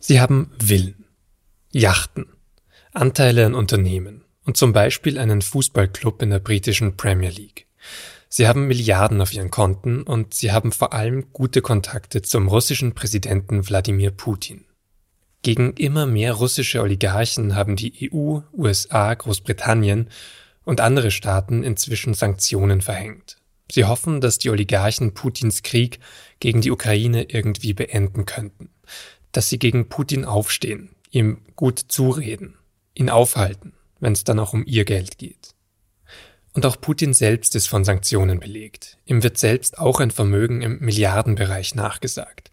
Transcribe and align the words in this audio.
Sie 0.00 0.18
haben 0.18 0.50
Villen, 0.58 1.04
Yachten, 1.72 2.26
Anteile 2.92 3.44
an 3.44 3.54
Unternehmen 3.54 4.24
und 4.44 4.56
zum 4.56 4.72
Beispiel 4.72 5.18
einen 5.18 5.42
Fußballclub 5.42 6.22
in 6.22 6.30
der 6.30 6.38
britischen 6.38 6.96
Premier 6.96 7.28
League. 7.28 7.66
Sie 8.30 8.48
haben 8.48 8.66
Milliarden 8.66 9.20
auf 9.20 9.34
ihren 9.34 9.50
Konten 9.50 10.02
und 10.02 10.32
sie 10.32 10.52
haben 10.52 10.72
vor 10.72 10.94
allem 10.94 11.32
gute 11.34 11.60
Kontakte 11.60 12.22
zum 12.22 12.48
russischen 12.48 12.94
Präsidenten 12.94 13.68
Wladimir 13.68 14.10
Putin. 14.10 14.64
Gegen 15.42 15.74
immer 15.74 16.06
mehr 16.06 16.32
russische 16.32 16.80
Oligarchen 16.80 17.54
haben 17.54 17.76
die 17.76 18.10
EU, 18.10 18.40
USA, 18.54 19.12
Großbritannien 19.12 20.08
und 20.64 20.80
andere 20.80 21.10
Staaten 21.10 21.62
inzwischen 21.62 22.14
Sanktionen 22.14 22.80
verhängt. 22.80 23.36
Sie 23.70 23.84
hoffen, 23.84 24.22
dass 24.22 24.38
die 24.38 24.50
Oligarchen 24.50 25.12
Putins 25.12 25.62
Krieg 25.62 26.00
gegen 26.40 26.62
die 26.62 26.70
Ukraine 26.70 27.24
irgendwie 27.24 27.74
beenden 27.74 28.24
könnten, 28.26 28.70
dass 29.32 29.48
sie 29.48 29.58
gegen 29.58 29.88
Putin 29.88 30.24
aufstehen, 30.24 30.90
ihm 31.10 31.42
gut 31.56 31.78
zureden, 31.78 32.58
ihn 32.94 33.10
aufhalten, 33.10 33.74
wenn 34.00 34.12
es 34.12 34.24
dann 34.24 34.38
auch 34.38 34.52
um 34.52 34.64
ihr 34.66 34.84
Geld 34.84 35.18
geht. 35.18 35.54
Und 36.52 36.66
auch 36.66 36.80
Putin 36.80 37.14
selbst 37.14 37.54
ist 37.54 37.68
von 37.68 37.84
Sanktionen 37.84 38.40
belegt. 38.40 38.98
Ihm 39.04 39.22
wird 39.22 39.38
selbst 39.38 39.78
auch 39.78 40.00
ein 40.00 40.10
Vermögen 40.10 40.62
im 40.62 40.80
Milliardenbereich 40.80 41.76
nachgesagt, 41.76 42.50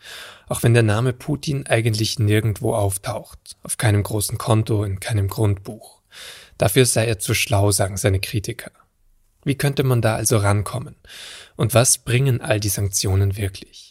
auch 0.48 0.62
wenn 0.62 0.76
der 0.76 0.84
Name 0.84 1.14
Putin 1.14 1.66
eigentlich 1.66 2.20
nirgendwo 2.20 2.76
auftaucht, 2.76 3.40
auf 3.64 3.78
keinem 3.78 4.04
großen 4.04 4.38
Konto, 4.38 4.84
in 4.84 5.00
keinem 5.00 5.28
Grundbuch. 5.28 6.02
Dafür 6.60 6.86
sei 6.86 7.06
er 7.06 7.18
zu 7.18 7.34
schlau, 7.34 7.72
sagen 7.72 7.98
seine 7.98 8.20
Kritiker. 8.20 8.72
Wie 9.44 9.56
könnte 9.56 9.84
man 9.84 10.02
da 10.02 10.16
also 10.16 10.38
rankommen? 10.38 10.96
Und 11.56 11.74
was 11.74 11.98
bringen 11.98 12.42
all 12.42 12.60
die 12.60 12.70
Sanktionen 12.70 13.36
wirklich? 13.36 13.87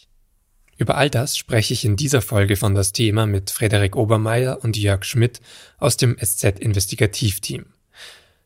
Über 0.77 0.95
all 0.95 1.09
das 1.09 1.35
spreche 1.35 1.73
ich 1.73 1.85
in 1.85 1.95
dieser 1.95 2.21
Folge 2.21 2.55
von 2.55 2.75
das 2.75 2.93
Thema 2.93 3.25
mit 3.25 3.49
Frederik 3.49 3.95
Obermeier 3.95 4.63
und 4.63 4.77
Jörg 4.77 5.03
Schmidt 5.03 5.41
aus 5.79 5.97
dem 5.97 6.17
SZ 6.23 6.59
Investigativteam. 6.59 7.65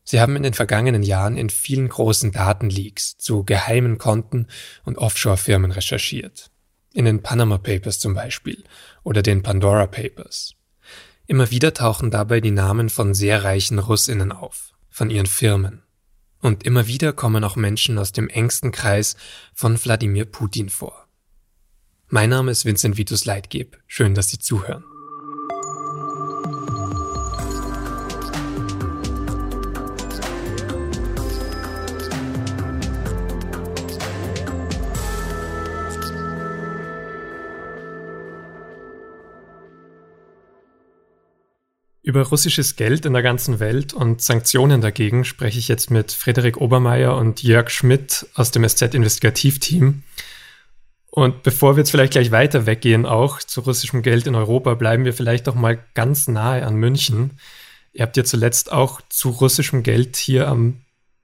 Sie 0.03 0.19
haben 0.19 0.35
in 0.35 0.43
den 0.43 0.53
vergangenen 0.53 1.03
Jahren 1.03 1.37
in 1.37 1.49
vielen 1.49 1.89
großen 1.89 2.31
Datenleaks 2.31 3.17
zu 3.17 3.43
geheimen 3.43 3.97
Konten 3.97 4.47
und 4.83 4.97
Offshore-Firmen 4.97 5.71
recherchiert. 5.71 6.49
In 6.93 7.05
den 7.05 7.21
Panama 7.21 7.57
Papers 7.57 7.99
zum 7.99 8.13
Beispiel 8.13 8.63
oder 9.03 9.21
den 9.21 9.43
Pandora 9.43 9.87
Papers. 9.87 10.55
Immer 11.27 11.51
wieder 11.51 11.73
tauchen 11.73 12.11
dabei 12.11 12.41
die 12.41 12.51
Namen 12.51 12.89
von 12.89 13.13
sehr 13.13 13.43
reichen 13.43 13.79
Russinnen 13.79 14.31
auf, 14.31 14.73
von 14.89 15.09
ihren 15.09 15.27
Firmen. 15.27 15.83
Und 16.41 16.63
immer 16.63 16.87
wieder 16.87 17.13
kommen 17.13 17.43
auch 17.43 17.55
Menschen 17.55 17.97
aus 17.97 18.11
dem 18.11 18.27
engsten 18.27 18.71
Kreis 18.71 19.15
von 19.53 19.81
Wladimir 19.81 20.25
Putin 20.25 20.69
vor. 20.69 21.00
Mein 22.13 22.29
Name 22.29 22.51
ist 22.51 22.65
Vincent 22.65 22.97
Vitus 22.97 23.23
Leitgeb. 23.23 23.77
Schön, 23.87 24.15
dass 24.15 24.27
Sie 24.27 24.37
zuhören. 24.37 24.83
Über 42.03 42.23
russisches 42.23 42.75
Geld 42.75 43.05
in 43.05 43.13
der 43.13 43.21
ganzen 43.21 43.61
Welt 43.61 43.93
und 43.93 44.21
Sanktionen 44.21 44.81
dagegen 44.81 45.23
spreche 45.23 45.59
ich 45.59 45.69
jetzt 45.69 45.89
mit 45.91 46.11
Frederik 46.11 46.57
Obermeier 46.57 47.15
und 47.15 47.41
Jörg 47.41 47.69
Schmidt 47.69 48.27
aus 48.33 48.51
dem 48.51 48.67
SZ-Investigativteam. 48.67 50.03
Und 51.11 51.43
bevor 51.43 51.75
wir 51.75 51.81
jetzt 51.81 51.91
vielleicht 51.91 52.13
gleich 52.13 52.31
weiter 52.31 52.65
weggehen, 52.65 53.05
auch 53.05 53.39
zu 53.39 53.61
russischem 53.61 54.01
Geld 54.01 54.27
in 54.27 54.35
Europa, 54.35 54.73
bleiben 54.75 55.03
wir 55.03 55.13
vielleicht 55.13 55.47
doch 55.47 55.55
mal 55.55 55.77
ganz 55.93 56.29
nahe 56.29 56.65
an 56.65 56.75
München. 56.75 57.31
Ihr 57.91 58.03
habt 58.03 58.15
ja 58.15 58.23
zuletzt 58.23 58.71
auch 58.71 59.01
zu 59.09 59.29
russischem 59.29 59.83
Geld 59.83 60.15
hier 60.15 60.47
am 60.47 60.81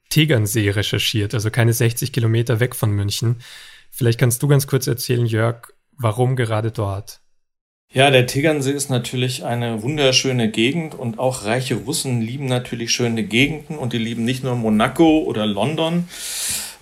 Tegernsee 0.10 0.70
recherchiert, 0.70 1.34
also 1.34 1.50
keine 1.50 1.72
60 1.72 2.12
Kilometer 2.12 2.60
weg 2.60 2.76
von 2.76 2.92
München. 2.92 3.38
Vielleicht 3.90 4.20
kannst 4.20 4.44
du 4.44 4.50
ganz 4.50 4.68
kurz 4.68 4.88
erzählen, 4.88 5.26
Jörg, 5.26 5.74
warum 5.98 6.36
gerade 6.36 6.72
dort? 6.72 7.22
Ja, 7.94 8.12
der 8.12 8.28
Tegernsee 8.28 8.74
ist 8.74 8.90
natürlich 8.90 9.46
eine 9.46 9.82
wunderschöne 9.82 10.52
Gegend 10.52 10.94
und 10.94 11.20
auch 11.20 11.46
reiche 11.46 11.76
Russen 11.76 12.20
lieben 12.22 12.46
natürlich 12.46 12.92
schöne 12.92 13.24
Gegenden 13.24 13.78
und 13.78 13.94
die 13.94 13.98
lieben 13.98 14.26
nicht 14.26 14.44
nur 14.44 14.56
Monaco 14.56 15.20
oder 15.20 15.46
London. 15.46 16.10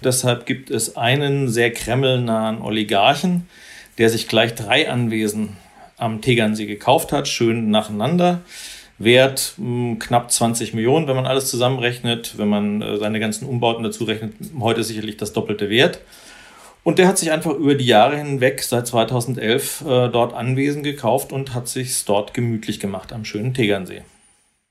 Deshalb 0.06 0.46
gibt 0.46 0.70
es 0.70 0.96
einen 0.96 1.50
sehr 1.50 1.74
kremlnahen 1.74 2.62
Oligarchen, 2.62 3.50
der 3.98 4.10
sich 4.10 4.28
gleich 4.28 4.54
drei 4.54 4.90
Anwesen 4.90 5.58
am 5.98 6.22
Tegernsee 6.22 6.68
gekauft 6.68 7.12
hat, 7.12 7.28
schön 7.28 7.72
nacheinander. 7.72 8.42
Wert 8.98 9.56
mh, 9.58 9.66
hm, 9.66 10.00
knapp 10.00 10.32
20 10.32 10.74
Millionen, 10.74 11.08
wenn 11.08 11.16
man 11.16 11.26
alles 11.26 11.50
zusammenrechnet. 11.50 12.38
Wenn 12.38 12.48
man 12.48 12.82
äh, 12.82 12.98
seine 12.98 13.20
ganzen 13.20 13.46
Umbauten 13.46 13.84
dazu 13.84 14.06
rechnet, 14.06 14.34
heute 14.60 14.84
sicherlich 14.84 15.18
das 15.18 15.34
doppelte 15.34 15.70
Wert. 15.70 16.00
Und 16.84 17.00
der 17.00 17.08
hat 17.08 17.18
sich 17.18 17.32
einfach 17.32 17.52
über 17.52 17.74
die 17.74 17.88
Jahre 17.88 18.16
hinweg, 18.16 18.62
seit 18.62 18.86
2011, 18.86 19.82
äh, 19.82 20.10
dort 20.10 20.34
Anwesen 20.34 20.84
gekauft 20.84 21.34
und 21.34 21.56
hat 21.56 21.68
sich 21.68 22.06
dort 22.06 22.34
gemütlich 22.36 22.80
gemacht 22.80 23.12
am 23.12 23.26
schönen 23.26 23.56
Tegernsee. 23.56 24.04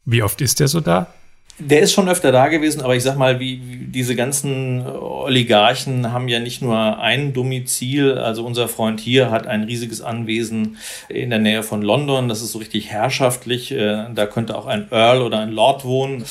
Wie 0.05 0.22
oft 0.22 0.41
ist 0.41 0.61
der 0.61 0.69
so 0.69 0.81
da? 0.81 1.12
Der 1.59 1.81
ist 1.81 1.92
schon 1.92 2.09
öfter 2.09 2.32
da 2.32 2.48
gewesen, 2.48 2.82
aber 2.82 2.97
ich 2.97 3.04
sag 3.04 3.16
mal, 3.16 3.38
wie, 3.38 3.60
wie 3.65 3.84
diese 3.87 4.16
ganzen 4.16 4.84
Oligarchen 4.84 6.12
haben 6.12 6.26
ja 6.26 6.41
nicht 6.41 6.62
nur 6.62 6.98
ein 6.98 7.32
Domizil. 7.32 8.19
Also 8.19 8.44
unser 8.44 8.66
Freund 8.66 8.98
hier 8.98 9.31
hat 9.31 9.47
ein 9.47 9.62
riesiges 9.62 10.03
Anwesen 10.03 10.78
in 11.09 11.31
der 11.31 11.38
Nähe 11.38 11.62
von 11.62 11.81
London. 11.82 12.28
Das 12.28 12.42
ist 12.42 12.50
so 12.50 12.59
richtig 12.59 12.91
herrschaftlich. 12.91 13.70
Äh, 13.70 14.06
da 14.12 14.26
könnte 14.26 14.59
auch 14.59 14.66
ein 14.66 14.88
Earl 14.91 15.22
oder 15.22 15.38
ein 15.38 15.53
Lord 15.53 15.84
wohnen. 15.84 16.25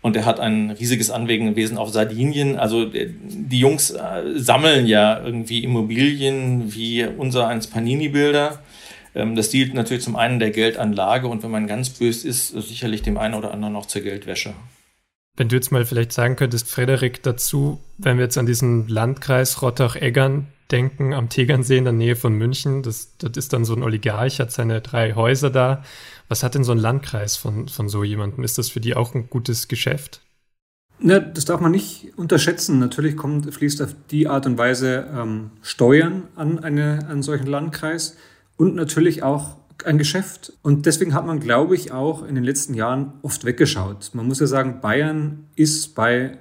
Und 0.00 0.16
er 0.16 0.24
hat 0.24 0.40
ein 0.40 0.70
riesiges 0.70 1.10
Anwesenwesen 1.10 1.76
auf 1.76 1.90
Sardinien. 1.90 2.58
Also 2.58 2.84
äh, 2.84 3.10
die 3.10 3.58
Jungs 3.58 3.90
äh, 3.90 4.22
sammeln 4.36 4.86
ja 4.86 5.20
irgendwie 5.22 5.64
Immobilien 5.64 6.74
wie 6.74 7.04
unser 7.04 7.48
eins 7.48 7.66
Panini-Bilder. 7.66 8.58
Ähm, 9.16 9.34
das 9.34 9.48
dient 9.48 9.74
natürlich 9.74 10.04
zum 10.04 10.14
einen 10.14 10.38
der 10.38 10.50
Geldanlage 10.50 11.26
und 11.26 11.42
wenn 11.42 11.50
man 11.50 11.66
ganz 11.66 11.90
böse 11.90 12.28
ist, 12.28 12.48
sicherlich 12.48 13.02
dem 13.02 13.16
einen 13.16 13.34
oder 13.34 13.52
anderen 13.52 13.72
noch 13.72 13.86
zur 13.86 14.02
Geldwäsche. 14.02 14.54
Wenn 15.36 15.48
du 15.48 15.56
jetzt 15.56 15.72
mal 15.72 15.84
vielleicht 15.84 16.12
sagen 16.12 16.36
könntest, 16.36 16.70
Frederik, 16.70 17.22
dazu, 17.22 17.80
wenn 17.98 18.18
wir 18.18 18.24
jetzt 18.24 18.38
an 18.38 18.46
diesen 18.46 18.88
Landkreis 18.88 19.60
Rottach-Eggern 19.62 20.46
denken, 20.70 21.14
am 21.14 21.28
Tegernsee 21.28 21.78
in 21.78 21.84
der 21.84 21.92
Nähe 21.92 22.16
von 22.16 22.34
München, 22.34 22.82
das, 22.82 23.16
das 23.18 23.32
ist 23.36 23.52
dann 23.52 23.64
so 23.64 23.74
ein 23.74 23.82
Oligarch, 23.82 24.40
hat 24.40 24.52
seine 24.52 24.80
drei 24.80 25.14
Häuser 25.14 25.50
da. 25.50 25.82
Was 26.28 26.42
hat 26.42 26.54
denn 26.54 26.64
so 26.64 26.72
ein 26.72 26.78
Landkreis 26.78 27.36
von, 27.36 27.68
von 27.68 27.88
so 27.88 28.04
jemandem? 28.04 28.44
Ist 28.44 28.58
das 28.58 28.70
für 28.70 28.80
die 28.80 28.96
auch 28.96 29.14
ein 29.14 29.28
gutes 29.30 29.68
Geschäft? 29.68 30.22
Ja, 30.98 31.20
das 31.20 31.44
darf 31.44 31.60
man 31.60 31.72
nicht 31.72 32.12
unterschätzen. 32.16 32.78
Natürlich 32.78 33.16
kommt, 33.16 33.52
fließt 33.52 33.82
auf 33.82 33.94
die 34.10 34.28
Art 34.28 34.46
und 34.46 34.56
Weise 34.56 35.06
ähm, 35.14 35.50
Steuern 35.62 36.24
an 36.34 36.58
eine, 36.58 37.06
einen 37.08 37.22
solchen 37.22 37.46
Landkreis 37.46 38.16
und 38.56 38.74
natürlich 38.74 39.22
auch 39.22 39.56
ein 39.84 39.98
Geschäft. 39.98 40.52
Und 40.62 40.86
deswegen 40.86 41.14
hat 41.14 41.26
man, 41.26 41.40
glaube 41.40 41.74
ich, 41.74 41.92
auch 41.92 42.26
in 42.26 42.34
den 42.34 42.44
letzten 42.44 42.74
Jahren 42.74 43.12
oft 43.22 43.44
weggeschaut. 43.44 44.10
Man 44.14 44.26
muss 44.26 44.40
ja 44.40 44.46
sagen, 44.46 44.80
Bayern 44.80 45.44
ist 45.54 45.94
bei 45.94 46.38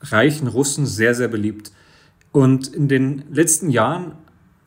reichen 0.00 0.46
Russen 0.46 0.86
sehr, 0.86 1.14
sehr 1.14 1.28
beliebt. 1.28 1.72
Und 2.32 2.68
in 2.68 2.88
den 2.88 3.24
letzten 3.30 3.70
Jahren 3.70 4.12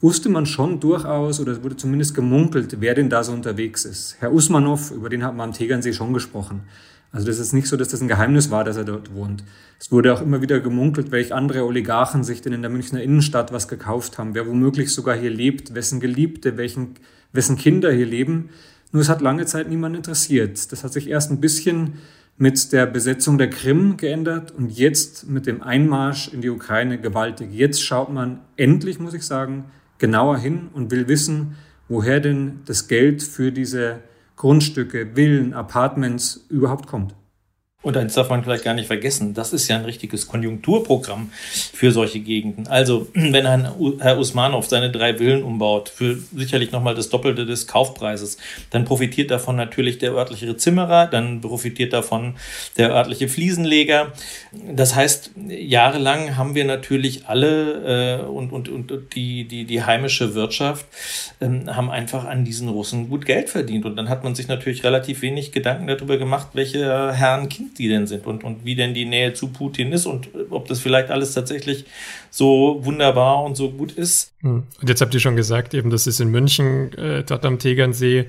wusste 0.02 0.30
man 0.30 0.46
schon 0.46 0.80
durchaus, 0.80 1.40
oder 1.40 1.54
es 1.54 1.64
wurde 1.64 1.78
zumindest 1.78 2.16
gemunkelt, 2.16 2.78
wer 2.80 2.96
denn 2.96 3.10
da 3.10 3.24
so 3.24 3.32
unterwegs 3.32 3.86
ist. 3.86 4.16
Herr 4.20 4.34
Usmanov, 4.34 4.92
über 4.92 5.10
den 5.10 5.24
hat 5.24 5.36
man 5.36 5.50
am 5.50 5.56
Tegernsee 5.56 5.94
schon 5.94 6.14
gesprochen. 6.14 6.62
Also 7.12 7.26
das 7.26 7.40
ist 7.40 7.54
nicht 7.54 7.68
so, 7.68 7.76
dass 7.76 7.88
das 7.88 8.02
ein 8.02 8.08
Geheimnis 8.08 8.52
war, 8.52 8.64
dass 8.64 8.78
er 8.78 8.84
dort 8.84 9.14
wohnt. 9.14 9.44
Es 9.80 9.92
wurde 9.92 10.14
auch 10.14 10.22
immer 10.22 10.42
wieder 10.42 10.60
gemunkelt, 10.60 11.12
welche 11.12 11.34
andere 11.34 11.66
Oligarchen 11.66 12.24
sich 12.24 12.42
denn 12.42 12.54
in 12.54 12.62
der 12.62 12.70
Münchner 12.70 13.02
Innenstadt 13.02 13.52
was 13.52 13.68
gekauft 13.68 14.18
haben, 14.18 14.36
wer 14.36 14.48
womöglich 14.48 14.94
sogar 14.94 15.16
hier 15.16 15.32
lebt, 15.32 15.74
wessen 15.74 16.00
Geliebte, 16.00 16.58
welchen, 16.58 16.96
wessen 17.32 17.58
Kinder 17.58 17.92
hier 17.92 18.06
leben. 18.06 18.50
Nur 18.92 19.02
es 19.02 19.10
hat 19.10 19.22
lange 19.22 19.46
Zeit 19.46 19.70
niemand 19.70 19.96
interessiert. 19.96 20.72
Das 20.72 20.84
hat 20.84 20.94
sich 20.94 21.08
erst 21.08 21.32
ein 21.32 21.42
bisschen 21.42 21.94
mit 22.38 22.72
der 22.72 22.86
Besetzung 22.86 23.38
der 23.38 23.50
Krim 23.50 23.98
geändert 23.98 24.52
und 24.52 24.70
jetzt 24.70 25.28
mit 25.28 25.46
dem 25.46 25.62
Einmarsch 25.62 26.32
in 26.32 26.42
die 26.42 26.50
Ukraine 26.50 27.00
gewaltig. 27.00 27.50
Jetzt 27.52 27.84
schaut 27.84 28.14
man 28.14 28.40
endlich, 28.56 29.00
muss 29.00 29.14
ich 29.14 29.24
sagen, 29.24 29.66
genauer 29.98 30.38
hin 30.38 30.70
und 30.74 30.90
will 30.90 31.08
wissen, 31.08 31.56
woher 31.90 32.20
denn 32.20 32.62
das 32.66 32.88
Geld 32.88 33.24
für 33.24 33.52
diese 33.52 34.00
Grundstücke, 34.40 35.16
Villen, 35.16 35.54
Apartments 35.54 36.46
überhaupt 36.48 36.88
kommt. 36.88 37.14
Und 37.82 37.96
eins 37.96 38.14
darf 38.14 38.30
man 38.30 38.44
vielleicht 38.44 38.66
gar 38.66 38.74
nicht 38.74 38.88
vergessen, 38.88 39.34
das 39.34 39.54
ist 39.54 39.70
ja 39.70 39.78
ein 39.78 39.86
richtiges 39.86 40.28
Konjunkturprogramm 40.28 41.32
für 41.32 41.94
solche 41.94 42.20
Gegenden. 42.20 42.68
Also, 42.68 43.08
wenn 43.14 43.46
ein 43.46 43.70
Herr 44.00 44.20
Usmanov 44.20 44.68
seine 44.68 44.92
drei 44.92 45.18
Villen 45.18 45.44
umbaut, 45.44 45.88
für 45.88 46.18
sicherlich 46.36 46.74
nochmal 46.74 46.94
das 46.94 47.08
Doppelte 47.08 47.46
des 47.46 47.68
Kaufpreises, 47.68 48.38
dann 48.70 48.84
profitiert 48.84 49.32
davon 49.32 49.56
natürlich 49.56 49.98
der 49.98 50.12
örtliche 50.12 50.58
Zimmerer, 50.58 51.08
dann 51.08 51.40
profitiert 51.40 51.94
davon 51.94 52.36
der 52.78 52.90
örtliche 52.92 53.30
Fliesenleger. 53.30 54.12
Das 54.52 54.96
heißt, 54.96 55.32
jahrelang 55.48 56.36
haben 56.36 56.56
wir 56.56 56.66
natürlich 56.66 57.28
alle 57.28 58.20
äh, 58.20 58.26
und, 58.26 58.52
und, 58.52 58.68
und 58.68 59.16
die, 59.16 59.46
die, 59.46 59.64
die 59.64 59.84
heimische 59.84 60.36
Wirtschaft 60.36 60.86
äh, 61.40 61.48
haben 61.68 61.90
einfach 61.90 62.26
an 62.26 62.44
diesen 62.44 62.68
Russen 62.68 63.10
gut 63.10 63.26
Geld 63.26 63.50
verdient. 63.50 63.86
Und 63.86 63.96
dann 63.96 64.10
hat 64.10 64.26
man 64.26 64.36
sich 64.36 64.50
natürlich 64.50 64.84
relativ 64.84 65.22
wenig 65.22 65.54
Gedanken 65.54 65.88
darüber 65.88 66.18
gemacht, 66.18 66.50
welche 66.52 67.14
Herren 67.14 67.48
die 67.78 67.88
denn 67.88 68.08
sind 68.08 68.26
und, 68.26 68.44
und 68.44 68.66
wie 68.66 68.76
denn 68.76 68.94
die 68.94 69.06
Nähe 69.06 69.34
zu 69.34 69.48
Putin 69.48 69.92
ist 69.92 70.06
und 70.06 70.30
ob 70.50 70.68
das 70.68 70.80
vielleicht 70.80 71.10
alles 71.10 71.34
tatsächlich 71.34 71.86
so 72.30 72.80
wunderbar 72.82 73.44
und 73.44 73.56
so 73.56 73.72
gut 73.72 73.92
ist. 73.92 74.32
Hm. 74.42 74.64
Und 74.82 74.90
jetzt 74.90 75.02
habt 75.02 75.14
ihr 75.14 75.20
schon 75.20 75.36
gesagt, 75.36 75.74
eben 75.74 75.90
das 75.90 76.08
ist 76.08 76.20
in 76.20 76.30
München, 76.30 76.94
äh, 76.98 77.24
dort 77.24 77.46
am 77.46 77.60
Tegernsee. 77.60 78.26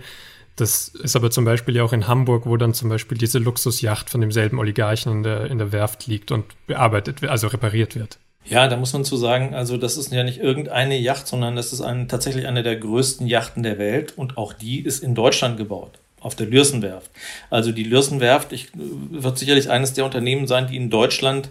Das 0.57 0.89
ist 0.89 1.17
aber 1.17 1.31
zum 1.31 1.45
Beispiel 1.45 1.77
ja 1.77 1.85
auch 1.85 1.93
in 1.93 2.07
Hamburg, 2.07 2.45
wo 2.45 2.57
dann 2.57 2.75
zum 2.75 2.89
Beispiel 2.89 3.17
diese 3.17 3.39
Luxusjacht 3.39 4.11
von 4.11 4.21
demselben 4.21 4.59
Oligarchen 4.59 5.13
in 5.13 5.23
der, 5.23 5.51
in 5.51 5.59
der 5.59 5.73
Werft 5.73 6.07
liegt 6.07 6.33
und 6.33 6.45
bearbeitet, 6.67 7.23
also 7.25 7.47
repariert 7.47 7.97
wird. 7.97 8.19
Ja, 8.45 8.69
da 8.69 8.77
muss 8.77 8.93
man 8.93 9.05
zu 9.05 9.17
sagen, 9.17 9.55
also 9.55 9.77
das 9.77 9.97
ist 9.97 10.13
ja 10.13 10.25
nicht 10.25 10.39
irgendeine 10.39 10.99
Yacht, 10.99 11.27
sondern 11.27 11.57
das 11.57 11.73
ist 11.73 11.83
ein, 11.83 12.09
tatsächlich 12.09 12.47
eine 12.47 12.63
der 12.63 12.77
größten 12.77 13.27
Yachten 13.27 13.63
der 13.63 13.79
Welt 13.79 14.17
und 14.17 14.39
auch 14.39 14.53
die 14.53 14.81
ist 14.81 15.03
in 15.03 15.15
Deutschland 15.15 15.57
gebaut 15.57 16.00
auf 16.21 16.35
der 16.35 16.47
Lürsenwerft. 16.47 17.11
Also 17.49 17.73
die 17.73 17.85
Lürsenwerft 17.85 18.53
ich, 18.53 18.69
wird 18.75 19.39
sicherlich 19.39 19.71
eines 19.71 19.95
der 19.95 20.05
Unternehmen 20.05 20.47
sein, 20.47 20.67
die 20.67 20.77
in 20.77 20.91
Deutschland 20.91 21.51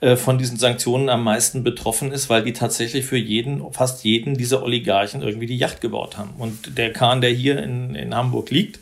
äh, 0.00 0.16
von 0.16 0.38
diesen 0.38 0.58
Sanktionen 0.58 1.08
am 1.08 1.24
meisten 1.24 1.62
betroffen 1.62 2.12
ist, 2.12 2.28
weil 2.28 2.42
die 2.42 2.52
tatsächlich 2.52 3.04
für 3.04 3.16
jeden, 3.16 3.72
fast 3.72 4.04
jeden 4.04 4.36
dieser 4.36 4.62
Oligarchen 4.62 5.22
irgendwie 5.22 5.46
die 5.46 5.56
Yacht 5.56 5.80
gebaut 5.80 6.18
haben. 6.18 6.34
Und 6.38 6.76
der 6.76 6.92
Kahn, 6.92 7.20
der 7.20 7.30
hier 7.30 7.62
in, 7.62 7.94
in 7.94 8.14
Hamburg 8.14 8.50
liegt, 8.50 8.78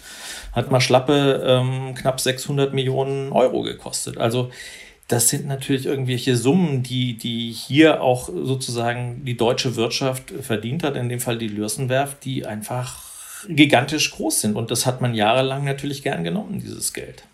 hat 0.53 0.71
mal 0.71 0.81
schlappe 0.81 1.45
ähm, 1.47 1.95
knapp 1.95 2.21
600 2.21 2.73
Millionen 2.73 3.33
Euro 3.33 3.63
gekostet. 3.63 4.19
Also 4.19 4.51
das 5.09 5.29
sind 5.29 5.47
natürlich 5.47 5.87
irgendwelche 5.87 6.37
Summen, 6.37 6.83
die, 6.83 7.17
die 7.19 7.53
hier 7.53 8.03
auch 8.03 8.29
sozusagen 8.29 9.25
die 9.25 9.37
deutsche 9.37 9.77
Wirtschaft 9.77 10.33
verdient 10.41 10.83
hat, 10.83 10.97
in 10.97 11.09
dem 11.09 11.21
Fall 11.21 11.39
die 11.39 11.49
Lürsenwerft, 11.49 12.25
die 12.25 12.47
einfach 12.47 13.04
gigantisch 13.49 14.11
groß 14.11 14.41
sind. 14.41 14.57
Und 14.57 14.71
das 14.71 14.87
hat 14.87 15.01
man 15.01 15.15
jahrelang 15.15 15.65
natürlich 15.65 16.03
gern 16.03 16.25
genommen, 16.25 16.61
dieses 16.61 16.93
Geld. 16.93 17.25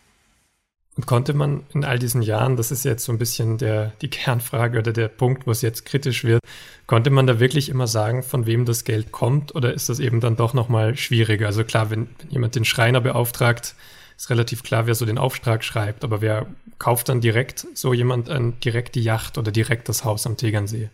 Und 0.96 1.06
konnte 1.06 1.32
man 1.32 1.62
in 1.72 1.84
all 1.84 1.98
diesen 1.98 2.20
Jahren, 2.20 2.56
das 2.56 2.70
ist 2.70 2.84
jetzt 2.84 3.04
so 3.04 3.12
ein 3.12 3.18
bisschen 3.18 3.58
der, 3.58 3.92
die 4.02 4.10
Kernfrage 4.10 4.78
oder 4.78 4.92
der 4.92 5.08
Punkt, 5.08 5.46
wo 5.46 5.50
es 5.50 5.62
jetzt 5.62 5.86
kritisch 5.86 6.24
wird, 6.24 6.40
konnte 6.86 7.10
man 7.10 7.26
da 7.26 7.40
wirklich 7.40 7.68
immer 7.68 7.86
sagen, 7.86 8.22
von 8.22 8.44
wem 8.44 8.66
das 8.66 8.84
Geld 8.84 9.12
kommt 9.12 9.54
oder 9.54 9.72
ist 9.72 9.88
das 9.88 10.00
eben 10.00 10.20
dann 10.20 10.36
doch 10.36 10.52
nochmal 10.52 10.96
schwieriger? 10.96 11.46
Also 11.46 11.64
klar, 11.64 11.90
wenn, 11.90 12.08
wenn 12.18 12.30
jemand 12.30 12.54
den 12.54 12.64
Schreiner 12.64 13.00
beauftragt, 13.00 13.76
ist 14.16 14.28
relativ 14.28 14.62
klar, 14.62 14.86
wer 14.86 14.94
so 14.94 15.06
den 15.06 15.16
Auftrag 15.16 15.64
schreibt, 15.64 16.04
aber 16.04 16.20
wer 16.20 16.46
kauft 16.78 17.08
dann 17.08 17.22
direkt 17.22 17.66
so 17.72 17.94
jemand 17.94 18.28
ein, 18.28 18.60
direkt 18.60 18.94
die 18.94 19.02
Yacht 19.02 19.38
oder 19.38 19.52
direkt 19.52 19.88
das 19.88 20.04
Haus 20.04 20.26
am 20.26 20.36
Tegernsee? 20.36 20.90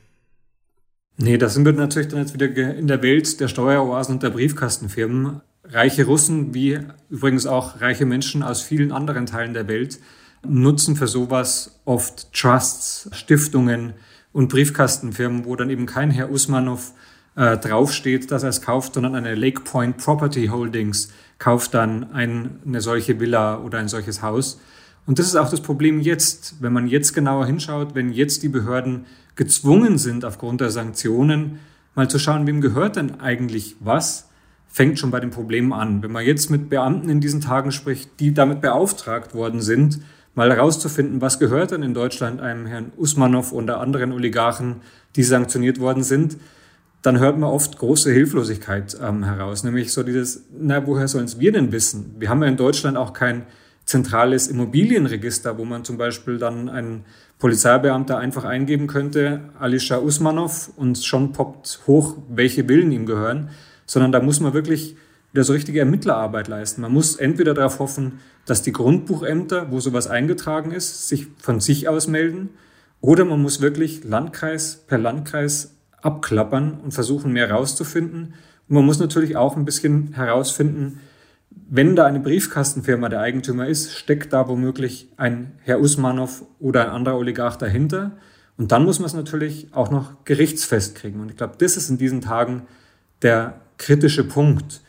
Nee, 1.19 1.39
da 1.39 1.49
sind 1.49 1.65
wir 1.65 1.73
natürlich 1.73 2.09
dann 2.09 2.21
jetzt 2.21 2.35
wieder 2.35 2.47
in 2.75 2.87
der 2.87 3.03
Welt 3.03 3.41
der 3.41 3.49
Steueroasen 3.49 4.15
und 4.15 4.23
der 4.23 4.31
Briefkastenfirmen. 4.31 5.41
Reiche 5.65 6.05
Russen, 6.05 6.53
wie 6.53 6.79
übrigens 7.09 7.47
auch 7.47 7.81
reiche 7.81 8.05
Menschen 8.05 8.43
aus 8.43 8.61
vielen 8.61 8.93
anderen 8.93 9.25
Teilen 9.27 9.55
der 9.55 9.67
Welt, 9.67 9.99
nutzen 10.47 10.95
für 10.95 11.09
sowas 11.09 11.81
oft 11.87 12.33
Trusts, 12.33 13.09
Stiftungen 13.13 13.95
und 14.33 14.49
Briefkastenfirmen, 14.49 15.47
wo 15.47 15.57
dann 15.57 15.71
eben 15.71 15.87
kein 15.87 16.11
Herr 16.11 16.31
Usmanov 16.31 16.93
äh, 17.35 17.57
draufsteht, 17.57 18.31
dass 18.31 18.43
er 18.43 18.51
es 18.51 18.61
kauft, 18.61 18.95
sondern 18.95 19.15
eine 19.15 19.35
Lake 19.35 19.63
Point 19.63 19.97
Property 19.97 20.49
Holdings 20.49 21.11
kauft 21.39 21.75
dann 21.75 22.13
ein, 22.13 22.61
eine 22.67 22.81
solche 22.83 23.21
Villa 23.21 23.59
oder 23.59 23.79
ein 23.79 23.89
solches 23.89 24.23
Haus. 24.23 24.61
Und 25.07 25.19
das 25.19 25.27
ist 25.27 25.37
auch 25.37 25.51
das 25.51 25.61
Problem 25.61 26.01
jetzt, 26.01 26.57
wenn 26.61 26.73
man 26.73 26.89
jetzt 26.89 27.15
genauer 27.15 27.47
hinschaut, 27.47 27.95
wenn 27.95 28.13
jetzt 28.13 28.43
die 28.43 28.49
Behörden 28.49 29.07
gezwungen 29.37 29.99
sind, 29.99 30.25
aufgrund 30.25 30.61
der 30.61 30.71
Sanktionen 30.71 31.61
mal 31.95 32.11
zu 32.11 32.19
schauen, 32.19 32.47
wem 32.47 32.61
gehört 32.61 32.97
denn 32.97 33.21
eigentlich 33.21 33.77
was, 33.81 34.29
fängt 34.67 34.99
schon 34.99 35.11
bei 35.11 35.21
den 35.21 35.31
Problemen 35.31 35.73
an. 35.73 36.03
Wenn 36.03 36.13
man 36.13 36.25
jetzt 36.25 36.51
mit 36.51 36.69
Beamten 36.69 37.09
in 37.09 37.21
diesen 37.21 37.41
Tagen 37.41 37.73
spricht, 37.73 38.21
die 38.21 38.35
damit 38.35 38.61
beauftragt 38.61 39.35
worden 39.35 39.63
sind, 39.63 40.01
mal 40.35 40.51
herauszufinden, 40.51 41.23
was 41.23 41.39
gehört 41.39 41.71
denn 41.71 41.83
in 41.83 41.95
Deutschland 41.95 42.41
einem 42.41 42.67
Herrn 42.67 42.93
Usmanov 42.97 43.53
oder 43.53 43.81
anderen 43.81 44.13
Oligarchen, 44.13 44.77
die 45.15 45.23
sanktioniert 45.23 45.81
worden 45.81 46.03
sind, 46.03 46.37
dann 47.01 47.19
hört 47.21 47.39
man 47.39 47.49
oft 47.49 47.79
große 47.79 48.13
Hilflosigkeit 48.13 48.99
ähm, 49.01 49.25
heraus. 49.25 49.65
Nämlich 49.65 49.93
so 49.93 50.03
dieses, 50.03 50.45
na, 50.59 50.87
woher 50.87 51.09
sollen 51.09 51.25
es 51.25 51.39
wir 51.41 51.53
denn 51.53 51.73
wissen? 51.73 52.17
Wir 52.19 52.29
haben 52.29 52.43
ja 52.43 52.49
in 52.49 52.57
Deutschland 52.57 52.97
auch 52.97 53.13
kein 53.13 53.45
zentrales 53.87 54.49
Immobilienregister, 54.49 55.57
wo 55.57 55.65
man 55.65 55.85
zum 55.85 55.97
Beispiel 55.97 56.39
dann 56.39 56.69
einen 56.69 57.05
Polizeibeamter 57.39 58.19
einfach 58.19 58.45
eingeben 58.45 58.89
könnte, 58.89 59.41
Alisha 59.59 59.99
Usmanov, 59.99 60.71
und 60.77 60.99
schon 60.99 61.33
poppt 61.33 61.81
hoch, 61.87 62.17
welche 62.29 62.65
Villen 62.65 62.93
ihm 62.93 63.07
gehören, 63.07 63.51
sondern 63.87 64.13
da 64.13 64.21
muss 64.21 64.41
man 64.41 64.53
wirklich 64.53 64.97
wieder 65.33 65.45
so 65.45 65.53
richtige 65.53 65.81
Ermittlerarbeit 65.81 66.49
leisten. 66.49 66.81
Man 66.81 66.93
muss 66.93 67.17
entweder 67.17 67.55
darauf 67.55 67.79
hoffen, 67.79 68.21
dass 68.45 68.63
die 68.63 68.73
Grundbuchämter, 68.73 69.71
wo 69.71 69.81
sowas 69.81 70.09
eingetragen 70.09 70.73
ist, 70.73 71.09
sich 71.09 71.29
von 71.39 71.61
sich 71.61 71.89
aus 71.89 72.09
melden, 72.09 72.51
oder 73.01 73.25
man 73.25 73.41
muss 73.41 73.61
wirklich 73.61 74.03
Landkreis 74.03 74.85
per 74.87 74.99
Landkreis 74.99 75.77
abklappern 76.01 76.81
und 76.83 76.93
versuchen, 76.93 77.33
mehr 77.33 77.49
herauszufinden. 77.49 78.35
Und 78.69 78.75
man 78.75 78.87
muss 78.87 78.99
natürlich 78.99 79.37
auch 79.37 79.57
ein 79.57 79.65
bisschen 79.65 80.13
herausfinden, 80.15 81.01
wenn 81.69 81.97
da 81.97 82.07
eine 82.07 82.21
Briefkastenfirma 82.21 83.09
der 83.09 83.21
Eigentümer 83.21 83.67
ist, 83.67 83.93
steckt 83.93 84.33
da 84.33 84.49
womöglich 84.49 85.09
ein 85.17 85.53
Herr 85.63 85.81
Usmanov 85.81 86.45
oder 86.61 86.85
ein 86.85 86.91
anderer 86.91 87.17
Oligarch 87.17 87.57
dahinter. 87.57 88.19
Und 88.57 88.73
dann 88.73 88.85
muss 88.85 88.99
man 88.99 89.07
es 89.07 89.15
natürlich 89.15 89.69
auch 89.73 89.91
noch 89.91 90.25
gerichtsfest 90.25 90.95
kriegen. 90.95 91.21
Und 91.21 91.31
ich 91.31 91.37
glaube, 91.37 91.55
das 91.59 91.77
ist 91.77 91.91
in 91.91 91.99
diesen 91.99 92.21
Tagen 92.21 92.63
der 93.23 93.61
kritische 93.79 94.25
Punkt. 94.25 94.81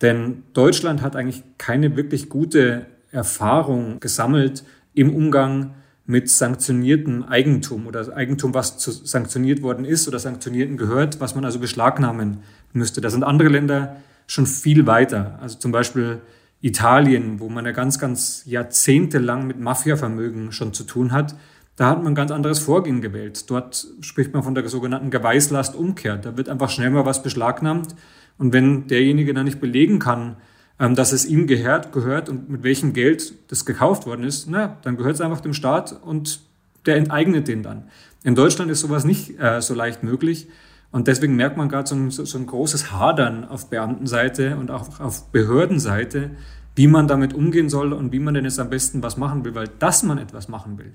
Denn 0.00 0.44
Deutschland 0.52 1.02
hat 1.02 1.16
eigentlich 1.16 1.42
keine 1.58 1.96
wirklich 1.96 2.28
gute 2.28 2.86
Erfahrung 3.10 4.00
gesammelt 4.00 4.64
im 4.94 5.14
Umgang 5.14 5.74
mit 6.10 6.28
sanktioniertem 6.28 7.22
Eigentum 7.22 7.86
oder 7.86 8.16
Eigentum, 8.16 8.52
was 8.52 8.78
zu 8.78 8.90
sanktioniert 8.90 9.62
worden 9.62 9.84
ist 9.84 10.08
oder 10.08 10.18
sanktionierten 10.18 10.76
gehört, 10.76 11.20
was 11.20 11.36
man 11.36 11.44
also 11.44 11.60
beschlagnahmen 11.60 12.38
müsste. 12.72 13.00
Da 13.00 13.10
sind 13.10 13.22
andere 13.22 13.48
Länder 13.48 13.96
schon 14.26 14.46
viel 14.46 14.86
weiter. 14.86 15.38
Also 15.40 15.58
zum 15.58 15.70
Beispiel 15.70 16.20
Italien, 16.60 17.38
wo 17.38 17.48
man 17.48 17.64
ja 17.64 17.70
ganz, 17.70 18.00
ganz 18.00 18.42
jahrzehntelang 18.44 19.46
mit 19.46 19.60
Mafiavermögen 19.60 20.50
schon 20.50 20.72
zu 20.72 20.82
tun 20.82 21.12
hat. 21.12 21.36
Da 21.76 21.88
hat 21.88 21.98
man 21.98 22.12
ein 22.12 22.16
ganz 22.16 22.32
anderes 22.32 22.58
Vorgehen 22.58 23.00
gewählt. 23.00 23.48
Dort 23.48 23.86
spricht 24.00 24.34
man 24.34 24.42
von 24.42 24.56
der 24.56 24.68
sogenannten 24.68 25.10
Geweislastumkehr. 25.10 26.16
Da 26.16 26.36
wird 26.36 26.48
einfach 26.48 26.70
schnell 26.70 26.90
mal 26.90 27.06
was 27.06 27.22
beschlagnahmt. 27.22 27.94
Und 28.36 28.52
wenn 28.52 28.88
derjenige 28.88 29.32
dann 29.32 29.44
nicht 29.44 29.60
belegen 29.60 30.00
kann, 30.00 30.36
ähm, 30.80 30.94
dass 30.94 31.12
es 31.12 31.26
ihm 31.26 31.46
gehört, 31.46 31.92
gehört 31.92 32.28
und 32.28 32.48
mit 32.48 32.62
welchem 32.62 32.94
Geld 32.94 33.34
das 33.48 33.66
gekauft 33.66 34.06
worden 34.06 34.24
ist, 34.24 34.48
na, 34.48 34.78
dann 34.82 34.96
gehört 34.96 35.14
es 35.14 35.20
einfach 35.20 35.42
dem 35.42 35.52
Staat 35.52 35.92
und 36.02 36.40
der 36.86 36.96
enteignet 36.96 37.46
den 37.46 37.62
dann. 37.62 37.84
In 38.24 38.34
Deutschland 38.34 38.70
ist 38.70 38.80
sowas 38.80 39.04
nicht 39.04 39.38
äh, 39.38 39.60
so 39.60 39.74
leicht 39.74 40.02
möglich. 40.02 40.48
Und 40.90 41.06
deswegen 41.06 41.36
merkt 41.36 41.56
man 41.56 41.68
gerade 41.68 41.88
so 41.88 41.94
ein, 41.94 42.10
so 42.10 42.36
ein 42.36 42.46
großes 42.46 42.90
Hadern 42.90 43.44
auf 43.44 43.70
Beamtenseite 43.70 44.56
und 44.56 44.72
auch 44.72 44.98
auf 44.98 45.30
Behördenseite, 45.30 46.32
wie 46.74 46.88
man 46.88 47.06
damit 47.06 47.32
umgehen 47.32 47.68
soll 47.68 47.92
und 47.92 48.12
wie 48.12 48.18
man 48.18 48.34
denn 48.34 48.44
jetzt 48.44 48.58
am 48.58 48.70
besten 48.70 49.02
was 49.02 49.16
machen 49.16 49.44
will, 49.44 49.54
weil 49.54 49.68
dass 49.78 50.02
man 50.02 50.18
etwas 50.18 50.48
machen 50.48 50.78
will, 50.78 50.92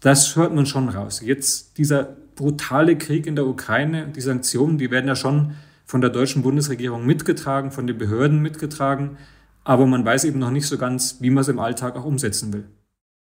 das 0.00 0.36
hört 0.36 0.54
man 0.54 0.64
schon 0.64 0.88
raus. 0.88 1.20
Jetzt 1.22 1.76
dieser 1.76 2.16
brutale 2.36 2.96
Krieg 2.96 3.26
in 3.26 3.34
der 3.36 3.46
Ukraine, 3.46 4.06
die 4.14 4.20
Sanktionen, 4.20 4.78
die 4.78 4.90
werden 4.90 5.08
ja 5.08 5.16
schon 5.16 5.52
von 5.88 6.02
der 6.02 6.10
deutschen 6.10 6.42
Bundesregierung 6.42 7.06
mitgetragen, 7.06 7.70
von 7.70 7.86
den 7.86 7.96
Behörden 7.96 8.40
mitgetragen, 8.40 9.16
aber 9.64 9.86
man 9.86 10.04
weiß 10.04 10.24
eben 10.24 10.38
noch 10.38 10.50
nicht 10.50 10.66
so 10.66 10.76
ganz, 10.76 11.16
wie 11.20 11.30
man 11.30 11.40
es 11.40 11.48
im 11.48 11.58
Alltag 11.58 11.96
auch 11.96 12.04
umsetzen 12.04 12.52
will. 12.52 12.66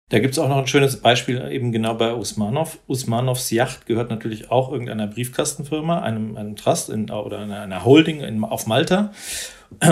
Da 0.09 0.19
gibt 0.19 0.33
es 0.33 0.39
auch 0.39 0.49
noch 0.49 0.57
ein 0.57 0.67
schönes 0.67 0.97
Beispiel 0.97 1.41
eben 1.49 1.71
genau 1.71 1.93
bei 1.93 2.13
Usmanov. 2.13 2.79
Usmanovs 2.89 3.49
Yacht 3.51 3.85
gehört 3.85 4.09
natürlich 4.09 4.51
auch 4.51 4.69
irgendeiner 4.69 5.07
Briefkastenfirma, 5.07 6.01
einem, 6.01 6.35
einem 6.35 6.57
Trust 6.57 6.89
in, 6.89 7.09
oder 7.09 7.39
einer, 7.39 7.85
Holding 7.85 8.19
in, 8.19 8.43
auf 8.43 8.67
Malta. 8.67 9.13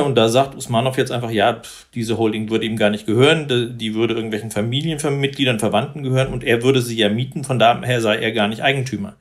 Und 0.03 0.15
da 0.15 0.27
sagt 0.27 0.55
Usmanov 0.55 0.97
jetzt 0.97 1.13
einfach, 1.13 1.31
ja, 1.31 1.61
diese 1.95 2.17
Holding 2.17 2.49
würde 2.49 2.65
ihm 2.65 2.75
gar 2.75 2.89
nicht 2.89 3.05
gehören, 3.05 3.77
die 3.77 3.95
würde 3.95 4.15
irgendwelchen 4.15 4.51
Familienmitgliedern, 4.51 5.59
Verwandten 5.59 6.03
gehören 6.03 6.33
und 6.33 6.43
er 6.43 6.61
würde 6.61 6.81
sie 6.81 6.97
ja 6.97 7.07
mieten, 7.07 7.45
von 7.45 7.57
daher 7.57 8.01
sei 8.01 8.17
er 8.17 8.33
gar 8.33 8.49
nicht 8.49 8.61
Eigentümer. 8.61 9.15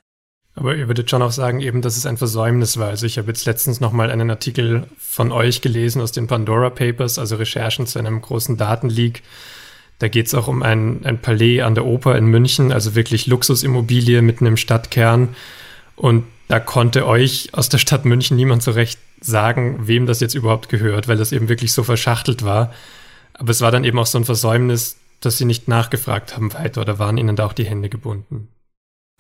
Aber 0.58 0.74
ihr 0.74 0.88
würdet 0.88 1.08
schon 1.08 1.22
auch 1.22 1.30
sagen, 1.30 1.60
eben, 1.60 1.82
dass 1.82 1.96
es 1.96 2.04
ein 2.04 2.16
Versäumnis 2.16 2.78
war. 2.78 2.88
Also 2.88 3.06
ich 3.06 3.16
habe 3.16 3.28
jetzt 3.28 3.46
letztens 3.46 3.78
nochmal 3.78 4.10
einen 4.10 4.28
Artikel 4.28 4.88
von 4.98 5.30
euch 5.30 5.60
gelesen 5.60 6.02
aus 6.02 6.10
den 6.10 6.26
Pandora 6.26 6.68
Papers, 6.70 7.20
also 7.20 7.36
Recherchen 7.36 7.86
zu 7.86 8.00
einem 8.00 8.20
großen 8.20 8.56
Datenleak 8.56 9.22
Da 10.00 10.08
geht 10.08 10.26
es 10.26 10.34
auch 10.34 10.48
um 10.48 10.64
ein, 10.64 11.02
ein 11.04 11.22
Palais 11.22 11.60
an 11.60 11.76
der 11.76 11.86
Oper 11.86 12.18
in 12.18 12.26
München, 12.26 12.72
also 12.72 12.96
wirklich 12.96 13.28
Luxusimmobilie 13.28 14.20
mitten 14.20 14.46
im 14.46 14.56
Stadtkern. 14.56 15.36
Und 15.94 16.24
da 16.48 16.58
konnte 16.58 17.06
euch 17.06 17.50
aus 17.52 17.68
der 17.68 17.78
Stadt 17.78 18.04
München 18.04 18.36
niemand 18.36 18.64
so 18.64 18.72
recht 18.72 18.98
sagen, 19.20 19.86
wem 19.86 20.06
das 20.06 20.18
jetzt 20.18 20.34
überhaupt 20.34 20.68
gehört, 20.68 21.06
weil 21.06 21.18
das 21.18 21.30
eben 21.30 21.48
wirklich 21.48 21.72
so 21.72 21.84
verschachtelt 21.84 22.44
war. 22.44 22.74
Aber 23.34 23.50
es 23.50 23.60
war 23.60 23.70
dann 23.70 23.84
eben 23.84 23.98
auch 24.00 24.06
so 24.06 24.18
ein 24.18 24.24
Versäumnis, 24.24 24.96
dass 25.20 25.38
sie 25.38 25.44
nicht 25.44 25.68
nachgefragt 25.68 26.34
haben 26.34 26.52
weiter 26.52 26.80
oder 26.80 26.98
waren 26.98 27.16
ihnen 27.16 27.36
da 27.36 27.46
auch 27.46 27.52
die 27.52 27.66
Hände 27.66 27.88
gebunden. 27.88 28.48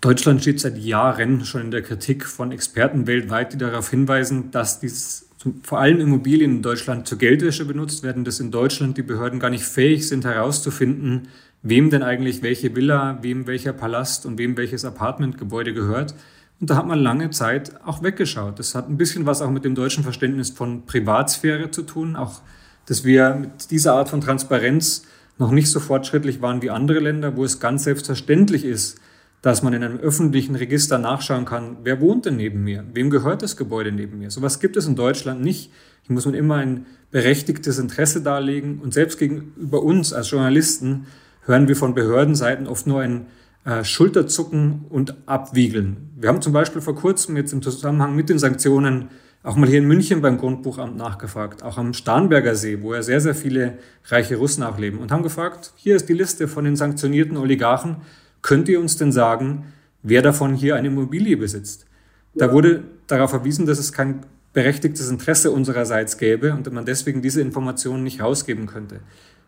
Deutschland 0.00 0.42
steht 0.42 0.60
seit 0.60 0.78
Jahren 0.78 1.44
schon 1.44 1.62
in 1.62 1.70
der 1.72 1.82
Kritik 1.82 2.24
von 2.24 2.52
Experten 2.52 3.08
weltweit, 3.08 3.52
die 3.52 3.58
darauf 3.58 3.90
hinweisen, 3.90 4.52
dass 4.52 4.78
dies 4.78 5.28
vor 5.64 5.80
allem 5.80 6.00
Immobilien 6.00 6.56
in 6.56 6.62
Deutschland 6.62 7.08
zur 7.08 7.18
Geldwäsche 7.18 7.64
benutzt 7.64 8.04
werden, 8.04 8.24
dass 8.24 8.38
in 8.38 8.52
Deutschland 8.52 8.96
die 8.96 9.02
Behörden 9.02 9.40
gar 9.40 9.50
nicht 9.50 9.64
fähig 9.64 10.08
sind 10.08 10.24
herauszufinden, 10.24 11.28
wem 11.62 11.90
denn 11.90 12.04
eigentlich 12.04 12.42
welche 12.42 12.76
Villa, 12.76 13.18
wem 13.22 13.48
welcher 13.48 13.72
Palast 13.72 14.24
und 14.24 14.38
wem 14.38 14.56
welches 14.56 14.84
Apartmentgebäude 14.84 15.74
gehört. 15.74 16.14
Und 16.60 16.70
da 16.70 16.76
hat 16.76 16.86
man 16.86 17.00
lange 17.00 17.30
Zeit 17.30 17.72
auch 17.84 18.00
weggeschaut. 18.02 18.60
Das 18.60 18.76
hat 18.76 18.88
ein 18.88 18.98
bisschen 18.98 19.26
was 19.26 19.42
auch 19.42 19.50
mit 19.50 19.64
dem 19.64 19.74
deutschen 19.74 20.04
Verständnis 20.04 20.50
von 20.50 20.86
Privatsphäre 20.86 21.72
zu 21.72 21.82
tun, 21.82 22.14
auch 22.14 22.40
dass 22.86 23.04
wir 23.04 23.34
mit 23.34 23.70
dieser 23.72 23.94
Art 23.94 24.08
von 24.08 24.20
Transparenz 24.20 25.04
noch 25.38 25.50
nicht 25.50 25.70
so 25.70 25.80
fortschrittlich 25.80 26.40
waren 26.40 26.62
wie 26.62 26.70
andere 26.70 27.00
Länder, 27.00 27.36
wo 27.36 27.44
es 27.44 27.58
ganz 27.58 27.82
selbstverständlich 27.82 28.64
ist, 28.64 29.00
dass 29.42 29.62
man 29.62 29.72
in 29.72 29.84
einem 29.84 29.98
öffentlichen 29.98 30.56
Register 30.56 30.98
nachschauen 30.98 31.44
kann, 31.44 31.78
wer 31.84 32.00
wohnt 32.00 32.26
denn 32.26 32.36
neben 32.36 32.64
mir? 32.64 32.84
Wem 32.92 33.10
gehört 33.10 33.42
das 33.42 33.56
Gebäude 33.56 33.92
neben 33.92 34.18
mir? 34.18 34.30
Sowas 34.30 34.58
gibt 34.58 34.76
es 34.76 34.86
in 34.86 34.96
Deutschland 34.96 35.42
nicht. 35.42 35.70
Hier 36.02 36.14
muss 36.14 36.26
man 36.26 36.34
immer 36.34 36.56
ein 36.56 36.86
berechtigtes 37.10 37.78
Interesse 37.78 38.22
darlegen. 38.22 38.80
Und 38.80 38.94
selbst 38.94 39.18
gegenüber 39.18 39.82
uns 39.82 40.12
als 40.12 40.30
Journalisten 40.30 41.06
hören 41.44 41.68
wir 41.68 41.76
von 41.76 41.94
Behördenseiten 41.94 42.66
oft 42.66 42.86
nur 42.86 43.00
ein 43.00 43.26
äh, 43.64 43.84
Schulterzucken 43.84 44.86
und 44.88 45.14
Abwiegeln. 45.26 46.10
Wir 46.16 46.28
haben 46.28 46.42
zum 46.42 46.52
Beispiel 46.52 46.80
vor 46.80 46.96
kurzem 46.96 47.36
jetzt 47.36 47.52
im 47.52 47.62
Zusammenhang 47.62 48.16
mit 48.16 48.28
den 48.28 48.38
Sanktionen 48.38 49.08
auch 49.42 49.56
mal 49.56 49.68
hier 49.68 49.78
in 49.78 49.86
München 49.86 50.20
beim 50.20 50.36
Grundbuchamt 50.36 50.96
nachgefragt, 50.96 51.62
auch 51.62 51.78
am 51.78 51.94
Starnberger 51.94 52.54
See, 52.56 52.82
wo 52.82 52.94
ja 52.94 53.02
sehr, 53.02 53.20
sehr 53.20 53.34
viele 53.34 53.78
reiche 54.06 54.36
Russen 54.36 54.62
auch 54.62 54.78
leben, 54.78 54.98
und 54.98 55.12
haben 55.12 55.22
gefragt, 55.22 55.72
hier 55.76 55.96
ist 55.96 56.08
die 56.08 56.14
Liste 56.14 56.48
von 56.48 56.64
den 56.64 56.76
sanktionierten 56.76 57.36
Oligarchen, 57.36 57.98
Könnt 58.42 58.68
ihr 58.68 58.80
uns 58.80 58.96
denn 58.96 59.12
sagen, 59.12 59.72
wer 60.02 60.22
davon 60.22 60.54
hier 60.54 60.76
eine 60.76 60.88
Immobilie 60.88 61.36
besitzt? 61.36 61.86
Da 62.34 62.52
wurde 62.52 62.84
darauf 63.06 63.30
verwiesen, 63.30 63.66
dass 63.66 63.78
es 63.78 63.92
kein 63.92 64.20
berechtigtes 64.52 65.10
Interesse 65.10 65.50
unsererseits 65.50 66.18
gäbe 66.18 66.52
und 66.52 66.72
man 66.72 66.84
deswegen 66.84 67.22
diese 67.22 67.40
Informationen 67.40 68.02
nicht 68.02 68.20
rausgeben 68.20 68.66
könnte. 68.66 69.00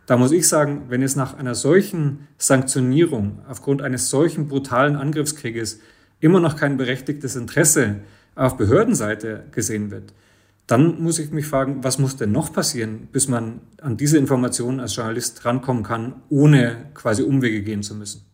Da 0.07 0.17
muss 0.17 0.33
ich 0.33 0.49
sagen, 0.49 0.87
wenn 0.89 1.03
es 1.03 1.15
nach 1.15 1.39
einer 1.39 1.55
solchen 1.55 2.27
Sanktionierung 2.37 3.41
aufgrund 3.49 3.83
eines 3.83 4.11
solchen 4.11 4.49
brutalen 4.49 4.97
Angriffskrieges 4.97 5.81
immer 6.21 6.41
noch 6.41 6.57
kein 6.57 6.77
berechtigtes 6.77 7.37
Interesse 7.37 7.97
auf 8.35 8.57
Behördenseite 8.57 9.45
gesehen 9.53 9.91
wird, 9.91 10.13
dann 10.67 11.03
muss 11.03 11.19
ich 11.19 11.31
mich 11.33 11.47
fragen, 11.47 11.83
was 11.83 11.99
muss 11.99 12.17
denn 12.17 12.31
noch 12.33 12.53
passieren, 12.53 13.09
bis 13.11 13.27
man 13.27 13.61
an 13.81 13.97
diese 13.97 14.19
Informationen 14.19 14.81
als 14.81 14.95
Journalist 14.95 15.45
rankommen 15.45 15.83
kann, 15.83 16.23
ohne 16.29 16.91
quasi 16.95 17.23
Umwege 17.23 17.63
gehen 17.63 17.83
zu 17.83 17.95
müssen. 17.95 18.30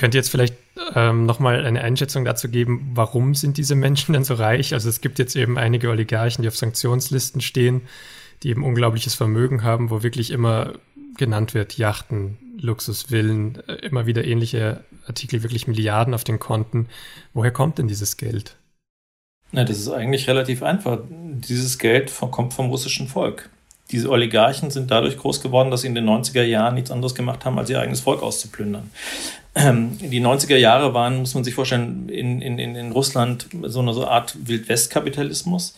Könnt 0.00 0.14
ihr 0.14 0.20
jetzt 0.20 0.30
vielleicht 0.30 0.54
ähm, 0.94 1.26
nochmal 1.26 1.66
eine 1.66 1.82
Einschätzung 1.82 2.24
dazu 2.24 2.48
geben, 2.48 2.92
warum 2.94 3.34
sind 3.34 3.58
diese 3.58 3.74
Menschen 3.74 4.14
denn 4.14 4.24
so 4.24 4.32
reich? 4.32 4.72
Also 4.72 4.88
es 4.88 5.02
gibt 5.02 5.18
jetzt 5.18 5.36
eben 5.36 5.58
einige 5.58 5.90
Oligarchen, 5.90 6.40
die 6.40 6.48
auf 6.48 6.56
Sanktionslisten 6.56 7.42
stehen, 7.42 7.82
die 8.42 8.48
eben 8.48 8.64
unglaubliches 8.64 9.14
Vermögen 9.14 9.62
haben, 9.62 9.90
wo 9.90 10.02
wirklich 10.02 10.30
immer 10.30 10.72
genannt 11.18 11.52
wird, 11.52 11.76
Yachten, 11.76 12.38
Luxusvillen, 12.58 13.58
äh, 13.68 13.74
immer 13.74 14.06
wieder 14.06 14.24
ähnliche 14.24 14.84
Artikel, 15.06 15.42
wirklich 15.42 15.66
Milliarden 15.66 16.14
auf 16.14 16.24
den 16.24 16.38
Konten. 16.38 16.88
Woher 17.34 17.50
kommt 17.50 17.76
denn 17.76 17.86
dieses 17.86 18.16
Geld? 18.16 18.56
Na, 19.52 19.64
das 19.64 19.76
ist 19.76 19.90
eigentlich 19.90 20.28
relativ 20.28 20.62
einfach. 20.62 21.00
Dieses 21.10 21.78
Geld 21.78 22.10
kommt 22.30 22.54
vom 22.54 22.70
russischen 22.70 23.06
Volk. 23.06 23.50
Diese 23.90 24.08
Oligarchen 24.08 24.70
sind 24.70 24.90
dadurch 24.90 25.18
groß 25.18 25.42
geworden, 25.42 25.70
dass 25.70 25.82
sie 25.82 25.88
in 25.88 25.94
den 25.94 26.08
90er 26.08 26.44
Jahren 26.44 26.76
nichts 26.76 26.90
anderes 26.90 27.14
gemacht 27.14 27.44
haben, 27.44 27.58
als 27.58 27.68
ihr 27.68 27.80
eigenes 27.80 28.00
Volk 28.00 28.22
auszuplündern. 28.22 28.90
Ähm, 29.54 29.98
die 29.98 30.20
90er 30.20 30.56
Jahre 30.56 30.94
waren, 30.94 31.18
muss 31.18 31.34
man 31.34 31.42
sich 31.44 31.54
vorstellen, 31.54 32.08
in, 32.08 32.40
in, 32.40 32.58
in 32.58 32.92
Russland 32.92 33.46
so 33.64 33.80
eine 33.80 33.92
so 33.92 34.06
Art 34.06 34.36
Wildwest-Kapitalismus. 34.44 35.74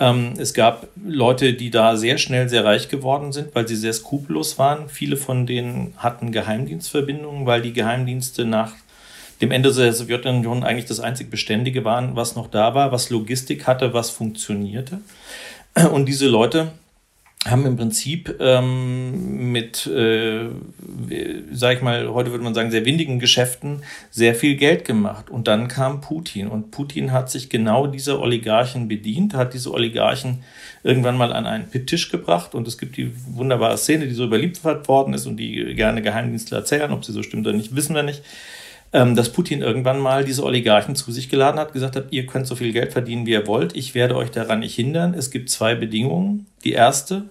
Ähm, 0.00 0.32
es 0.38 0.54
gab 0.54 0.88
Leute, 1.04 1.54
die 1.54 1.70
da 1.70 1.96
sehr 1.96 2.18
schnell 2.18 2.48
sehr 2.48 2.64
reich 2.64 2.88
geworden 2.88 3.32
sind, 3.32 3.54
weil 3.54 3.68
sie 3.68 3.76
sehr 3.76 3.92
skrupellos 3.92 4.58
waren. 4.58 4.88
Viele 4.88 5.16
von 5.16 5.46
denen 5.46 5.94
hatten 5.96 6.32
Geheimdienstverbindungen, 6.32 7.46
weil 7.46 7.62
die 7.62 7.72
Geheimdienste 7.72 8.44
nach 8.44 8.72
dem 9.40 9.52
Ende 9.52 9.72
der 9.72 9.92
Sowjetunion 9.92 10.64
eigentlich 10.64 10.86
das 10.86 11.00
einzig 11.00 11.30
Beständige 11.30 11.84
waren, 11.84 12.16
was 12.16 12.34
noch 12.34 12.48
da 12.48 12.74
war, 12.74 12.90
was 12.92 13.10
Logistik 13.10 13.66
hatte, 13.66 13.92
was 13.92 14.10
funktionierte. 14.10 15.00
Und 15.92 16.06
diese 16.06 16.28
Leute 16.28 16.72
haben 17.44 17.66
im 17.66 17.76
Prinzip 17.76 18.36
ähm, 18.40 19.52
mit, 19.52 19.86
äh, 19.86 20.48
sag 21.52 21.76
ich 21.76 21.82
mal, 21.82 22.08
heute 22.08 22.30
würde 22.30 22.44
man 22.44 22.54
sagen, 22.54 22.70
sehr 22.70 22.84
windigen 22.84 23.18
Geschäften 23.18 23.82
sehr 24.10 24.34
viel 24.34 24.56
Geld 24.56 24.84
gemacht. 24.84 25.30
Und 25.30 25.48
dann 25.48 25.68
kam 25.68 26.00
Putin. 26.00 26.48
Und 26.48 26.70
Putin 26.70 27.12
hat 27.12 27.30
sich 27.30 27.48
genau 27.48 27.86
dieser 27.86 28.20
Oligarchen 28.20 28.88
bedient, 28.88 29.34
hat 29.34 29.54
diese 29.54 29.72
Oligarchen 29.72 30.42
irgendwann 30.82 31.16
mal 31.16 31.32
an 31.32 31.46
einen 31.46 31.86
Tisch 31.86 32.10
gebracht. 32.10 32.54
Und 32.54 32.68
es 32.68 32.78
gibt 32.78 32.96
die 32.96 33.12
wunderbare 33.26 33.78
Szene, 33.78 34.06
die 34.06 34.14
so 34.14 34.24
überliefert 34.24 34.88
worden 34.88 35.14
ist 35.14 35.26
und 35.26 35.36
die 35.36 35.74
gerne 35.74 36.02
Geheimdienstler 36.02 36.58
erzählen. 36.58 36.92
Ob 36.92 37.04
sie 37.04 37.12
so 37.12 37.22
stimmt 37.22 37.46
oder 37.46 37.56
nicht, 37.56 37.74
wissen 37.74 37.94
wir 37.94 38.02
nicht 38.02 38.22
ähm, 38.92 39.16
dass 39.16 39.32
Putin 39.32 39.60
irgendwann 39.60 39.98
mal 39.98 40.24
diese 40.24 40.44
Oligarchen 40.44 40.94
zu 40.94 41.10
sich 41.10 41.28
geladen 41.28 41.58
hat, 41.58 41.72
gesagt 41.72 41.96
hat, 41.96 42.06
ihr 42.12 42.26
könnt 42.26 42.46
so 42.46 42.54
viel 42.54 42.72
Geld 42.72 42.92
verdienen, 42.92 43.26
wie 43.26 43.32
ihr 43.32 43.48
wollt, 43.48 43.74
ich 43.74 43.96
werde 43.96 44.14
euch 44.14 44.30
daran 44.30 44.60
nicht 44.60 44.76
hindern. 44.76 45.14
Es 45.14 45.32
gibt 45.32 45.50
zwei 45.50 45.74
Bedingungen. 45.74 46.46
Die 46.62 46.72
erste, 46.72 47.24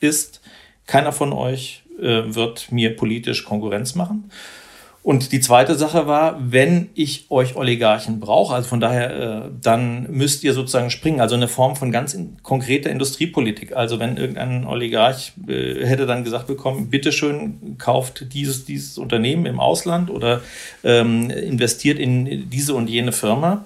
ist, 0.00 0.40
keiner 0.86 1.12
von 1.12 1.32
euch 1.32 1.82
äh, 1.98 2.34
wird 2.34 2.70
mir 2.72 2.96
politisch 2.96 3.44
Konkurrenz 3.44 3.94
machen. 3.94 4.30
Und 5.08 5.32
die 5.32 5.40
zweite 5.40 5.74
Sache 5.74 6.06
war, 6.06 6.36
wenn 6.38 6.90
ich 6.94 7.30
euch 7.30 7.56
Oligarchen 7.56 8.20
brauche, 8.20 8.54
also 8.54 8.68
von 8.68 8.78
daher, 8.78 9.46
äh, 9.46 9.50
dann 9.62 10.10
müsst 10.10 10.44
ihr 10.44 10.52
sozusagen 10.52 10.90
springen, 10.90 11.20
also 11.20 11.34
eine 11.34 11.48
Form 11.48 11.76
von 11.76 11.90
ganz 11.92 12.12
in, 12.12 12.36
konkreter 12.42 12.90
Industriepolitik. 12.90 13.74
Also 13.74 14.00
wenn 14.00 14.18
irgendein 14.18 14.66
Oligarch 14.66 15.32
äh, 15.46 15.86
hätte 15.86 16.04
dann 16.04 16.24
gesagt 16.24 16.46
bekommen, 16.46 16.90
bitteschön, 16.90 17.76
kauft 17.78 18.34
dieses, 18.34 18.66
dieses 18.66 18.98
Unternehmen 18.98 19.46
im 19.46 19.60
Ausland 19.60 20.10
oder 20.10 20.42
ähm, 20.84 21.30
investiert 21.30 21.98
in 21.98 22.50
diese 22.50 22.74
und 22.74 22.90
jene 22.90 23.12
Firma 23.12 23.64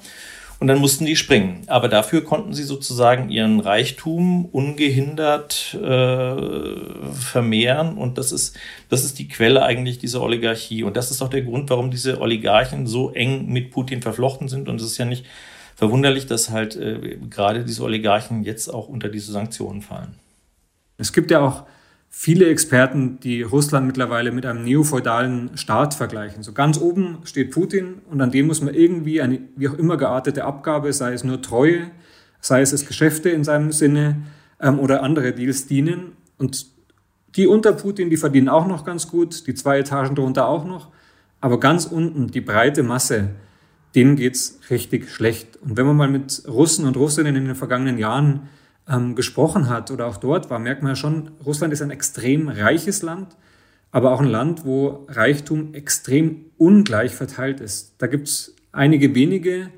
und 0.62 0.68
dann 0.68 0.78
mussten 0.78 1.06
die 1.06 1.16
springen. 1.16 1.64
Aber 1.66 1.88
dafür 1.88 2.22
konnten 2.22 2.54
sie 2.54 2.62
sozusagen 2.62 3.30
ihren 3.30 3.58
Reichtum 3.58 4.44
ungehindert 4.44 5.74
äh, 5.74 7.12
vermehren. 7.14 7.98
Und 7.98 8.16
das 8.16 8.30
ist, 8.30 8.56
das 8.88 9.02
ist 9.02 9.18
die 9.18 9.26
Quelle 9.26 9.64
eigentlich 9.64 9.98
dieser 9.98 10.22
Oligarchie. 10.22 10.84
Und 10.84 10.96
das 10.96 11.10
ist 11.10 11.20
auch 11.20 11.30
der 11.30 11.42
Grund, 11.42 11.68
warum 11.68 11.90
diese 11.90 12.20
Oligarchen 12.20 12.86
so 12.86 13.10
eng 13.10 13.48
mit 13.48 13.72
Putin 13.72 14.02
verflochten 14.02 14.46
sind. 14.46 14.68
Und 14.68 14.80
es 14.80 14.86
ist 14.86 14.98
ja 14.98 15.04
nicht 15.04 15.26
verwunderlich, 15.74 16.26
dass 16.26 16.50
halt 16.50 16.76
äh, 16.76 17.18
gerade 17.28 17.64
diese 17.64 17.82
Oligarchen 17.82 18.44
jetzt 18.44 18.68
auch 18.68 18.86
unter 18.86 19.08
diese 19.08 19.32
Sanktionen 19.32 19.82
fallen. 19.82 20.14
Es 20.96 21.12
gibt 21.12 21.32
ja 21.32 21.40
auch 21.40 21.64
viele 22.14 22.46
Experten, 22.50 23.18
die 23.20 23.42
Russland 23.42 23.86
mittlerweile 23.86 24.32
mit 24.32 24.44
einem 24.44 24.62
neofeudalen 24.64 25.56
Staat 25.56 25.94
vergleichen. 25.94 26.42
So 26.42 26.52
ganz 26.52 26.78
oben 26.78 27.18
steht 27.24 27.50
Putin 27.50 28.02
und 28.10 28.20
an 28.20 28.30
dem 28.30 28.46
muss 28.46 28.60
man 28.60 28.74
irgendwie 28.74 29.22
eine 29.22 29.40
wie 29.56 29.68
auch 29.68 29.74
immer 29.74 29.96
geartete 29.96 30.44
Abgabe, 30.44 30.92
sei 30.92 31.14
es 31.14 31.24
nur 31.24 31.40
Treue, 31.40 31.90
sei 32.38 32.60
es 32.60 32.72
es 32.72 32.86
Geschäfte 32.86 33.30
in 33.30 33.44
seinem 33.44 33.72
Sinne 33.72 34.18
ähm, 34.60 34.78
oder 34.78 35.02
andere 35.02 35.32
Deals 35.32 35.66
dienen. 35.66 36.12
Und 36.36 36.66
die 37.34 37.46
unter 37.46 37.72
Putin, 37.72 38.10
die 38.10 38.18
verdienen 38.18 38.50
auch 38.50 38.66
noch 38.66 38.84
ganz 38.84 39.08
gut, 39.08 39.46
die 39.46 39.54
zwei 39.54 39.78
Etagen 39.78 40.14
darunter 40.14 40.46
auch 40.46 40.66
noch. 40.66 40.90
Aber 41.40 41.58
ganz 41.58 41.86
unten, 41.86 42.28
die 42.28 42.42
breite 42.42 42.82
Masse, 42.82 43.30
denen 43.94 44.16
geht's 44.16 44.60
richtig 44.68 45.10
schlecht. 45.10 45.56
Und 45.62 45.78
wenn 45.78 45.86
man 45.86 45.96
mal 45.96 46.10
mit 46.10 46.42
Russen 46.46 46.86
und 46.86 46.96
Russinnen 46.98 47.34
in 47.36 47.46
den 47.46 47.54
vergangenen 47.54 47.96
Jahren 47.96 48.50
ähm, 48.88 49.14
gesprochen 49.14 49.68
hat 49.68 49.90
oder 49.90 50.06
auch 50.06 50.16
dort 50.16 50.50
war, 50.50 50.58
merkt 50.58 50.82
man 50.82 50.92
ja 50.92 50.96
schon, 50.96 51.30
Russland 51.44 51.72
ist 51.72 51.82
ein 51.82 51.90
extrem 51.90 52.48
reiches 52.48 53.02
Land, 53.02 53.36
aber 53.90 54.12
auch 54.12 54.20
ein 54.20 54.28
Land, 54.28 54.64
wo 54.64 55.06
Reichtum 55.08 55.74
extrem 55.74 56.46
ungleich 56.58 57.14
verteilt 57.14 57.60
ist. 57.60 57.94
Da 57.98 58.06
gibt 58.06 58.28
es 58.28 58.54
einige 58.72 59.14
wenige, 59.14 59.70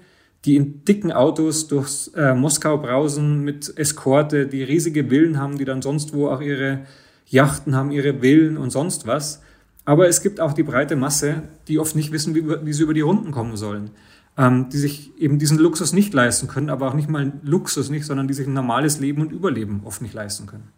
die 0.44 0.56
in 0.56 0.84
dicken 0.84 1.10
Autos 1.10 1.68
durch 1.68 2.10
äh, 2.14 2.34
Moskau 2.34 2.78
brausen 2.78 3.42
mit 3.42 3.72
Eskorte, 3.76 4.46
die 4.46 4.62
riesige 4.62 5.08
Villen 5.08 5.38
haben, 5.38 5.58
die 5.58 5.64
dann 5.64 5.82
sonst 5.82 6.12
wo 6.14 6.28
auch 6.28 6.40
ihre 6.40 6.80
Yachten 7.26 7.74
haben, 7.74 7.90
ihre 7.90 8.20
Villen 8.20 8.56
und 8.56 8.70
sonst 8.70 9.06
was. 9.06 9.42
Aber 9.86 10.06
es 10.06 10.22
gibt 10.22 10.40
auch 10.40 10.52
die 10.52 10.62
breite 10.62 10.96
Masse, 10.96 11.42
die 11.68 11.78
oft 11.78 11.96
nicht 11.96 12.12
wissen, 12.12 12.34
wie, 12.34 12.44
wie 12.46 12.72
sie 12.72 12.82
über 12.82 12.94
die 12.94 13.00
Runden 13.00 13.32
kommen 13.32 13.56
sollen 13.56 13.90
ähm, 14.36 14.68
die 14.70 14.78
sich 14.78 15.16
eben 15.18 15.38
diesen 15.38 15.58
Luxus 15.58 15.92
nicht 15.92 16.12
leisten 16.12 16.48
können, 16.48 16.70
aber 16.70 16.88
auch 16.88 16.94
nicht 16.94 17.08
mal 17.08 17.32
Luxus 17.42 17.90
nicht, 17.90 18.04
sondern 18.04 18.28
die 18.28 18.34
sich 18.34 18.46
ein 18.46 18.52
normales 18.52 18.98
Leben 18.98 19.22
und 19.22 19.32
Überleben 19.32 19.82
oft 19.84 20.02
nicht 20.02 20.14
leisten 20.14 20.46
können. 20.46 20.72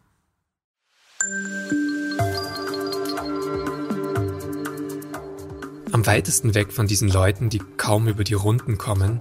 Am 5.92 6.06
weitesten 6.06 6.54
weg 6.54 6.72
von 6.72 6.86
diesen 6.86 7.08
Leuten, 7.08 7.48
die 7.48 7.62
kaum 7.78 8.06
über 8.06 8.22
die 8.22 8.34
Runden 8.34 8.76
kommen, 8.76 9.20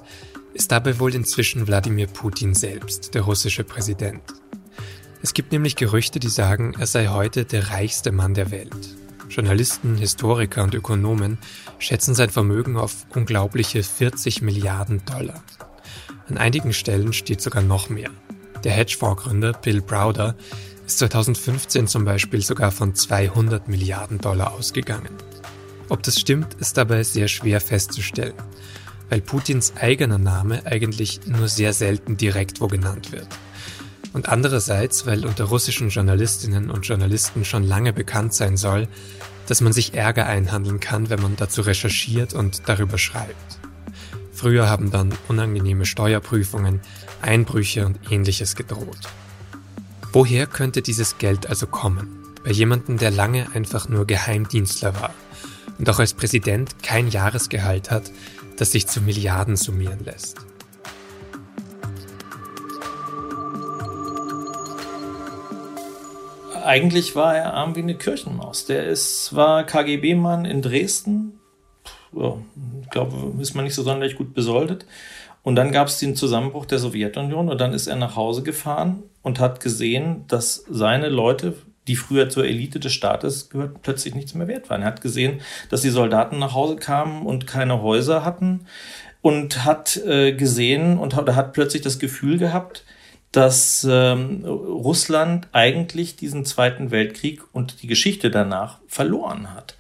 ist 0.53 0.71
dabei 0.71 0.99
wohl 0.99 1.15
inzwischen 1.15 1.67
Wladimir 1.67 2.07
Putin 2.07 2.53
selbst, 2.53 3.13
der 3.13 3.21
russische 3.21 3.63
Präsident. 3.63 4.21
Es 5.21 5.33
gibt 5.33 5.51
nämlich 5.51 5.75
Gerüchte, 5.75 6.19
die 6.19 6.29
sagen, 6.29 6.75
er 6.77 6.85
sei 6.85 7.07
heute 7.07 7.45
der 7.45 7.71
reichste 7.71 8.11
Mann 8.11 8.33
der 8.33 8.51
Welt. 8.51 8.95
Journalisten, 9.35 9.97
Historiker 9.97 10.63
und 10.63 10.73
Ökonomen 10.73 11.37
schätzen 11.77 12.15
sein 12.15 12.29
Vermögen 12.29 12.77
auf 12.77 13.05
unglaubliche 13.13 13.83
40 13.83 14.41
Milliarden 14.41 15.03
Dollar. 15.03 15.43
An 16.29 16.37
einigen 16.37 16.71
Stellen 16.71 17.11
steht 17.11 17.41
sogar 17.41 17.61
noch 17.61 17.89
mehr. 17.89 18.09
Der 18.63 18.71
Hedgefondsgründer 18.71 19.51
Bill 19.51 19.81
Browder 19.81 20.35
ist 20.87 20.99
2015 20.99 21.87
zum 21.87 22.05
Beispiel 22.05 22.41
sogar 22.43 22.71
von 22.71 22.95
200 22.95 23.67
Milliarden 23.67 24.19
Dollar 24.19 24.53
ausgegangen. 24.53 25.09
Ob 25.89 26.01
das 26.03 26.17
stimmt, 26.17 26.53
ist 26.53 26.77
dabei 26.77 27.03
sehr 27.03 27.27
schwer 27.27 27.59
festzustellen, 27.59 28.35
weil 29.09 29.19
Putins 29.19 29.73
eigener 29.75 30.17
Name 30.17 30.65
eigentlich 30.65 31.27
nur 31.27 31.49
sehr 31.49 31.73
selten 31.73 32.15
direkt 32.15 32.61
wo 32.61 32.67
genannt 32.67 33.11
wird. 33.11 33.27
Und 34.15 34.29
andererseits, 34.29 35.05
weil 35.05 35.25
unter 35.25 35.43
russischen 35.43 35.89
Journalistinnen 35.89 36.71
und 36.71 36.87
Journalisten 36.87 37.43
schon 37.43 37.63
lange 37.63 37.91
bekannt 37.91 38.33
sein 38.33 38.55
soll, 38.55 38.87
dass 39.47 39.59
man 39.59 39.73
sich 39.73 39.93
Ärger 39.93 40.25
einhandeln 40.25 40.79
kann, 40.79 41.09
wenn 41.09 41.21
man 41.21 41.35
dazu 41.35 41.61
recherchiert 41.61 42.33
und 42.33 42.69
darüber 42.69 42.97
schreibt. 42.97 43.59
Früher 44.31 44.69
haben 44.69 44.89
dann 44.89 45.13
unangenehme 45.27 45.85
Steuerprüfungen, 45.85 46.79
Einbrüche 47.21 47.85
und 47.85 47.99
ähnliches 48.09 48.55
gedroht. 48.55 49.01
Woher 50.13 50.47
könnte 50.47 50.81
dieses 50.81 51.17
Geld 51.17 51.47
also 51.47 51.67
kommen? 51.67 52.23
Bei 52.41 52.51
jemandem, 52.51 52.97
der 52.97 53.11
lange 53.11 53.53
einfach 53.53 53.89
nur 53.89 54.07
Geheimdienstler 54.07 54.95
war 54.95 55.13
und 55.77 55.89
auch 55.89 55.99
als 55.99 56.13
Präsident 56.13 56.81
kein 56.81 57.09
Jahresgehalt 57.09 57.91
hat, 57.91 58.09
das 58.55 58.71
sich 58.71 58.87
zu 58.87 59.01
Milliarden 59.01 59.57
summieren 59.57 60.05
lässt. 60.05 60.37
Eigentlich 66.65 67.15
war 67.15 67.35
er 67.35 67.53
arm 67.53 67.75
wie 67.75 67.81
eine 67.81 67.95
Kirchenmaus. 67.95 68.65
Der 68.65 68.85
ist, 68.85 69.35
war 69.35 69.63
KGB-Mann 69.63 70.45
in 70.45 70.61
Dresden. 70.61 71.39
Ja, 72.11 72.37
ich 72.81 72.89
glaube, 72.89 73.39
ist 73.41 73.55
man 73.55 73.65
nicht 73.65 73.75
so 73.75 73.83
sonderlich 73.83 74.15
gut 74.15 74.33
besoldet. 74.33 74.85
Und 75.43 75.55
dann 75.55 75.71
gab 75.71 75.87
es 75.89 75.99
den 75.99 76.15
Zusammenbruch 76.15 76.65
der 76.65 76.79
Sowjetunion 76.79 77.49
und 77.49 77.61
dann 77.61 77.73
ist 77.73 77.85
er 77.85 77.95
nach 77.95 78.15
Hause 78.15 78.41
gefahren 78.41 79.03
und 79.21 79.39
hat 79.39 79.59
gesehen, 79.59 80.25
dass 80.27 80.65
seine 80.67 81.07
Leute, 81.07 81.53
die 81.87 81.95
früher 81.95 82.29
zur 82.29 82.45
Elite 82.45 82.79
des 82.79 82.93
Staates 82.93 83.49
gehörten, 83.49 83.79
plötzlich 83.83 84.15
nichts 84.15 84.33
mehr 84.33 84.47
wert 84.47 84.71
waren. 84.71 84.81
Er 84.81 84.87
hat 84.87 85.01
gesehen, 85.01 85.41
dass 85.69 85.81
die 85.81 85.91
Soldaten 85.91 86.39
nach 86.39 86.55
Hause 86.55 86.77
kamen 86.77 87.27
und 87.27 87.45
keine 87.45 87.83
Häuser 87.83 88.25
hatten 88.25 88.65
und 89.21 89.65
hat 89.65 89.97
äh, 89.97 90.33
gesehen 90.33 90.97
und 90.97 91.15
hat, 91.15 91.29
hat 91.35 91.53
plötzlich 91.53 91.83
das 91.83 91.99
Gefühl 91.99 92.39
gehabt, 92.39 92.83
dass 93.35 93.85
ähm, 93.89 94.45
Russland 94.45 95.49
eigentlich 95.51 96.15
diesen 96.15 96.45
Zweiten 96.45 96.91
Weltkrieg 96.91 97.41
und 97.51 97.81
die 97.81 97.87
Geschichte 97.87 98.31
danach 98.31 98.79
verloren 98.87 99.53
hat. 99.53 99.75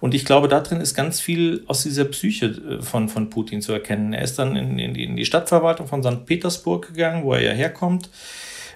Und 0.00 0.12
ich 0.12 0.24
glaube, 0.24 0.48
da 0.48 0.60
drin 0.60 0.80
ist 0.80 0.94
ganz 0.94 1.20
viel 1.20 1.62
aus 1.68 1.84
dieser 1.84 2.04
Psyche 2.06 2.46
äh, 2.46 2.82
von, 2.82 3.08
von 3.08 3.30
Putin 3.30 3.62
zu 3.62 3.72
erkennen. 3.72 4.12
Er 4.12 4.22
ist 4.22 4.38
dann 4.40 4.56
in, 4.56 4.78
in, 4.78 4.94
die, 4.94 5.04
in 5.04 5.16
die 5.16 5.24
Stadtverwaltung 5.24 5.86
von 5.86 6.02
St. 6.02 6.26
Petersburg 6.26 6.88
gegangen, 6.88 7.22
wo 7.22 7.32
er 7.32 7.42
ja 7.42 7.52
herkommt, 7.52 8.10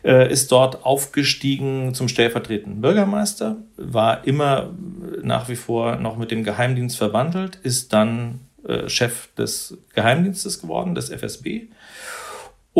äh, 0.04 0.30
ist 0.32 0.52
dort 0.52 0.84
aufgestiegen 0.84 1.92
zum 1.94 2.06
stellvertretenden 2.06 2.80
Bürgermeister, 2.80 3.56
war 3.76 4.24
immer 4.26 4.70
nach 5.22 5.48
wie 5.48 5.56
vor 5.56 5.96
noch 5.96 6.16
mit 6.16 6.30
dem 6.30 6.44
Geheimdienst 6.44 6.96
verbandelt, 6.96 7.56
ist 7.64 7.92
dann 7.92 8.40
äh, 8.64 8.88
Chef 8.88 9.34
des 9.34 9.76
Geheimdienstes 9.94 10.60
geworden, 10.60 10.94
des 10.94 11.10
FSB 11.10 11.68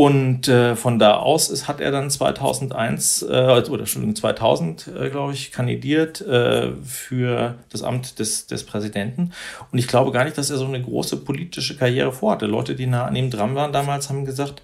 und 0.00 0.48
äh, 0.48 0.76
von 0.76 0.98
da 0.98 1.18
aus 1.18 1.50
ist, 1.50 1.68
hat 1.68 1.78
er 1.78 1.90
dann 1.90 2.08
2001 2.08 3.20
äh, 3.20 3.26
oder 3.26 3.80
Entschuldigung 3.80 4.16
2000 4.16 4.88
äh, 4.98 5.10
glaube 5.10 5.34
ich 5.34 5.52
kandidiert 5.52 6.22
äh, 6.22 6.72
für 6.82 7.58
das 7.68 7.82
Amt 7.82 8.18
des, 8.18 8.46
des 8.46 8.64
Präsidenten. 8.64 9.32
Und 9.70 9.78
ich 9.78 9.88
glaube 9.88 10.10
gar 10.10 10.24
nicht, 10.24 10.38
dass 10.38 10.48
er 10.48 10.56
so 10.56 10.64
eine 10.64 10.80
große 10.80 11.18
politische 11.18 11.76
Karriere 11.76 12.14
vorhatte. 12.14 12.46
Leute, 12.46 12.76
die 12.76 12.86
nah 12.86 13.04
an 13.04 13.14
ihm 13.14 13.28
dran 13.28 13.54
waren 13.54 13.74
damals, 13.74 14.08
haben 14.08 14.24
gesagt, 14.24 14.62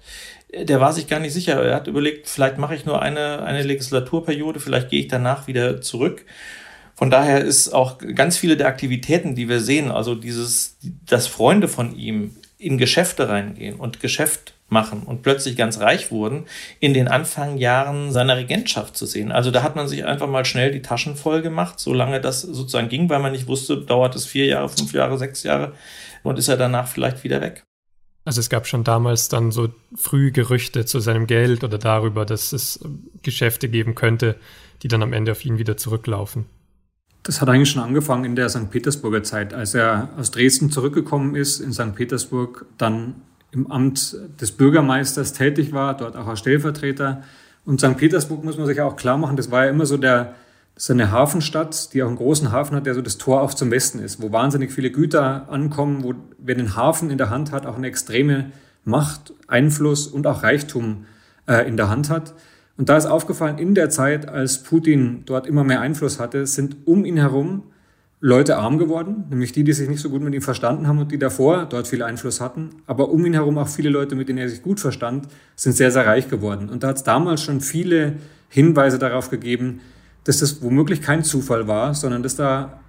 äh, 0.51 0.65
der 0.65 0.81
war 0.81 0.91
sich 0.91 1.05
gar 1.05 1.19
nicht 1.19 1.33
sicher. 1.33 1.61
Er 1.63 1.75
hat 1.75 1.85
überlegt, 1.85 2.27
vielleicht 2.27 2.57
mache 2.57 2.73
ich 2.73 2.87
nur 2.87 3.03
eine 3.03 3.43
eine 3.43 3.61
Legislaturperiode, 3.61 4.59
vielleicht 4.59 4.89
gehe 4.89 5.01
ich 5.01 5.07
danach 5.07 5.45
wieder 5.45 5.81
zurück. 5.81 6.25
Von 6.95 7.11
daher 7.11 7.45
ist 7.45 7.75
auch 7.75 7.99
ganz 8.15 8.37
viele 8.37 8.57
der 8.57 8.65
Aktivitäten, 8.65 9.35
die 9.35 9.49
wir 9.49 9.59
sehen, 9.59 9.91
also 9.91 10.15
dieses, 10.15 10.79
dass 11.05 11.27
Freunde 11.27 11.67
von 11.67 11.95
ihm 11.95 12.37
in 12.57 12.77
Geschäfte 12.77 13.29
reingehen 13.29 13.75
und 13.75 13.99
Geschäft 13.99 14.53
machen 14.69 15.03
und 15.03 15.21
plötzlich 15.21 15.55
ganz 15.55 15.79
reich 15.79 16.11
wurden, 16.11 16.45
in 16.79 16.93
den 16.93 17.07
Anfangjahren 17.07 18.11
seiner 18.11 18.37
Regentschaft 18.37 18.97
zu 18.97 19.05
sehen. 19.05 19.31
Also 19.31 19.51
da 19.51 19.63
hat 19.63 19.75
man 19.75 19.87
sich 19.87 20.05
einfach 20.05 20.27
mal 20.27 20.43
schnell 20.43 20.71
die 20.71 20.81
Taschen 20.81 21.15
voll 21.15 21.41
gemacht, 21.41 21.79
solange 21.79 22.19
das 22.19 22.41
sozusagen 22.41 22.89
ging, 22.89 23.09
weil 23.09 23.19
man 23.19 23.31
nicht 23.31 23.47
wusste, 23.47 23.77
dauert 23.77 24.15
es 24.15 24.25
vier 24.25 24.45
Jahre, 24.45 24.69
fünf 24.69 24.93
Jahre, 24.93 25.17
sechs 25.17 25.43
Jahre 25.43 25.73
und 26.23 26.37
ist 26.37 26.47
er 26.47 26.57
danach 26.57 26.87
vielleicht 26.87 27.23
wieder 27.23 27.41
weg. 27.41 27.63
Also 28.25 28.41
es 28.41 28.49
gab 28.49 28.67
schon 28.67 28.83
damals 28.83 29.29
dann 29.29 29.51
so 29.51 29.69
früh 29.95 30.31
Gerüchte 30.31 30.85
zu 30.85 30.99
seinem 30.99 31.27
Geld 31.27 31.63
oder 31.63 31.77
darüber, 31.77 32.25
dass 32.25 32.51
es 32.51 32.79
Geschäfte 33.21 33.69
geben 33.69 33.95
könnte, 33.95 34.35
die 34.83 34.89
dann 34.89 35.01
am 35.01 35.13
Ende 35.13 35.31
auf 35.31 35.45
ihn 35.45 35.59
wieder 35.59 35.77
zurücklaufen. 35.77 36.45
Das 37.27 37.41
hat 37.41 37.49
eigentlich 37.49 37.69
schon 37.69 37.83
angefangen 37.83 38.23
in 38.23 38.37
der 38.37 38.47
St. 38.47 38.71
Petersburger 38.71 39.21
Zeit, 39.21 39.53
als 39.53 39.73
er 39.73 40.07
aus 40.17 40.31
Dresden 40.31 40.71
zurückgekommen 40.71 41.35
ist 41.35 41.59
in 41.59 41.73
St. 41.73 41.93
Petersburg, 41.93 42.65
dann 42.77 43.15
im 43.51 43.69
Amt 43.69 44.15
des 44.39 44.53
Bürgermeisters 44.53 45.33
tätig 45.33 45.73
war, 45.73 45.97
dort 45.97 46.15
auch 46.15 46.27
als 46.27 46.39
Stellvertreter. 46.39 47.23
Und 47.65 47.81
St. 47.81 47.97
Petersburg 47.97 48.45
muss 48.45 48.57
man 48.57 48.65
sich 48.65 48.79
auch 48.79 48.95
klar 48.95 49.17
machen, 49.17 49.35
das 49.35 49.51
war 49.51 49.65
ja 49.65 49.71
immer 49.71 49.85
so 49.85 49.97
der, 49.97 50.35
so 50.77 50.93
eine 50.93 51.11
Hafenstadt, 51.11 51.93
die 51.93 52.01
auch 52.01 52.07
einen 52.07 52.15
großen 52.15 52.53
Hafen 52.53 52.77
hat, 52.77 52.85
der 52.85 52.95
so 52.95 53.01
das 53.01 53.17
Tor 53.17 53.41
auch 53.41 53.53
zum 53.53 53.71
Westen 53.71 53.99
ist, 53.99 54.21
wo 54.21 54.31
wahnsinnig 54.31 54.71
viele 54.71 54.89
Güter 54.89 55.49
ankommen, 55.49 56.05
wo 56.05 56.13
wer 56.37 56.55
den 56.55 56.77
Hafen 56.77 57.09
in 57.09 57.17
der 57.17 57.29
Hand 57.29 57.51
hat, 57.51 57.65
auch 57.65 57.75
eine 57.75 57.87
extreme 57.87 58.53
Macht, 58.85 59.33
Einfluss 59.49 60.07
und 60.07 60.25
auch 60.27 60.43
Reichtum 60.43 61.07
äh, 61.45 61.67
in 61.67 61.75
der 61.75 61.89
Hand 61.89 62.09
hat. 62.09 62.35
Und 62.77 62.89
da 62.89 62.97
ist 62.97 63.07
aufgefallen, 63.07 63.57
in 63.57 63.73
der 63.73 63.89
Zeit, 63.89 64.29
als 64.29 64.63
Putin 64.63 65.23
dort 65.25 65.47
immer 65.47 65.63
mehr 65.63 65.81
Einfluss 65.81 66.19
hatte, 66.19 66.45
sind 66.45 66.77
um 66.85 67.05
ihn 67.05 67.17
herum 67.17 67.63
Leute 68.19 68.57
arm 68.57 68.79
geworden, 68.79 69.25
nämlich 69.29 69.51
die, 69.51 69.63
die 69.63 69.73
sich 69.73 69.89
nicht 69.89 70.01
so 70.01 70.09
gut 70.09 70.23
mit 70.23 70.33
ihm 70.33 70.41
verstanden 70.41 70.87
haben 70.87 70.97
und 70.97 71.11
die 71.11 71.19
davor 71.19 71.65
dort 71.65 71.87
viel 71.87 72.01
Einfluss 72.01 72.41
hatten. 72.41 72.69
Aber 72.87 73.09
um 73.09 73.23
ihn 73.25 73.33
herum 73.33 73.59
auch 73.59 73.67
viele 73.67 73.89
Leute, 73.89 74.15
mit 74.15 74.27
denen 74.27 74.39
er 74.39 74.49
sich 74.49 74.63
gut 74.63 74.79
verstand, 74.79 75.27
sind 75.55 75.75
sehr, 75.75 75.91
sehr 75.91 76.05
reich 76.05 76.27
geworden. 76.27 76.69
Und 76.69 76.81
da 76.81 76.89
hat 76.89 76.97
es 76.97 77.03
damals 77.03 77.43
schon 77.43 77.61
viele 77.61 78.13
Hinweise 78.49 78.97
darauf 78.97 79.29
gegeben, 79.29 79.81
dass 80.23 80.39
das 80.39 80.63
womöglich 80.63 81.01
kein 81.01 81.23
Zufall 81.23 81.67
war, 81.67 81.93
sondern 81.93 82.23
dass 82.23 82.35
da 82.35 82.79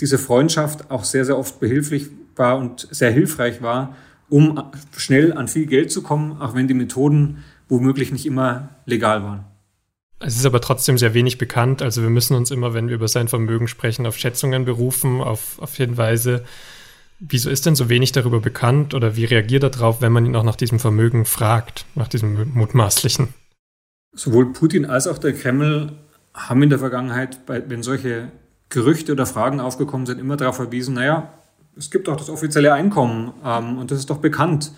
diese 0.00 0.16
Freundschaft 0.16 0.90
auch 0.90 1.04
sehr, 1.04 1.24
sehr 1.24 1.36
oft 1.36 1.60
behilflich 1.60 2.08
war 2.36 2.56
und 2.56 2.88
sehr 2.90 3.10
hilfreich 3.10 3.60
war, 3.60 3.94
um 4.30 4.62
schnell 4.96 5.32
an 5.32 5.48
viel 5.48 5.66
Geld 5.66 5.90
zu 5.90 6.02
kommen, 6.02 6.40
auch 6.40 6.54
wenn 6.54 6.66
die 6.66 6.74
Methoden 6.74 7.44
womöglich 7.68 8.12
nicht 8.12 8.26
immer 8.26 8.70
legal 8.86 9.22
waren. 9.22 9.44
Es 10.20 10.36
ist 10.36 10.46
aber 10.46 10.60
trotzdem 10.60 10.98
sehr 10.98 11.14
wenig 11.14 11.38
bekannt. 11.38 11.80
Also 11.80 12.02
wir 12.02 12.10
müssen 12.10 12.34
uns 12.34 12.50
immer, 12.50 12.74
wenn 12.74 12.88
wir 12.88 12.96
über 12.96 13.08
sein 13.08 13.28
Vermögen 13.28 13.68
sprechen, 13.68 14.06
auf 14.06 14.16
Schätzungen 14.16 14.64
berufen, 14.64 15.20
auf, 15.20 15.60
auf 15.60 15.76
Hinweise. 15.76 16.44
Wieso 17.20 17.50
ist 17.50 17.66
denn 17.66 17.76
so 17.76 17.88
wenig 17.88 18.12
darüber 18.12 18.40
bekannt 18.40 18.94
oder 18.94 19.16
wie 19.16 19.24
reagiert 19.24 19.62
er 19.62 19.70
darauf, 19.70 20.00
wenn 20.00 20.12
man 20.12 20.26
ihn 20.26 20.36
auch 20.36 20.44
nach 20.44 20.56
diesem 20.56 20.78
Vermögen 20.78 21.24
fragt, 21.24 21.86
nach 21.94 22.08
diesem 22.08 22.52
mutmaßlichen? 22.54 23.28
Sowohl 24.12 24.52
Putin 24.52 24.84
als 24.86 25.06
auch 25.06 25.18
der 25.18 25.32
Kreml 25.32 25.92
haben 26.34 26.62
in 26.62 26.70
der 26.70 26.78
Vergangenheit, 26.78 27.40
wenn 27.46 27.82
solche 27.82 28.30
Gerüchte 28.68 29.12
oder 29.12 29.26
Fragen 29.26 29.60
aufgekommen 29.60 30.06
sind, 30.06 30.20
immer 30.20 30.36
darauf 30.36 30.56
verwiesen, 30.56 30.94
naja, 30.94 31.32
es 31.76 31.90
gibt 31.90 32.08
doch 32.08 32.16
das 32.16 32.28
offizielle 32.28 32.72
Einkommen 32.72 33.32
ähm, 33.44 33.78
und 33.78 33.90
das 33.90 33.98
ist 33.98 34.10
doch 34.10 34.18
bekannt. 34.18 34.72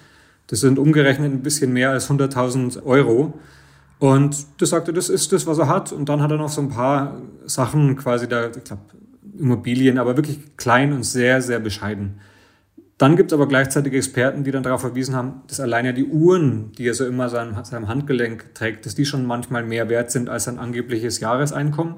Das 0.51 0.59
sind 0.59 0.81
umgerechnet 0.81 1.33
ein 1.33 1.43
bisschen 1.43 1.73
mehr 1.73 1.91
als 1.91 2.11
100.000 2.11 2.83
Euro. 2.83 3.35
Und 4.01 4.37
das 4.59 4.71
sagte, 4.71 4.93
das 4.93 5.09
ist 5.09 5.31
das, 5.33 5.47
was 5.47 5.59
er 5.59 5.69
hat. 5.69 5.93
Und 5.93 6.09
dann 6.09 6.21
hat 6.21 6.33
er 6.33 6.39
noch 6.39 6.49
so 6.49 6.61
ein 6.61 6.71
paar 6.71 7.23
Sachen 7.47 7.95
quasi 7.95 8.29
da, 8.29 8.49
ich 8.49 8.65
glaube, 8.65 8.83
Immobilien, 9.39 9.97
aber 9.97 10.17
wirklich 10.17 10.57
klein 10.57 10.93
und 10.93 11.05
sehr, 11.05 11.41
sehr 11.41 11.61
bescheiden. 11.61 12.19
Dann 12.99 13.15
gibt 13.17 13.31
es 13.31 13.35
aber 13.35 13.47
gleichzeitig 13.47 13.95
Experten, 13.95 14.43
die 14.43 14.51
dann 14.51 14.65
darauf 14.65 14.81
verwiesen 14.81 15.15
haben, 15.15 15.43
dass 15.47 15.61
alleine 15.61 15.95
die 15.95 16.05
Uhren, 16.05 16.73
die 16.73 16.89
er 16.89 16.95
so 16.95 17.07
immer 17.07 17.29
seinem, 17.29 17.65
seinem 17.65 17.87
Handgelenk 17.87 18.53
trägt, 18.55 18.87
dass 18.87 18.97
die 18.97 19.07
schon 19.07 19.27
manchmal 19.27 19.63
mehr 19.63 19.89
wert 19.89 20.11
sind 20.11 20.29
als 20.29 20.45
sein 20.45 20.59
angebliches 20.59 21.21
Jahreseinkommen. 21.21 21.95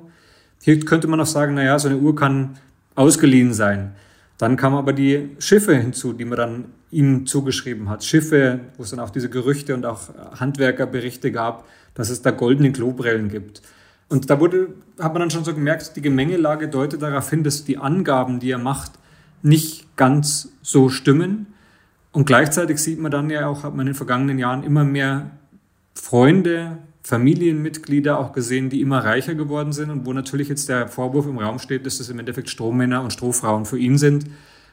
Hier 0.61 0.79
könnte 0.81 1.09
man 1.09 1.21
auch 1.21 1.27
sagen, 1.27 1.55
naja, 1.55 1.79
so 1.79 1.89
eine 1.89 1.97
Uhr 1.97 2.15
kann 2.15 2.59
ausgeliehen 2.97 3.55
sein. 3.55 3.93
Dann 4.43 4.57
kamen 4.57 4.75
aber 4.75 4.93
die 4.93 5.37
Schiffe 5.39 5.77
hinzu, 5.77 6.13
die 6.13 6.25
man 6.25 6.37
dann 6.37 6.65
ihm 6.91 7.27
zugeschrieben 7.27 7.89
hat. 7.89 8.03
Schiffe, 8.03 8.59
wo 8.77 8.83
es 8.83 8.91
dann 8.91 8.99
auch 8.99 9.11
diese 9.11 9.31
Gerüchte 9.31 9.73
und 9.73 9.87
auch 9.87 10.09
Handwerkerberichte 10.35 11.31
gab, 11.31 11.65
dass 11.95 12.11
es 12.11 12.23
da 12.23 12.33
goldene 12.33 12.73
Klobrillen 12.73 13.29
gibt. 13.29 13.63
Und 14.09 14.31
da 14.31 14.41
wurde, 14.41 14.75
hat 14.99 15.13
man 15.13 15.21
dann 15.21 15.31
schon 15.31 15.45
so 15.45 15.55
gemerkt, 15.55 15.95
die 15.95 16.03
Gemengelage 16.03 16.67
deutet 16.67 17.03
darauf 17.03 17.31
hin, 17.31 17.45
dass 17.45 17.63
die 17.63 17.79
Angaben, 17.79 18.41
die 18.41 18.51
er 18.51 18.59
macht, 18.59 18.91
nicht 19.43 19.97
ganz 19.97 20.49
so 20.61 20.89
stimmen. 20.89 21.47
Und 22.11 22.25
gleichzeitig 22.25 22.79
sieht 22.79 22.99
man 22.99 23.13
dann 23.13 23.31
ja 23.31 23.47
auch, 23.47 23.63
hat 23.63 23.77
man 23.77 23.87
in 23.87 23.93
den 23.93 23.95
vergangenen 23.95 24.41
Jahren 24.41 24.65
immer 24.65 24.83
mehr 24.83 25.31
Freunde, 25.95 26.79
Familienmitglieder 27.05 28.19
auch 28.19 28.33
gesehen, 28.33 28.71
die 28.71 28.81
immer 28.81 29.05
reicher 29.05 29.35
geworden 29.35 29.73
sind 29.73 29.91
und 29.91 30.07
wo 30.07 30.13
natürlich 30.13 30.49
jetzt 30.49 30.69
der 30.69 30.89
Vorwurf 30.89 31.27
im 31.27 31.39
Raum 31.39 31.59
steht, 31.59 31.85
dass 31.85 31.99
das 31.99 32.09
im 32.09 32.19
Endeffekt 32.19 32.49
Strohmänner 32.49 33.03
und 33.03 33.13
Strohfrauen 33.13 33.65
für 33.65 33.79
ihn 33.79 33.99
sind. 33.99 34.27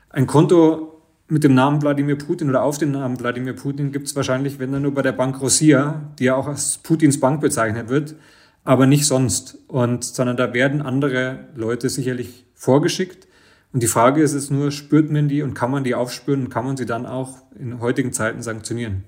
Ein 0.09 0.27
Konto 0.27 1.01
mit 1.27 1.43
dem 1.43 1.53
Namen 1.53 1.81
Wladimir 1.81 2.17
Putin 2.17 2.49
oder 2.49 2.63
auf 2.63 2.77
den 2.77 2.91
Namen 2.91 3.19
Wladimir 3.19 3.53
Putin 3.53 3.91
gibt 3.91 4.07
es 4.07 4.15
wahrscheinlich, 4.15 4.59
wenn 4.59 4.71
dann 4.71 4.83
nur 4.83 4.93
bei 4.93 5.01
der 5.01 5.11
Bank 5.11 5.41
Rosia, 5.41 6.11
die 6.19 6.25
ja 6.25 6.35
auch 6.35 6.47
als 6.47 6.79
Putins 6.79 7.19
Bank 7.19 7.41
bezeichnet 7.41 7.89
wird, 7.89 8.15
aber 8.63 8.85
nicht 8.85 9.05
sonst. 9.05 9.57
Und, 9.67 10.03
sondern 10.03 10.37
da 10.37 10.53
werden 10.53 10.81
andere 10.81 11.47
Leute 11.55 11.89
sicherlich 11.89 12.45
vorgeschickt. 12.53 13.27
Und 13.71 13.83
die 13.83 13.87
Frage 13.87 14.21
ist 14.21 14.33
es 14.33 14.49
nur, 14.49 14.71
spürt 14.71 15.11
man 15.11 15.27
die 15.27 15.43
und 15.43 15.53
kann 15.53 15.71
man 15.71 15.83
die 15.83 15.95
aufspüren 15.95 16.45
und 16.45 16.49
kann 16.49 16.65
man 16.65 16.77
sie 16.77 16.85
dann 16.85 17.05
auch 17.05 17.43
in 17.57 17.79
heutigen 17.79 18.13
Zeiten 18.13 18.41
sanktionieren? 18.41 19.03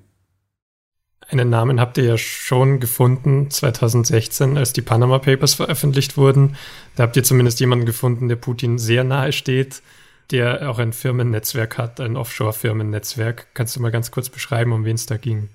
Einen 1.32 1.50
Namen 1.50 1.80
habt 1.80 1.98
ihr 1.98 2.04
ja 2.04 2.18
schon 2.18 2.82
gefunden 2.82 3.50
2016, 3.50 4.58
als 4.58 4.74
die 4.74 4.82
Panama 4.82 5.18
Papers 5.20 5.54
veröffentlicht 5.54 6.18
wurden. 6.18 6.58
Da 6.98 7.04
habt 7.04 7.16
ihr 7.16 7.24
zumindest 7.24 7.62
jemanden 7.62 7.86
gefunden, 7.86 8.28
der 8.28 8.36
Putin 8.36 8.78
sehr 8.78 9.06
nahe 9.06 9.32
steht, 9.32 9.82
der 10.32 10.70
auch 10.70 10.78
ein 10.78 10.92
Firmennetzwerk 10.92 11.78
hat, 11.78 12.02
ein 12.02 12.18
Offshore-Firmennetzwerk. 12.18 13.48
Kannst 13.54 13.78
du 13.78 13.80
mal 13.80 13.92
ganz 13.92 14.12
kurz 14.12 14.28
beschreiben, 14.28 14.74
um 14.74 14.84
wen 14.84 14.96
es 14.96 15.06
da 15.06 15.16
ging? 15.16 15.48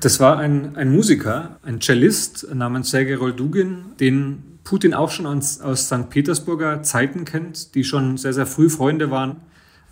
Das 0.00 0.20
war 0.20 0.36
ein, 0.36 0.76
ein 0.76 0.92
Musiker, 0.92 1.58
ein 1.62 1.80
Cellist 1.80 2.46
namens 2.52 2.90
Sergei 2.90 3.16
Roldugin, 3.16 3.92
den 3.98 4.58
Putin 4.62 4.92
auch 4.92 5.10
schon 5.10 5.24
aus, 5.24 5.58
aus 5.62 5.86
St. 5.86 6.10
Petersburger 6.10 6.82
Zeiten 6.82 7.24
kennt, 7.24 7.74
die 7.74 7.84
schon 7.84 8.18
sehr, 8.18 8.34
sehr 8.34 8.46
früh 8.46 8.68
Freunde 8.68 9.10
waren. 9.10 9.36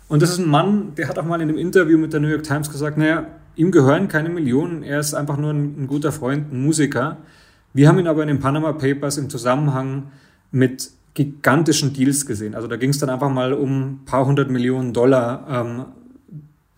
Und 0.09 0.21
das 0.21 0.29
ist 0.29 0.37
ein 0.37 0.47
Mann, 0.47 0.93
der 0.93 1.07
hat 1.07 1.17
auch 1.17 1.25
mal 1.25 1.41
in 1.41 1.49
einem 1.49 1.57
Interview 1.57 1.97
mit 1.97 2.13
der 2.13 2.19
New 2.19 2.27
York 2.27 2.43
Times 2.43 2.69
gesagt, 2.69 2.99
naja, 2.99 3.25
ihm 3.55 3.71
gehören 3.71 4.07
keine 4.07 4.29
Millionen, 4.29 4.83
er 4.83 4.99
ist 4.99 5.13
einfach 5.13 5.37
nur 5.37 5.51
ein, 5.51 5.83
ein 5.83 5.87
guter 5.87 6.11
Freund, 6.11 6.51
ein 6.51 6.63
Musiker. 6.63 7.17
Wir 7.73 7.87
haben 7.87 7.99
ihn 7.99 8.07
aber 8.07 8.21
in 8.21 8.27
den 8.27 8.39
Panama 8.39 8.73
Papers 8.73 9.17
im 9.17 9.29
Zusammenhang 9.29 10.11
mit 10.51 10.91
gigantischen 11.13 11.93
Deals 11.93 12.25
gesehen. 12.25 12.55
Also 12.55 12.67
da 12.67 12.75
ging 12.75 12.89
es 12.89 12.99
dann 12.99 13.09
einfach 13.09 13.29
mal 13.29 13.53
um 13.53 13.81
ein 13.81 14.05
paar 14.05 14.25
hundert 14.25 14.49
Millionen 14.49 14.93
Dollar 14.93 15.47
ähm, 15.49 15.85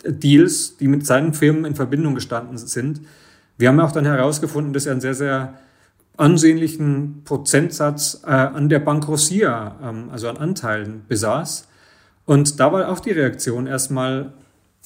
Deals, 0.05 0.77
die 0.77 0.87
mit 0.87 1.05
seinen 1.05 1.33
Firmen 1.33 1.65
in 1.65 1.75
Verbindung 1.75 2.15
gestanden 2.15 2.57
sind. 2.57 3.01
Wir 3.57 3.69
haben 3.69 3.79
auch 3.79 3.91
dann 3.91 4.05
herausgefunden, 4.05 4.73
dass 4.73 4.85
er 4.85 4.93
einen 4.93 5.01
sehr, 5.01 5.15
sehr 5.15 5.55
ansehnlichen 6.15 7.21
Prozentsatz 7.25 8.21
äh, 8.25 8.29
an 8.29 8.69
der 8.69 8.79
Bank 8.79 9.07
ähm, 9.07 10.09
also 10.11 10.29
an 10.29 10.37
Anteilen, 10.37 11.01
besaß. 11.07 11.67
Und 12.25 12.59
da 12.59 12.71
war 12.71 12.89
auch 12.89 12.99
die 12.99 13.11
Reaktion 13.11 13.67
erstmal, 13.67 14.33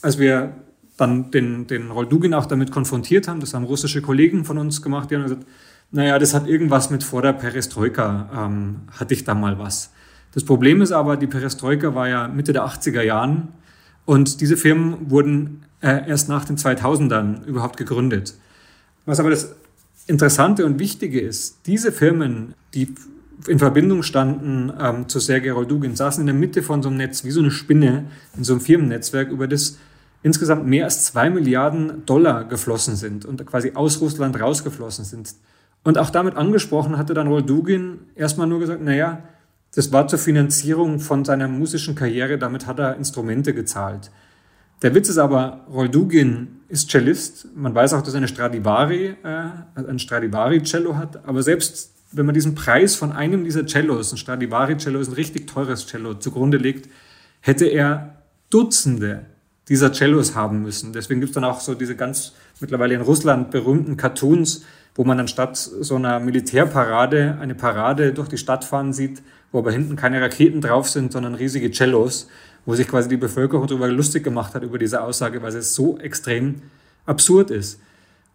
als 0.02 0.18
wir 0.18 0.54
dann 1.02 1.32
den, 1.32 1.68
den 1.68 1.92
Roldugin 1.92 2.34
auch 2.34 2.46
damit 2.46 2.72
konfrontiert 2.72 3.28
haben, 3.28 3.40
das 3.40 3.54
haben 3.54 3.66
russische 3.66 4.02
Kollegen 4.02 4.46
von 4.46 4.58
uns 4.58 4.82
gemacht, 4.82 5.10
die 5.10 5.16
haben 5.16 5.24
gesagt, 5.24 5.46
naja, 5.92 6.18
das 6.20 6.34
hat 6.34 6.48
irgendwas 6.48 6.90
mit 6.90 7.04
vor 7.04 7.22
der 7.22 7.34
Perestroika, 7.34 8.30
ähm, 8.34 8.82
hatte 8.92 9.14
ich 9.14 9.24
da 9.24 9.34
mal 9.34 9.60
was. 9.60 9.92
Das 10.34 10.46
Problem 10.46 10.82
ist 10.82 10.92
aber, 10.92 11.18
die 11.18 11.28
Perestroika 11.28 11.94
war 11.94 12.08
ja 12.08 12.28
Mitte 12.28 12.54
der 12.54 12.66
80er 12.66 13.02
Jahren 13.02 13.50
und 14.06 14.40
diese 14.40 14.56
Firmen 14.56 15.10
wurden 15.10 15.64
äh, 15.82 16.08
erst 16.08 16.30
nach 16.30 16.46
den 16.46 16.58
2000ern 16.58 17.46
überhaupt 17.46 17.76
gegründet. 17.78 18.36
Was 19.06 19.20
aber 19.20 19.32
das 19.32 19.56
Interessante 20.08 20.66
und 20.66 20.80
Wichtige 20.80 21.20
ist, 21.20 21.60
diese 21.66 21.92
Firmen, 21.92 22.54
die 22.74 22.94
in 23.48 23.60
Verbindung 23.60 24.04
standen 24.04 24.72
ähm, 24.80 25.10
zu 25.10 25.20
Sergei 25.20 25.52
Roldugin, 25.52 25.96
saßen 25.96 26.22
in 26.22 26.28
der 26.28 26.36
Mitte 26.36 26.62
von 26.62 26.84
so 26.84 26.90
einem 26.90 26.98
Netz, 26.98 27.24
wie 27.24 27.32
so 27.32 27.40
eine 27.40 27.52
Spinne, 27.52 28.06
in 28.38 28.44
so 28.44 28.54
einem 28.54 28.62
Firmennetzwerk, 28.62 29.32
über 29.32 29.48
das 29.48 29.78
insgesamt 30.24 30.66
mehr 30.68 30.86
als 30.86 31.06
zwei 31.06 31.30
Milliarden 31.30 32.06
Dollar 32.06 32.46
geflossen 32.46 32.96
sind 32.96 33.26
und 33.26 33.46
quasi 33.46 33.72
aus 33.74 34.02
Russland 34.02 34.40
rausgeflossen 34.40 35.06
sind. 35.06 35.34
Und 35.84 35.98
auch 35.98 36.12
damit 36.12 36.36
angesprochen 36.36 36.98
hatte 36.98 37.14
dann 37.14 37.28
Roldugin 37.28 38.00
erstmal 38.16 38.48
nur 38.48 38.60
gesagt, 38.60 38.82
naja, 38.82 39.24
das 39.74 39.92
war 39.92 40.08
zur 40.08 40.20
Finanzierung 40.20 41.00
von 41.00 41.26
seiner 41.26 41.48
musischen 41.48 41.96
Karriere, 41.96 42.38
damit 42.38 42.68
hat 42.68 42.80
er 42.80 42.98
Instrumente 42.98 43.54
gezahlt. 43.54 44.12
Der 44.82 44.94
Witz 44.94 45.10
ist 45.10 45.18
aber, 45.18 45.66
Roldugin 45.72 46.62
ist 46.68 46.90
Cellist. 46.90 47.48
Man 47.56 47.74
weiß 47.74 47.94
auch, 47.94 48.02
dass 48.02 48.14
er 48.14 48.18
eine 48.18 48.28
Stradivari, 48.28 49.16
äh, 49.24 49.50
ein 49.76 50.00
Stradivari-Cello 50.00 50.98
hat. 50.98 51.26
Aber 51.28 51.44
selbst 51.44 51.92
wenn 52.12 52.26
man 52.26 52.36
diesen 52.36 52.56
Preis 52.56 52.96
von 52.96 53.12
einem 53.12 53.44
dieser 53.44 53.66
Cellos, 53.66 54.12
ein 54.12 54.18
Stradivari-Cello 54.18 55.00
ist 55.00 55.10
ein 55.10 55.14
richtig 55.14 55.48
teures 55.48 55.88
Cello, 55.88 56.16
zugrunde 56.16 56.58
legt, 56.58 56.90
hätte 57.40 57.66
er 57.66 58.24
Dutzende 58.50 59.26
dieser 59.72 59.94
Cellos 59.94 60.36
haben 60.36 60.64
müssen. 60.64 60.92
Deswegen 60.92 61.22
gibt 61.22 61.30
es 61.30 61.34
dann 61.34 61.46
auch 61.46 61.62
so 61.62 61.76
diese 61.76 61.96
ganz 61.96 62.34
mittlerweile 62.60 62.94
in 62.94 63.00
Russland 63.00 63.52
berühmten 63.52 63.96
Cartoons, 63.96 64.66
wo 64.96 65.06
man 65.06 65.18
anstatt 65.18 65.56
so 65.56 65.96
einer 65.96 66.20
Militärparade 66.20 67.38
eine 67.40 67.56
Parade 67.56 68.12
durch 68.12 68.28
die 68.28 68.38
Stadt 68.38 68.66
fahren 68.66 68.92
sieht, 68.92 69.24
wo 69.54 69.60
aber 69.60 69.72
hinten 69.72 69.96
keine 69.96 70.20
Raketen 70.22 70.60
drauf 70.60 70.90
sind, 70.90 71.14
sondern 71.14 71.36
riesige 71.36 71.72
Cellos, 71.72 72.28
wo 72.66 72.76
sich 72.76 72.86
quasi 72.86 73.08
die 73.08 73.16
Bevölkerung 73.16 73.66
darüber 73.66 73.88
lustig 73.88 74.26
gemacht 74.26 74.56
hat 74.56 74.64
über 74.64 74.78
diese 74.78 75.02
Aussage, 75.02 75.42
weil 75.42 75.56
es 75.56 75.74
so 75.74 75.98
extrem 76.00 76.56
absurd 77.06 77.50
ist. 77.50 77.80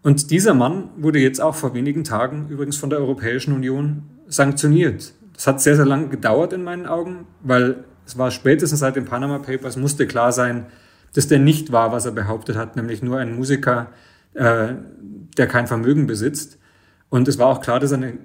Und 0.02 0.30
dieser 0.30 0.54
Mann 0.54 0.88
wurde 0.96 1.18
jetzt 1.18 1.42
auch 1.42 1.54
vor 1.54 1.74
wenigen 1.74 2.02
Tagen 2.02 2.46
übrigens 2.48 2.78
von 2.78 2.88
der 2.88 2.98
Europäischen 2.98 3.52
Union 3.52 4.04
sanktioniert. 4.26 5.12
Das 5.34 5.46
hat 5.46 5.60
sehr, 5.60 5.76
sehr 5.76 5.84
lange 5.84 6.08
gedauert 6.08 6.54
in 6.54 6.64
meinen 6.64 6.86
Augen, 6.86 7.26
weil 7.42 7.84
es 8.06 8.16
war 8.16 8.30
spätestens 8.30 8.80
seit 8.80 8.96
den 8.96 9.04
Panama 9.04 9.38
Papers 9.38 9.76
musste 9.76 10.06
klar 10.06 10.32
sein, 10.32 10.64
dass 11.16 11.28
der 11.28 11.38
nicht 11.38 11.72
war, 11.72 11.92
was 11.92 12.04
er 12.04 12.12
behauptet 12.12 12.56
hat, 12.56 12.76
nämlich 12.76 13.02
nur 13.02 13.18
ein 13.18 13.34
Musiker, 13.34 13.90
äh, 14.34 14.74
der 15.36 15.46
kein 15.46 15.66
Vermögen 15.66 16.06
besitzt. 16.06 16.58
Und 17.08 17.26
es 17.26 17.38
war 17.38 17.46
auch 17.46 17.60
klar, 17.60 17.80
dass 17.80 17.92
er 17.92 17.98
eine 17.98 18.18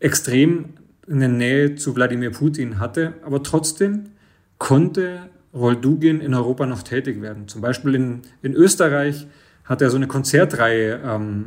extrem 0.00 0.70
eine 1.10 1.28
Nähe 1.28 1.74
zu 1.74 1.94
Wladimir 1.94 2.30
Putin 2.30 2.78
hatte, 2.78 3.14
aber 3.22 3.42
trotzdem 3.42 4.04
konnte 4.56 5.28
Roldugin 5.52 6.20
in 6.20 6.32
Europa 6.32 6.64
noch 6.64 6.82
tätig 6.82 7.20
werden. 7.20 7.46
Zum 7.46 7.60
Beispiel 7.60 7.94
in, 7.94 8.22
in 8.42 8.54
Österreich 8.54 9.26
hat 9.64 9.82
er 9.82 9.90
so 9.90 9.96
eine 9.96 10.06
Konzertreihe 10.06 11.00
ähm, 11.04 11.44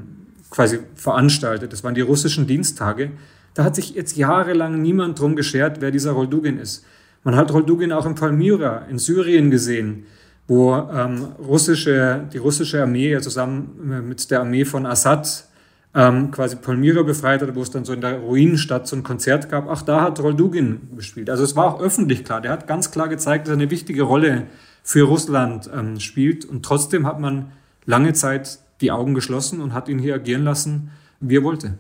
quasi 0.52 0.80
veranstaltet. 0.94 1.74
Das 1.74 1.84
waren 1.84 1.96
die 1.96 2.02
russischen 2.02 2.46
Diensttage. 2.46 3.12
Da 3.56 3.64
hat 3.64 3.76
sich 3.76 3.96
jetzt 3.96 4.16
jahrelang 4.16 4.80
niemand 4.82 5.20
drum 5.20 5.36
geschert, 5.36 5.82
wer 5.82 5.90
dieser 5.90 6.12
Roldugin 6.12 6.60
ist. 6.60 6.86
Man 7.24 7.36
hat 7.36 7.52
Roldugin 7.52 7.92
auch 7.92 8.06
in 8.06 8.14
Palmyra 8.16 8.86
in 8.90 9.00
Syrien 9.00 9.50
gesehen, 9.50 10.06
wo 10.48 10.76
ähm, 10.76 11.24
russische, 11.40 12.28
die 12.32 12.38
russische 12.38 12.82
Armee 12.82 13.12
ja 13.12 13.22
zusammen 13.22 14.08
mit 14.08 14.32
der 14.32 14.40
Armee 14.42 14.66
von 14.66 14.86
Assad 14.86 15.48
ähm, 15.94 16.32
quasi 16.32 16.56
Palmyra 16.56 17.02
befreit 17.02 17.42
hat, 17.42 17.56
wo 17.56 17.62
es 17.62 17.72
dann 17.72 17.84
so 17.84 17.92
in 17.92 18.02
der 18.02 18.20
Ruinenstadt 18.20 18.88
so 18.88 18.96
ein 18.96 19.04
Konzert 19.04 19.50
gab. 19.50 19.68
Ach, 19.68 19.82
da 19.82 20.02
hat 20.02 20.20
Roldugin 20.20 20.96
gespielt. 20.96 21.30
Also 21.30 21.44
es 21.44 21.56
war 21.56 21.66
auch 21.66 21.82
öffentlich 21.82 22.24
klar. 22.24 22.40
Der 22.40 22.52
hat 22.52 22.68
ganz 22.68 22.92
klar 22.92 23.10
gezeigt, 23.10 23.48
dass 23.48 23.54
er 23.54 23.60
eine 23.60 23.72
wichtige 23.72 24.04
Rolle 24.04 24.48
für 24.84 25.04
Russland 25.04 25.70
ähm, 25.74 26.00
spielt. 26.00 26.46
Und 26.46 26.64
trotzdem 26.64 27.08
hat 27.08 27.20
man 27.20 27.52
lange 27.86 28.14
Zeit 28.14 28.60
die 28.82 28.92
Augen 28.92 29.16
geschlossen 29.16 29.60
und 29.60 29.74
hat 29.74 29.90
ihn 29.90 30.00
hier 30.00 30.16
agieren 30.16 30.44
lassen, 30.44 30.92
wie 31.20 31.38
er 31.38 31.44
wollte. 31.44 31.80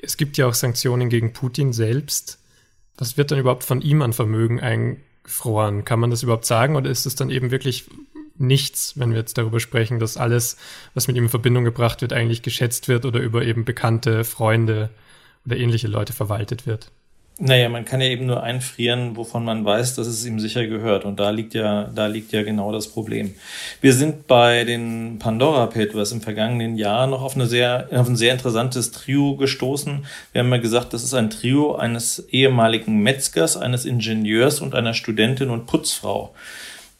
Es 0.00 0.16
gibt 0.16 0.38
ja 0.38 0.46
auch 0.46 0.54
Sanktionen 0.54 1.10
gegen 1.10 1.32
Putin 1.32 1.72
selbst. 1.72 2.38
Was 2.96 3.18
wird 3.18 3.30
dann 3.30 3.38
überhaupt 3.38 3.64
von 3.64 3.82
ihm 3.82 4.00
an 4.00 4.12
Vermögen 4.12 4.60
eingefroren? 5.24 5.84
Kann 5.84 6.00
man 6.00 6.10
das 6.10 6.22
überhaupt 6.22 6.46
sagen 6.46 6.76
oder 6.76 6.90
ist 6.90 7.06
es 7.06 7.14
dann 7.14 7.30
eben 7.30 7.50
wirklich 7.50 7.84
nichts, 8.36 8.98
wenn 8.98 9.10
wir 9.10 9.18
jetzt 9.18 9.36
darüber 9.36 9.60
sprechen, 9.60 9.98
dass 9.98 10.16
alles, 10.16 10.56
was 10.94 11.08
mit 11.08 11.16
ihm 11.16 11.24
in 11.24 11.28
Verbindung 11.28 11.64
gebracht 11.64 12.02
wird, 12.02 12.12
eigentlich 12.12 12.42
geschätzt 12.42 12.88
wird 12.88 13.04
oder 13.04 13.20
über 13.20 13.44
eben 13.44 13.64
bekannte 13.64 14.24
Freunde 14.24 14.90
oder 15.44 15.56
ähnliche 15.56 15.88
Leute 15.88 16.12
verwaltet 16.12 16.66
wird. 16.66 16.90
Naja, 17.40 17.68
man 17.68 17.84
kann 17.84 18.00
ja 18.00 18.08
eben 18.08 18.26
nur 18.26 18.42
einfrieren, 18.42 19.16
wovon 19.16 19.44
man 19.44 19.64
weiß, 19.64 19.94
dass 19.94 20.08
es 20.08 20.26
ihm 20.26 20.40
sicher 20.40 20.66
gehört. 20.66 21.04
Und 21.04 21.20
da 21.20 21.30
liegt 21.30 21.54
ja, 21.54 21.84
da 21.84 22.08
liegt 22.08 22.32
ja 22.32 22.42
genau 22.42 22.72
das 22.72 22.88
Problem. 22.88 23.32
Wir 23.80 23.92
sind 23.92 24.26
bei 24.26 24.64
den 24.64 25.20
Pandora 25.20 25.66
Papers 25.66 26.10
im 26.10 26.20
vergangenen 26.20 26.76
Jahr 26.76 27.06
noch 27.06 27.22
auf 27.22 27.36
eine 27.36 27.46
sehr, 27.46 27.88
auf 27.92 28.08
ein 28.08 28.16
sehr 28.16 28.32
interessantes 28.32 28.90
Trio 28.90 29.36
gestoßen. 29.36 30.04
Wir 30.32 30.40
haben 30.40 30.50
ja 30.50 30.56
gesagt, 30.56 30.92
das 30.92 31.04
ist 31.04 31.14
ein 31.14 31.30
Trio 31.30 31.76
eines 31.76 32.26
ehemaligen 32.30 33.04
Metzgers, 33.04 33.56
eines 33.56 33.84
Ingenieurs 33.84 34.60
und 34.60 34.74
einer 34.74 34.94
Studentin 34.94 35.50
und 35.50 35.66
Putzfrau. 35.66 36.34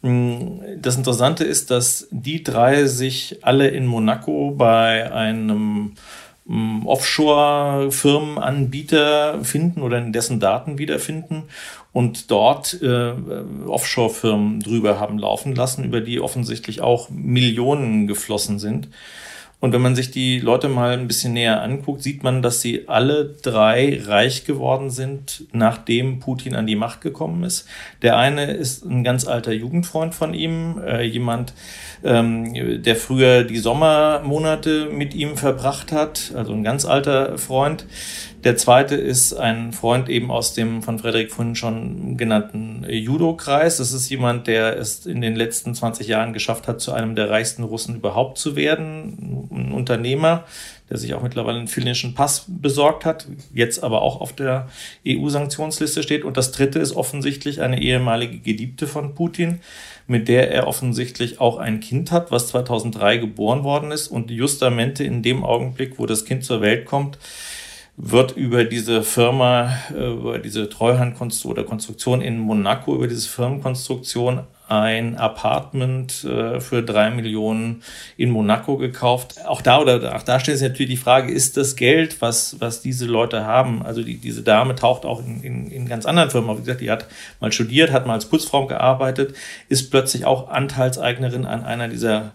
Hm, 0.02 0.60
das 0.80 0.96
Interessante 0.96 1.42
ist, 1.42 1.72
dass 1.72 2.06
die 2.12 2.44
drei 2.44 2.86
sich 2.86 3.38
alle 3.42 3.66
in 3.66 3.86
Monaco 3.86 4.52
bei 4.52 5.12
einem 5.12 5.94
Offshore-Firmenanbieter 6.48 9.44
finden 9.44 9.82
oder 9.82 9.98
in 9.98 10.14
dessen 10.14 10.40
Daten 10.40 10.78
wiederfinden 10.78 11.42
und 11.92 12.30
dort 12.30 12.80
äh, 12.80 13.12
Offshore-Firmen 13.66 14.60
drüber 14.60 14.98
haben 14.98 15.18
laufen 15.18 15.54
lassen, 15.54 15.84
über 15.84 16.00
die 16.00 16.20
offensichtlich 16.20 16.80
auch 16.80 17.10
Millionen 17.10 18.06
geflossen 18.06 18.58
sind. 18.58 18.88
Und 19.60 19.72
wenn 19.72 19.82
man 19.82 19.96
sich 19.96 20.12
die 20.12 20.38
Leute 20.38 20.68
mal 20.68 20.92
ein 20.92 21.08
bisschen 21.08 21.32
näher 21.32 21.62
anguckt, 21.62 22.00
sieht 22.02 22.22
man, 22.22 22.42
dass 22.42 22.60
sie 22.60 22.86
alle 22.86 23.34
drei 23.42 24.00
reich 24.04 24.44
geworden 24.44 24.90
sind, 24.90 25.44
nachdem 25.52 26.20
Putin 26.20 26.54
an 26.54 26.66
die 26.66 26.76
Macht 26.76 27.00
gekommen 27.00 27.42
ist. 27.42 27.66
Der 28.02 28.16
eine 28.16 28.52
ist 28.52 28.84
ein 28.84 29.02
ganz 29.02 29.26
alter 29.26 29.52
Jugendfreund 29.52 30.14
von 30.14 30.32
ihm, 30.32 30.80
äh, 30.86 31.02
jemand, 31.02 31.54
ähm, 32.04 32.82
der 32.84 32.94
früher 32.94 33.42
die 33.42 33.58
Sommermonate 33.58 34.90
mit 34.92 35.12
ihm 35.14 35.36
verbracht 35.36 35.90
hat, 35.90 36.32
also 36.36 36.52
ein 36.52 36.62
ganz 36.62 36.84
alter 36.84 37.36
Freund. 37.36 37.84
Der 38.44 38.56
zweite 38.56 38.94
ist 38.94 39.32
ein 39.32 39.72
Freund 39.72 40.08
eben 40.08 40.30
aus 40.30 40.54
dem 40.54 40.82
von 40.82 41.00
Frederik 41.00 41.32
vorhin 41.32 41.56
schon 41.56 42.16
genannten 42.16 42.86
Judo-Kreis. 42.88 43.78
Das 43.78 43.92
ist 43.92 44.08
jemand, 44.10 44.46
der 44.46 44.78
es 44.78 45.06
in 45.06 45.20
den 45.20 45.34
letzten 45.34 45.74
20 45.74 46.06
Jahren 46.06 46.32
geschafft 46.32 46.68
hat, 46.68 46.80
zu 46.80 46.92
einem 46.92 47.16
der 47.16 47.30
reichsten 47.30 47.64
Russen 47.64 47.96
überhaupt 47.96 48.38
zu 48.38 48.54
werden. 48.54 49.48
Ein 49.50 49.72
Unternehmer, 49.72 50.44
der 50.88 50.98
sich 50.98 51.14
auch 51.14 51.22
mittlerweile 51.22 51.58
einen 51.58 51.66
finnischen 51.66 52.14
Pass 52.14 52.44
besorgt 52.46 53.04
hat, 53.04 53.26
jetzt 53.52 53.82
aber 53.82 54.02
auch 54.02 54.20
auf 54.20 54.32
der 54.32 54.68
EU-Sanktionsliste 55.04 56.04
steht. 56.04 56.24
Und 56.24 56.36
das 56.36 56.52
dritte 56.52 56.78
ist 56.78 56.94
offensichtlich 56.94 57.60
eine 57.60 57.82
ehemalige 57.82 58.38
Geliebte 58.38 58.86
von 58.86 59.16
Putin, 59.16 59.58
mit 60.06 60.28
der 60.28 60.52
er 60.52 60.68
offensichtlich 60.68 61.40
auch 61.40 61.58
ein 61.58 61.80
Kind 61.80 62.12
hat, 62.12 62.30
was 62.30 62.46
2003 62.48 63.16
geboren 63.16 63.64
worden 63.64 63.90
ist. 63.90 64.06
Und 64.06 64.30
justamente 64.30 65.02
in 65.02 65.24
dem 65.24 65.42
Augenblick, 65.42 65.98
wo 65.98 66.06
das 66.06 66.24
Kind 66.24 66.44
zur 66.44 66.60
Welt 66.60 66.84
kommt, 66.84 67.18
wird 68.00 68.36
über 68.36 68.64
diese 68.64 69.02
Firma, 69.02 69.72
äh, 69.92 70.12
über 70.12 70.38
diese 70.38 70.68
Treuhandkonstruktion 70.68 71.52
oder 71.52 71.64
Konstruktion 71.64 72.22
in 72.22 72.38
Monaco, 72.38 72.94
über 72.94 73.08
diese 73.08 73.28
Firmenkonstruktion 73.28 74.44
ein 74.68 75.16
Apartment 75.16 76.24
äh, 76.24 76.60
für 76.60 76.82
drei 76.82 77.10
Millionen 77.10 77.82
in 78.16 78.30
Monaco 78.30 78.76
gekauft. 78.76 79.36
Auch 79.46 79.62
da 79.62 79.80
oder 79.80 80.14
auch 80.14 80.22
da 80.22 80.38
stellt 80.38 80.58
sich 80.58 80.68
natürlich 80.68 80.90
die 80.90 80.96
Frage, 80.96 81.32
ist 81.32 81.56
das 81.56 81.74
Geld, 81.74 82.20
was, 82.20 82.60
was 82.60 82.82
diese 82.82 83.06
Leute 83.06 83.46
haben? 83.46 83.82
Also 83.82 84.02
die, 84.02 84.18
diese 84.18 84.42
Dame 84.42 84.74
taucht 84.74 85.04
auch 85.04 85.20
in, 85.20 85.42
in, 85.42 85.70
in 85.70 85.88
ganz 85.88 86.06
anderen 86.06 86.30
Firmen 86.30 86.50
auf. 86.50 86.58
Wie 86.58 86.62
gesagt, 86.62 86.82
die 86.82 86.90
hat 86.90 87.06
mal 87.40 87.50
studiert, 87.50 87.92
hat 87.92 88.06
mal 88.06 88.12
als 88.12 88.26
Putzfrau 88.26 88.66
gearbeitet, 88.66 89.34
ist 89.68 89.90
plötzlich 89.90 90.24
auch 90.26 90.50
Anteilseignerin 90.50 91.46
an 91.46 91.64
einer 91.64 91.88
dieser 91.88 92.32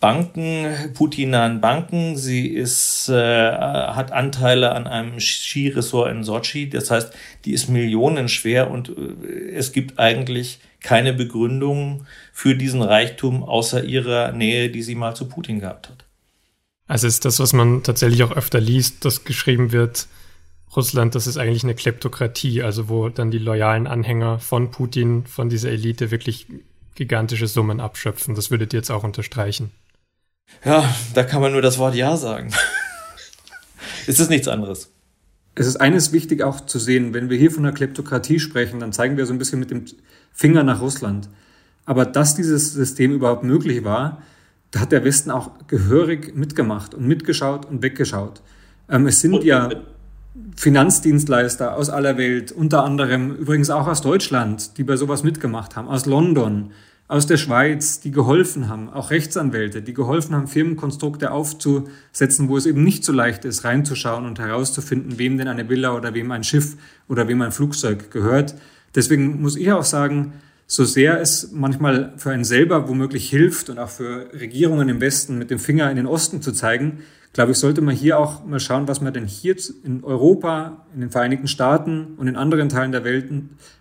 Banken, 0.00 0.92
putinahen 0.94 1.60
Banken. 1.60 2.16
Sie 2.16 2.46
ist, 2.46 3.08
äh, 3.08 3.14
hat 3.14 4.12
Anteile 4.12 4.72
an 4.72 4.86
einem 4.86 5.18
Skiresort 5.18 6.12
in 6.12 6.22
Sochi. 6.22 6.70
Das 6.70 6.90
heißt, 6.90 7.12
die 7.44 7.52
ist 7.52 7.68
millionenschwer 7.68 8.70
und 8.70 8.90
äh, 8.90 9.50
es 9.54 9.72
gibt 9.72 9.98
eigentlich 9.98 10.60
keine 10.80 11.12
Begründung 11.12 12.06
für 12.32 12.54
diesen 12.54 12.82
Reichtum 12.82 13.42
außer 13.42 13.82
ihrer 13.82 14.32
Nähe, 14.32 14.70
die 14.70 14.82
sie 14.82 14.94
mal 14.94 15.16
zu 15.16 15.28
Putin 15.28 15.58
gehabt 15.58 15.88
hat. 15.88 16.04
Also 16.86 17.06
ist 17.06 17.24
das, 17.24 17.40
was 17.40 17.52
man 17.52 17.82
tatsächlich 17.82 18.22
auch 18.22 18.32
öfter 18.32 18.60
liest, 18.60 19.04
dass 19.04 19.24
geschrieben 19.24 19.72
wird, 19.72 20.06
Russland, 20.76 21.14
das 21.14 21.26
ist 21.26 21.38
eigentlich 21.38 21.64
eine 21.64 21.74
Kleptokratie, 21.74 22.62
also 22.62 22.88
wo 22.88 23.08
dann 23.08 23.30
die 23.30 23.38
loyalen 23.38 23.86
Anhänger 23.86 24.38
von 24.38 24.70
Putin, 24.70 25.26
von 25.26 25.48
dieser 25.48 25.70
Elite 25.70 26.10
wirklich 26.10 26.46
gigantische 26.94 27.46
Summen 27.46 27.80
abschöpfen. 27.80 28.34
Das 28.34 28.50
würdet 28.50 28.72
ihr 28.72 28.78
jetzt 28.78 28.90
auch 28.90 29.04
unterstreichen. 29.04 29.70
Ja, 30.64 30.84
da 31.14 31.22
kann 31.22 31.40
man 31.40 31.52
nur 31.52 31.62
das 31.62 31.78
Wort 31.78 31.94
Ja 31.94 32.16
sagen. 32.16 32.52
es 34.06 34.20
ist 34.20 34.30
nichts 34.30 34.48
anderes. 34.48 34.90
Es 35.54 35.66
ist 35.66 35.76
eines 35.76 36.12
wichtig 36.12 36.42
auch 36.42 36.60
zu 36.60 36.78
sehen, 36.78 37.14
wenn 37.14 37.30
wir 37.30 37.36
hier 37.36 37.50
von 37.50 37.64
der 37.64 37.72
Kleptokratie 37.72 38.38
sprechen, 38.38 38.80
dann 38.80 38.92
zeigen 38.92 39.16
wir 39.16 39.26
so 39.26 39.32
ein 39.32 39.38
bisschen 39.38 39.58
mit 39.58 39.70
dem 39.70 39.84
Finger 40.32 40.62
nach 40.62 40.80
Russland. 40.80 41.28
Aber 41.84 42.04
dass 42.04 42.34
dieses 42.36 42.72
System 42.72 43.12
überhaupt 43.12 43.42
möglich 43.42 43.82
war, 43.82 44.22
da 44.70 44.80
hat 44.80 44.92
der 44.92 45.04
Westen 45.04 45.30
auch 45.30 45.52
gehörig 45.66 46.36
mitgemacht 46.36 46.94
und 46.94 47.06
mitgeschaut 47.06 47.66
und 47.66 47.82
weggeschaut. 47.82 48.42
Ähm, 48.88 49.06
es 49.06 49.20
sind 49.20 49.42
ja 49.42 49.70
Finanzdienstleister 50.56 51.76
aus 51.76 51.90
aller 51.90 52.16
Welt, 52.16 52.52
unter 52.52 52.84
anderem 52.84 53.34
übrigens 53.34 53.70
auch 53.70 53.86
aus 53.86 54.02
Deutschland, 54.02 54.76
die 54.78 54.84
bei 54.84 54.96
sowas 54.96 55.22
mitgemacht 55.22 55.76
haben, 55.76 55.88
aus 55.88 56.06
London, 56.06 56.72
aus 57.08 57.26
der 57.26 57.38
Schweiz, 57.38 58.00
die 58.00 58.10
geholfen 58.10 58.68
haben, 58.68 58.90
auch 58.90 59.10
Rechtsanwälte, 59.10 59.80
die 59.80 59.94
geholfen 59.94 60.34
haben, 60.36 60.46
Firmenkonstrukte 60.46 61.30
aufzusetzen, 61.30 62.50
wo 62.50 62.56
es 62.58 62.66
eben 62.66 62.84
nicht 62.84 63.02
so 63.02 63.12
leicht 63.12 63.46
ist, 63.46 63.64
reinzuschauen 63.64 64.26
und 64.26 64.38
herauszufinden, 64.38 65.18
wem 65.18 65.38
denn 65.38 65.48
eine 65.48 65.70
Villa 65.70 65.96
oder 65.96 66.12
wem 66.12 66.30
ein 66.30 66.44
Schiff 66.44 66.76
oder 67.08 67.26
wem 67.26 67.40
ein 67.40 67.50
Flugzeug 67.50 68.10
gehört. 68.10 68.54
Deswegen 68.94 69.40
muss 69.40 69.56
ich 69.56 69.72
auch 69.72 69.84
sagen, 69.84 70.34
so 70.66 70.84
sehr 70.84 71.18
es 71.18 71.50
manchmal 71.52 72.12
für 72.18 72.30
einen 72.30 72.44
selber 72.44 72.90
womöglich 72.90 73.30
hilft 73.30 73.70
und 73.70 73.78
auch 73.78 73.88
für 73.88 74.30
Regierungen 74.38 74.90
im 74.90 75.00
Westen 75.00 75.38
mit 75.38 75.50
dem 75.50 75.58
Finger 75.58 75.90
in 75.90 75.96
den 75.96 76.06
Osten 76.06 76.42
zu 76.42 76.52
zeigen, 76.52 76.98
glaube 77.32 77.52
ich, 77.52 77.58
sollte 77.58 77.80
man 77.80 77.94
hier 77.94 78.18
auch 78.18 78.44
mal 78.44 78.60
schauen, 78.60 78.88
was 78.88 79.00
man 79.00 79.12
denn 79.12 79.26
hier 79.26 79.56
in 79.84 80.02
Europa, 80.02 80.86
in 80.94 81.00
den 81.00 81.10
Vereinigten 81.10 81.48
Staaten 81.48 82.14
und 82.16 82.26
in 82.26 82.36
anderen 82.36 82.68
Teilen 82.68 82.92
der 82.92 83.04
Welt 83.04 83.30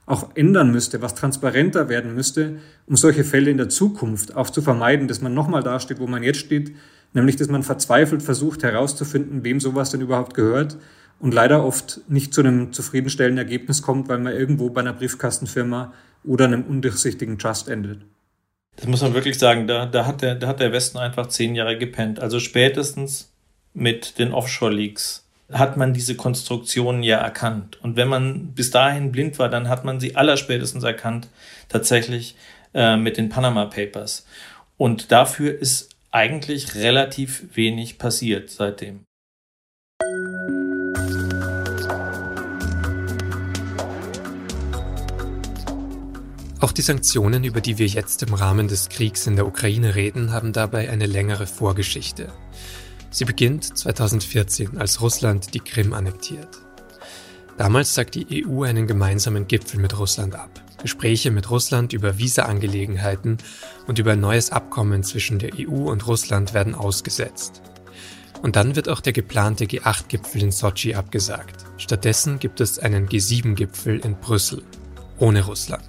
auch 0.06 0.36
ändern 0.36 0.72
müsste, 0.72 1.02
was 1.02 1.16
transparenter 1.16 1.90
werden 1.90 2.14
müsste, 2.14 2.60
um 2.86 2.96
solche 2.96 3.24
Fälle 3.24 3.50
in 3.50 3.58
der 3.58 3.70
Zukunft 3.70 4.36
auch 4.36 4.50
zu 4.50 4.62
vermeiden, 4.62 5.08
dass 5.08 5.22
man 5.22 5.34
nochmal 5.34 5.64
dasteht, 5.64 6.00
wo 6.00 6.08
man 6.08 6.24
jetzt 6.24 6.40
steht, 6.40 6.76
nämlich 7.14 7.36
dass 7.36 7.48
man 7.48 7.64
verzweifelt 7.64 8.22
versucht 8.22 8.64
herauszufinden, 8.64 9.44
wem 9.44 9.60
sowas 9.60 9.90
denn 9.90 10.02
überhaupt 10.02 10.34
gehört 10.34 10.78
und 11.20 11.34
leider 11.34 11.66
oft 11.66 12.02
nicht 12.08 12.34
zu 12.34 12.42
einem 12.42 12.74
zufriedenstellenden 12.74 13.44
Ergebnis 13.44 13.82
kommt, 13.82 14.08
weil 14.08 14.20
man 14.20 14.34
irgendwo 14.34 14.70
bei 14.70 14.82
einer 14.82 14.94
Briefkastenfirma 14.94 15.94
oder 16.24 16.46
einem 16.46 16.64
undurchsichtigen 16.64 17.40
Trust 17.40 17.70
endet. 17.70 18.02
Das 18.76 18.88
muss 18.88 19.02
man 19.02 19.16
wirklich 19.16 19.40
sagen, 19.40 19.66
da, 19.66 19.88
da, 19.88 20.06
hat 20.06 20.22
der, 20.22 20.36
da 20.36 20.48
hat 20.48 20.60
der 20.60 20.72
Westen 20.72 21.00
einfach 21.00 21.28
zehn 21.28 21.56
Jahre 21.56 21.78
gepennt. 21.78 22.20
Also 22.20 22.40
spätestens 22.40 23.34
mit 23.78 24.18
den 24.18 24.34
Offshore-Leaks 24.34 25.24
hat 25.52 25.78
man 25.78 25.94
diese 25.94 26.16
Konstruktionen 26.16 27.04
ja 27.04 27.20
erkannt. 27.20 27.80
Und 27.82 27.96
wenn 27.96 28.08
man 28.08 28.54
bis 28.54 28.72
dahin 28.72 29.12
blind 29.12 29.40
war, 29.40 29.50
dann 29.50 29.70
hat 29.70 29.86
man 29.86 30.00
sie 30.00 30.16
allerspätestens 30.16 30.84
erkannt, 30.84 31.30
tatsächlich 31.70 32.36
äh, 32.74 32.98
mit 32.98 33.18
den 33.18 33.30
Panama 33.30 33.66
Papers. 33.66 34.26
Und 34.78 35.12
dafür 35.12 35.58
ist 35.58 35.90
eigentlich 36.12 36.76
relativ 36.76 37.56
wenig 37.56 38.00
passiert 38.00 38.50
seitdem. 38.50 39.04
Auch 46.60 46.72
die 46.72 46.82
Sanktionen, 46.82 47.44
über 47.44 47.62
die 47.62 47.78
wir 47.78 47.86
jetzt 47.86 48.24
im 48.24 48.34
Rahmen 48.34 48.68
des 48.68 48.90
Kriegs 48.90 49.28
in 49.28 49.36
der 49.36 49.46
Ukraine 49.46 49.94
reden, 49.94 50.32
haben 50.32 50.52
dabei 50.52 50.90
eine 50.90 51.06
längere 51.06 51.46
Vorgeschichte. 51.46 52.34
Sie 53.10 53.26
beginnt 53.26 53.78
2014, 53.78 54.78
als 54.78 55.02
Russland 55.02 55.54
die 55.54 55.60
Krim 55.60 55.94
annektiert. 55.94 56.50
Damals 57.58 57.96
sagt 57.96 58.16
die 58.16 58.46
EU 58.46 58.64
einen 58.64 58.86
gemeinsamen 58.86 59.48
Gipfel 59.48 59.80
mit 59.80 59.98
Russland 59.98 60.36
ab. 60.36 60.62
Gespräche 60.82 61.32
mit 61.32 61.50
Russland 61.50 61.94
über 61.94 62.20
Visa-Angelegenheiten 62.20 63.38
und 63.88 63.98
über 63.98 64.12
ein 64.12 64.20
neues 64.20 64.52
Abkommen 64.52 65.04
zwischen 65.04 65.40
der 65.40 65.54
EU 65.58 65.90
und 65.90 66.06
Russland 66.06 66.54
werden 66.54 66.76
ausgesetzt. 66.76 67.64
Und 68.44 68.56
dann 68.56 68.76
wird 68.76 68.90
auch 68.90 69.00
der 69.00 69.14
geplante 69.14 69.66
G8-Gipfel 69.66 70.44
in 70.44 70.52
Sochi 70.52 70.94
abgesagt. 70.94 71.66
Stattdessen 71.78 72.38
gibt 72.38 72.62
es 72.62 72.78
einen 72.78 73.08
G7-Gipfel 73.08 74.00
in 74.00 74.16
Brüssel, 74.20 74.62
ohne 75.18 75.44
Russland. 75.44 75.88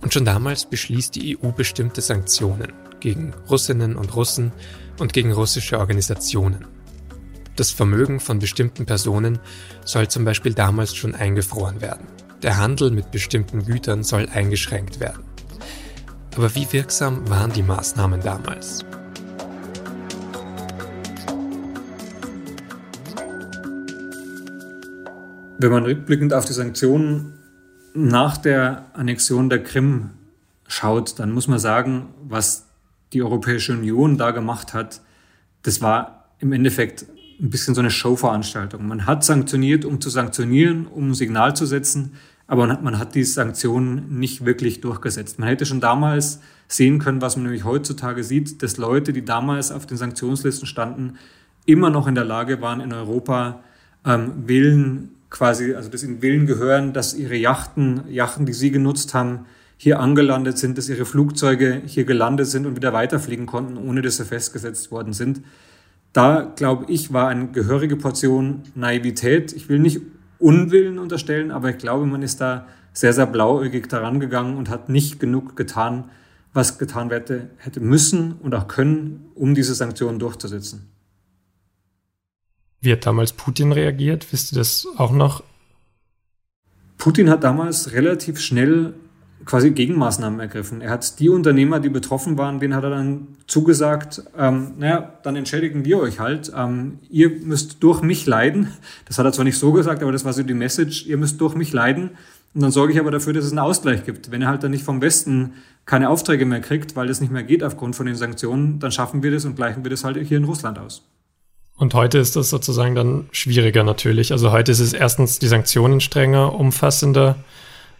Und 0.00 0.12
schon 0.12 0.24
damals 0.24 0.64
beschließt 0.64 1.14
die 1.14 1.38
EU 1.38 1.50
bestimmte 1.50 2.00
Sanktionen 2.00 2.72
gegen 3.00 3.34
Russinnen 3.48 3.96
und 3.96 4.14
Russen, 4.14 4.52
und 4.98 5.12
gegen 5.12 5.32
russische 5.32 5.78
Organisationen. 5.78 6.64
Das 7.56 7.70
Vermögen 7.70 8.20
von 8.20 8.38
bestimmten 8.38 8.86
Personen 8.86 9.38
soll 9.84 10.08
zum 10.08 10.24
Beispiel 10.24 10.54
damals 10.54 10.94
schon 10.94 11.14
eingefroren 11.14 11.80
werden. 11.80 12.06
Der 12.42 12.58
Handel 12.58 12.90
mit 12.90 13.10
bestimmten 13.10 13.64
Gütern 13.64 14.02
soll 14.02 14.28
eingeschränkt 14.28 15.00
werden. 15.00 15.24
Aber 16.34 16.54
wie 16.54 16.70
wirksam 16.70 17.28
waren 17.30 17.52
die 17.52 17.62
Maßnahmen 17.62 18.20
damals? 18.20 18.84
Wenn 25.58 25.70
man 25.70 25.84
rückblickend 25.84 26.34
auf 26.34 26.44
die 26.44 26.52
Sanktionen 26.52 27.32
nach 27.94 28.36
der 28.36 28.84
Annexion 28.92 29.48
der 29.48 29.62
Krim 29.62 30.10
schaut, 30.68 31.18
dann 31.18 31.32
muss 31.32 31.48
man 31.48 31.58
sagen, 31.58 32.08
was 32.22 32.65
die 33.12 33.22
Europäische 33.22 33.72
Union 33.72 34.18
da 34.18 34.30
gemacht 34.30 34.74
hat, 34.74 35.00
das 35.62 35.80
war 35.80 36.30
im 36.38 36.52
Endeffekt 36.52 37.06
ein 37.40 37.50
bisschen 37.50 37.74
so 37.74 37.80
eine 37.80 37.90
Showveranstaltung. 37.90 38.86
Man 38.86 39.06
hat 39.06 39.24
sanktioniert, 39.24 39.84
um 39.84 40.00
zu 40.00 40.10
sanktionieren, 40.10 40.86
um 40.86 41.10
ein 41.10 41.14
Signal 41.14 41.54
zu 41.54 41.66
setzen, 41.66 42.14
aber 42.46 42.66
man 42.66 42.98
hat 42.98 43.14
die 43.14 43.24
Sanktionen 43.24 44.18
nicht 44.18 44.44
wirklich 44.44 44.80
durchgesetzt. 44.80 45.38
Man 45.38 45.48
hätte 45.48 45.66
schon 45.66 45.80
damals 45.80 46.40
sehen 46.68 46.98
können, 46.98 47.20
was 47.20 47.36
man 47.36 47.44
nämlich 47.44 47.64
heutzutage 47.64 48.24
sieht, 48.24 48.62
dass 48.62 48.76
Leute, 48.76 49.12
die 49.12 49.24
damals 49.24 49.72
auf 49.72 49.86
den 49.86 49.96
Sanktionslisten 49.96 50.66
standen, 50.66 51.18
immer 51.64 51.90
noch 51.90 52.06
in 52.06 52.14
der 52.14 52.24
Lage 52.24 52.60
waren, 52.60 52.80
in 52.80 52.92
Europa 52.92 53.60
ähm, 54.04 54.46
Willen 54.46 55.10
quasi, 55.30 55.74
also 55.74 55.88
dass 55.88 56.04
ihnen 56.04 56.22
Willen 56.22 56.46
gehören, 56.46 56.92
dass 56.92 57.14
ihre 57.14 57.36
Yachten, 57.36 58.02
Yachten, 58.08 58.46
die 58.46 58.52
sie 58.52 58.70
genutzt 58.70 59.14
haben, 59.14 59.46
hier 59.76 60.00
angelandet 60.00 60.58
sind, 60.58 60.78
dass 60.78 60.88
ihre 60.88 61.04
Flugzeuge 61.04 61.82
hier 61.84 62.04
gelandet 62.04 62.46
sind 62.46 62.66
und 62.66 62.76
wieder 62.76 62.92
weiterfliegen 62.92 63.46
konnten, 63.46 63.76
ohne 63.76 64.02
dass 64.02 64.16
sie 64.16 64.24
festgesetzt 64.24 64.90
worden 64.90 65.12
sind. 65.12 65.42
Da, 66.12 66.50
glaube 66.56 66.90
ich, 66.90 67.12
war 67.12 67.28
eine 67.28 67.48
gehörige 67.48 67.96
Portion 67.96 68.62
Naivität. 68.74 69.52
Ich 69.52 69.68
will 69.68 69.78
nicht 69.78 70.00
Unwillen 70.38 70.98
unterstellen, 70.98 71.50
aber 71.50 71.70
ich 71.70 71.78
glaube, 71.78 72.06
man 72.06 72.22
ist 72.22 72.40
da 72.40 72.66
sehr, 72.92 73.12
sehr 73.12 73.26
blauäugig 73.26 73.88
daran 73.88 74.20
gegangen 74.20 74.56
und 74.56 74.70
hat 74.70 74.88
nicht 74.88 75.20
genug 75.20 75.56
getan, 75.56 76.10
was 76.54 76.78
getan 76.78 77.10
hätte, 77.10 77.50
hätte 77.58 77.80
müssen 77.80 78.32
und 78.32 78.54
auch 78.54 78.68
können, 78.68 79.26
um 79.34 79.54
diese 79.54 79.74
Sanktionen 79.74 80.18
durchzusetzen. 80.18 80.90
Wie 82.80 82.92
hat 82.92 83.04
damals 83.04 83.32
Putin 83.34 83.72
reagiert? 83.72 84.32
Wisst 84.32 84.52
ihr 84.52 84.58
das 84.58 84.86
auch 84.96 85.12
noch? 85.12 85.42
Putin 86.96 87.28
hat 87.28 87.44
damals 87.44 87.92
relativ 87.92 88.40
schnell 88.40 88.94
quasi 89.46 89.70
Gegenmaßnahmen 89.70 90.40
ergriffen. 90.40 90.82
Er 90.82 90.90
hat 90.90 91.18
die 91.20 91.28
Unternehmer, 91.28 91.80
die 91.80 91.88
betroffen 91.88 92.36
waren, 92.36 92.58
denen 92.58 92.74
hat 92.74 92.84
er 92.84 92.90
dann 92.90 93.28
zugesagt, 93.46 94.22
ähm, 94.36 94.72
naja, 94.78 95.12
dann 95.22 95.36
entschädigen 95.36 95.84
wir 95.84 96.00
euch 96.00 96.18
halt. 96.18 96.52
Ähm, 96.54 96.98
ihr 97.08 97.30
müsst 97.30 97.82
durch 97.82 98.02
mich 98.02 98.26
leiden. 98.26 98.72
Das 99.06 99.18
hat 99.18 99.24
er 99.24 99.32
zwar 99.32 99.44
nicht 99.44 99.58
so 99.58 99.72
gesagt, 99.72 100.02
aber 100.02 100.12
das 100.12 100.24
war 100.24 100.32
so 100.32 100.42
die 100.42 100.52
Message, 100.52 101.06
ihr 101.06 101.16
müsst 101.16 101.40
durch 101.40 101.54
mich 101.54 101.72
leiden. 101.72 102.10
Und 102.54 102.62
dann 102.62 102.72
sorge 102.72 102.92
ich 102.92 102.98
aber 102.98 103.10
dafür, 103.10 103.32
dass 103.32 103.44
es 103.44 103.52
einen 103.52 103.60
Ausgleich 103.60 104.04
gibt. 104.04 104.30
Wenn 104.30 104.42
er 104.42 104.48
halt 104.48 104.62
dann 104.64 104.72
nicht 104.72 104.84
vom 104.84 105.00
Westen 105.00 105.52
keine 105.84 106.10
Aufträge 106.10 106.44
mehr 106.44 106.60
kriegt, 106.60 106.96
weil 106.96 107.06
das 107.06 107.20
nicht 107.20 107.32
mehr 107.32 107.44
geht 107.44 107.62
aufgrund 107.62 107.94
von 107.94 108.06
den 108.06 108.16
Sanktionen, 108.16 108.80
dann 108.80 108.90
schaffen 108.90 109.22
wir 109.22 109.30
das 109.30 109.44
und 109.44 109.54
gleichen 109.54 109.84
wir 109.84 109.90
das 109.90 110.02
halt 110.02 110.16
hier 110.16 110.38
in 110.38 110.44
Russland 110.44 110.78
aus. 110.78 111.02
Und 111.76 111.94
heute 111.94 112.18
ist 112.18 112.34
das 112.34 112.50
sozusagen 112.50 112.94
dann 112.94 113.26
schwieriger 113.30 113.84
natürlich. 113.84 114.32
Also 114.32 114.50
heute 114.50 114.72
ist 114.72 114.80
es 114.80 114.92
erstens 114.92 115.38
die 115.38 115.46
Sanktionen 115.46 116.00
strenger, 116.00 116.54
umfassender 116.54 117.36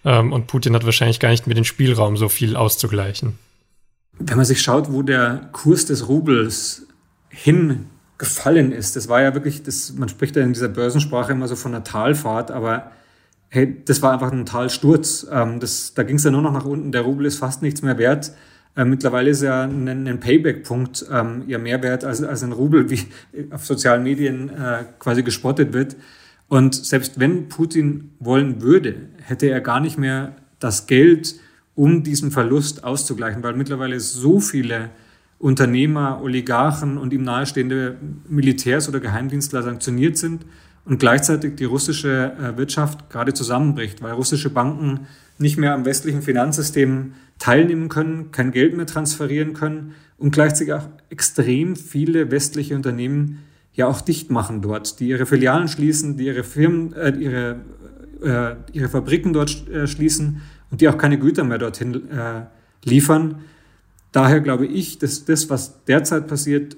ähm, 0.07 0.33
und 0.33 0.47
Putin 0.47 0.75
hat 0.75 0.87
wahrscheinlich 0.87 1.21
gar 1.21 1.31
nicht 1.31 1.47
mehr 1.47 1.55
den 1.55 1.65
Spielraum, 1.65 2.17
so 2.17 2.29
viel 2.29 2.57
auszugleichen. 2.57 3.39
Wenn 4.19 4.37
man 4.37 4.47
sich 4.47 4.63
schaut, 4.63 4.91
wo 4.91 5.03
der 5.03 5.51
Kurs 5.53 5.85
des 5.85 6.09
Rubels 6.09 6.87
hingefallen 7.29 8.73
ist, 8.73 8.97
das 8.97 9.09
war 9.09 9.21
ja 9.21 9.35
wirklich, 9.35 9.65
das, 9.65 9.93
man 9.93 10.09
spricht 10.09 10.37
ja 10.37 10.43
in 10.43 10.55
dieser 10.55 10.69
Börsensprache 10.69 11.33
immer 11.33 11.49
so 11.49 11.57
von 11.57 11.75
einer 11.75 11.85
Talfahrt, 11.85 12.51
aber 12.51 12.93
hey, 13.49 13.83
das 13.85 14.01
war 14.01 14.13
einfach 14.13 14.33
ein 14.33 14.47
Talsturz. 14.47 15.27
Ähm, 15.31 15.61
das, 15.61 15.93
da 15.95 16.05
ging 16.05 16.17
es 16.17 16.25
ja 16.25 16.31
nur 16.31 16.43
noch 16.43 16.53
nach 16.53 16.65
unten. 16.65 16.93
Der 16.93 17.03
Rubel 17.03 17.27
ist 17.27 17.39
fast 17.39 17.63
nichts 17.63 17.83
mehr 17.83 17.99
wert. 17.99 18.33
Äh, 18.77 18.85
mittlerweile 18.85 19.31
ist 19.31 19.43
ja 19.43 19.65
ein, 19.65 20.07
ein 20.07 20.21
Payback-Punkt 20.21 21.07
ähm, 21.13 21.45
ja 21.49 21.59
mehr 21.59 21.83
wert 21.83 22.05
als, 22.05 22.23
als 22.23 22.43
ein 22.45 22.53
Rubel, 22.53 22.91
wie 22.91 23.01
auf 23.51 23.67
sozialen 23.67 24.05
Medien 24.05 24.51
äh, 24.51 24.85
quasi 24.99 25.25
gespottet 25.25 25.73
wird. 25.73 25.97
Und 26.49 26.75
selbst 26.75 27.19
wenn 27.19 27.49
Putin 27.49 28.13
wollen 28.21 28.63
würde, 28.63 29.09
hätte 29.23 29.49
er 29.49 29.61
gar 29.61 29.81
nicht 29.81 29.99
mehr 29.99 30.37
das 30.59 30.87
Geld, 30.87 31.37
um 31.75 32.03
diesen 32.03 32.31
Verlust 32.31 32.85
auszugleichen, 32.85 33.43
weil 33.43 33.55
mittlerweile 33.55 34.01
so 34.01 34.41
viele 34.41 34.91
Unternehmer, 35.39 36.21
Oligarchen 36.23 36.97
und 36.97 37.13
ihm 37.13 37.23
nahestehende 37.23 37.99
Militärs 38.29 38.89
oder 38.89 39.01
Geheimdienstler 39.01 39.63
sanktioniert 39.63 40.17
sind 40.17 40.47
und 40.87 40.99
gleichzeitig 40.99 41.57
die 41.57 41.65
russische 41.65 42.33
äh, 42.33 42.57
Wirtschaft 42.57 43.11
gerade 43.11 43.35
zusammenbricht, 43.35 44.01
weil 44.03 44.13
russische 44.13 44.49
Banken 44.49 45.07
nicht 45.39 45.59
mehr 45.59 45.75
am 45.75 45.85
westlichen 45.85 46.23
Finanzsystem 46.23 47.13
teilnehmen 47.39 47.91
können, 47.91 48.31
kein 48.31 48.53
Geld 48.53 48.75
mehr 48.75 48.87
transferieren 48.87 49.53
können 49.53 49.95
und 50.17 50.31
gleichzeitig 50.31 50.73
auch 50.73 50.89
extrem 51.11 51.77
viele 51.77 52.31
westliche 52.31 52.75
Unternehmen 52.75 53.41
ja 53.77 53.87
auch 53.87 54.01
dicht 54.01 54.31
machen 54.31 54.63
dort, 54.63 54.99
die 55.01 55.09
ihre 55.09 55.27
Filialen 55.27 55.69
schließen, 55.69 56.17
die 56.17 56.27
ihre 56.27 56.43
Firmen, 56.43 56.93
äh, 56.95 57.11
ihre, 57.11 57.61
äh, 58.23 58.57
ihre 58.73 58.89
Fabriken 58.89 59.33
dort 59.33 59.69
äh, 59.69 59.87
schließen 59.87 60.43
und 60.71 60.81
die 60.81 60.89
auch 60.89 60.99
keine 60.99 61.19
Güter 61.19 61.45
mehr 61.45 61.59
dorthin 61.59 62.11
äh, 62.11 62.47
liefern. 62.85 63.43
Daher 64.13 64.41
glaube 64.41 64.67
ich, 64.67 64.99
dass 64.99 65.27
das, 65.27 65.51
was 65.51 65.85
derzeit 65.85 66.27
passiert, 66.27 66.77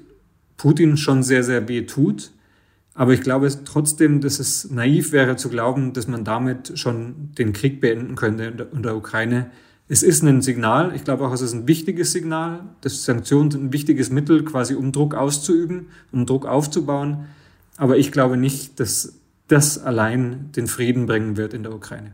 Putin 0.57 0.97
schon 0.97 1.23
sehr, 1.23 1.45
sehr 1.45 1.69
weh 1.69 1.83
tut. 1.83 2.33
Aber 2.95 3.13
ich 3.13 3.21
glaube 3.21 3.49
trotzdem, 3.65 4.21
dass 4.21 4.41
es 4.41 4.69
naiv 4.73 5.13
wäre 5.13 5.37
zu 5.37 5.49
glauben, 5.49 5.93
dass 5.93 6.09
man 6.09 6.25
damit 6.25 6.77
schon 6.77 7.31
den 7.39 7.53
Krieg 7.53 7.81
beenden 7.81 8.17
könnte 8.17 8.69
in 8.73 8.83
der 8.83 8.97
Ukraine. 8.97 9.53
Es 9.91 10.03
ist 10.03 10.23
ein 10.23 10.43
Signal, 10.43 10.95
ich 10.95 11.05
glaube 11.05 11.27
auch, 11.27 11.33
es 11.33 11.41
ist 11.41 11.55
ein 11.55 11.67
wichtiges 11.67 12.13
Signal, 12.13 12.61
dass 12.83 13.05
Sanktionen 13.05 13.51
sind 13.51 13.65
ein 13.65 13.73
wichtiges 13.73 14.11
Mittel, 14.11 14.45
quasi 14.45 14.75
um 14.75 14.93
Druck 14.93 15.15
auszuüben, 15.15 15.87
um 16.13 16.27
Druck 16.27 16.45
aufzubauen. 16.45 17.25
Aber 17.79 17.97
ich 17.97 18.13
glaube 18.13 18.37
nicht, 18.37 18.81
dass 18.81 19.15
das 19.47 19.79
allein 19.83 20.53
den 20.53 20.67
Frieden 20.67 21.07
bringen 21.07 21.39
wird 21.39 21.55
in 21.55 21.63
der 21.63 21.75
Ukraine. 21.75 22.13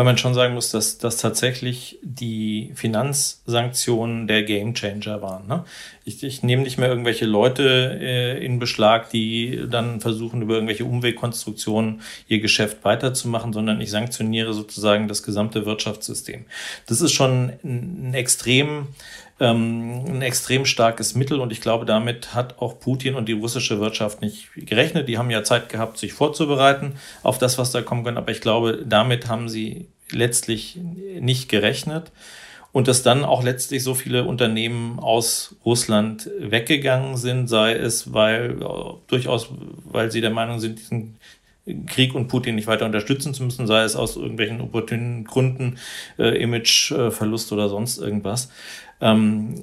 Weil 0.00 0.06
man 0.06 0.16
schon 0.16 0.32
sagen 0.32 0.54
muss, 0.54 0.70
dass, 0.70 0.96
dass 0.96 1.18
tatsächlich 1.18 1.98
die 2.00 2.72
Finanzsanktionen 2.74 4.26
der 4.26 4.44
Gamechanger 4.44 5.20
waren. 5.20 5.46
Ne? 5.46 5.64
Ich, 6.06 6.22
ich 6.22 6.42
nehme 6.42 6.62
nicht 6.62 6.78
mehr 6.78 6.88
irgendwelche 6.88 7.26
Leute 7.26 7.98
äh, 8.00 8.42
in 8.42 8.58
Beschlag, 8.58 9.10
die 9.10 9.66
dann 9.70 10.00
versuchen, 10.00 10.40
über 10.40 10.54
irgendwelche 10.54 10.86
Umwegkonstruktionen 10.86 12.00
ihr 12.28 12.40
Geschäft 12.40 12.82
weiterzumachen, 12.82 13.52
sondern 13.52 13.78
ich 13.82 13.90
sanktioniere 13.90 14.54
sozusagen 14.54 15.06
das 15.06 15.22
gesamte 15.22 15.66
Wirtschaftssystem. 15.66 16.46
Das 16.86 17.02
ist 17.02 17.12
schon 17.12 17.52
ein 17.62 18.14
extrem 18.14 18.86
ähm, 19.40 20.04
ein 20.06 20.22
extrem 20.22 20.66
starkes 20.66 21.14
Mittel 21.14 21.40
und 21.40 21.50
ich 21.50 21.60
glaube, 21.60 21.86
damit 21.86 22.34
hat 22.34 22.58
auch 22.58 22.78
Putin 22.78 23.14
und 23.14 23.28
die 23.28 23.32
russische 23.32 23.80
Wirtschaft 23.80 24.20
nicht 24.20 24.48
gerechnet. 24.54 25.08
Die 25.08 25.18
haben 25.18 25.30
ja 25.30 25.42
Zeit 25.42 25.68
gehabt, 25.68 25.98
sich 25.98 26.12
vorzubereiten 26.12 26.94
auf 27.22 27.38
das, 27.38 27.58
was 27.58 27.72
da 27.72 27.82
kommen 27.82 28.04
kann, 28.04 28.18
aber 28.18 28.30
ich 28.30 28.40
glaube, 28.40 28.84
damit 28.86 29.28
haben 29.28 29.48
sie 29.48 29.88
letztlich 30.10 30.78
nicht 31.20 31.48
gerechnet 31.48 32.12
und 32.72 32.86
dass 32.86 33.02
dann 33.02 33.24
auch 33.24 33.42
letztlich 33.42 33.82
so 33.82 33.94
viele 33.94 34.24
Unternehmen 34.24 34.98
aus 34.98 35.56
Russland 35.64 36.30
weggegangen 36.38 37.16
sind, 37.16 37.48
sei 37.48 37.72
es 37.72 38.12
weil 38.12 38.56
durchaus, 39.06 39.48
weil 39.84 40.10
sie 40.12 40.20
der 40.20 40.30
Meinung 40.30 40.60
sind, 40.60 40.78
diesen 40.78 41.16
Krieg 41.86 42.14
und 42.14 42.28
Putin 42.28 42.54
nicht 42.54 42.66
weiter 42.66 42.86
unterstützen 42.86 43.34
zu 43.34 43.42
müssen, 43.42 43.66
sei 43.66 43.82
es 43.82 43.96
aus 43.96 44.16
irgendwelchen 44.16 44.60
opportunen 44.60 45.24
Gründen, 45.24 45.78
äh, 46.18 46.42
Imageverlust 46.42 47.52
oder 47.52 47.68
sonst 47.68 47.98
irgendwas. 47.98 48.50
Ähm, 49.00 49.62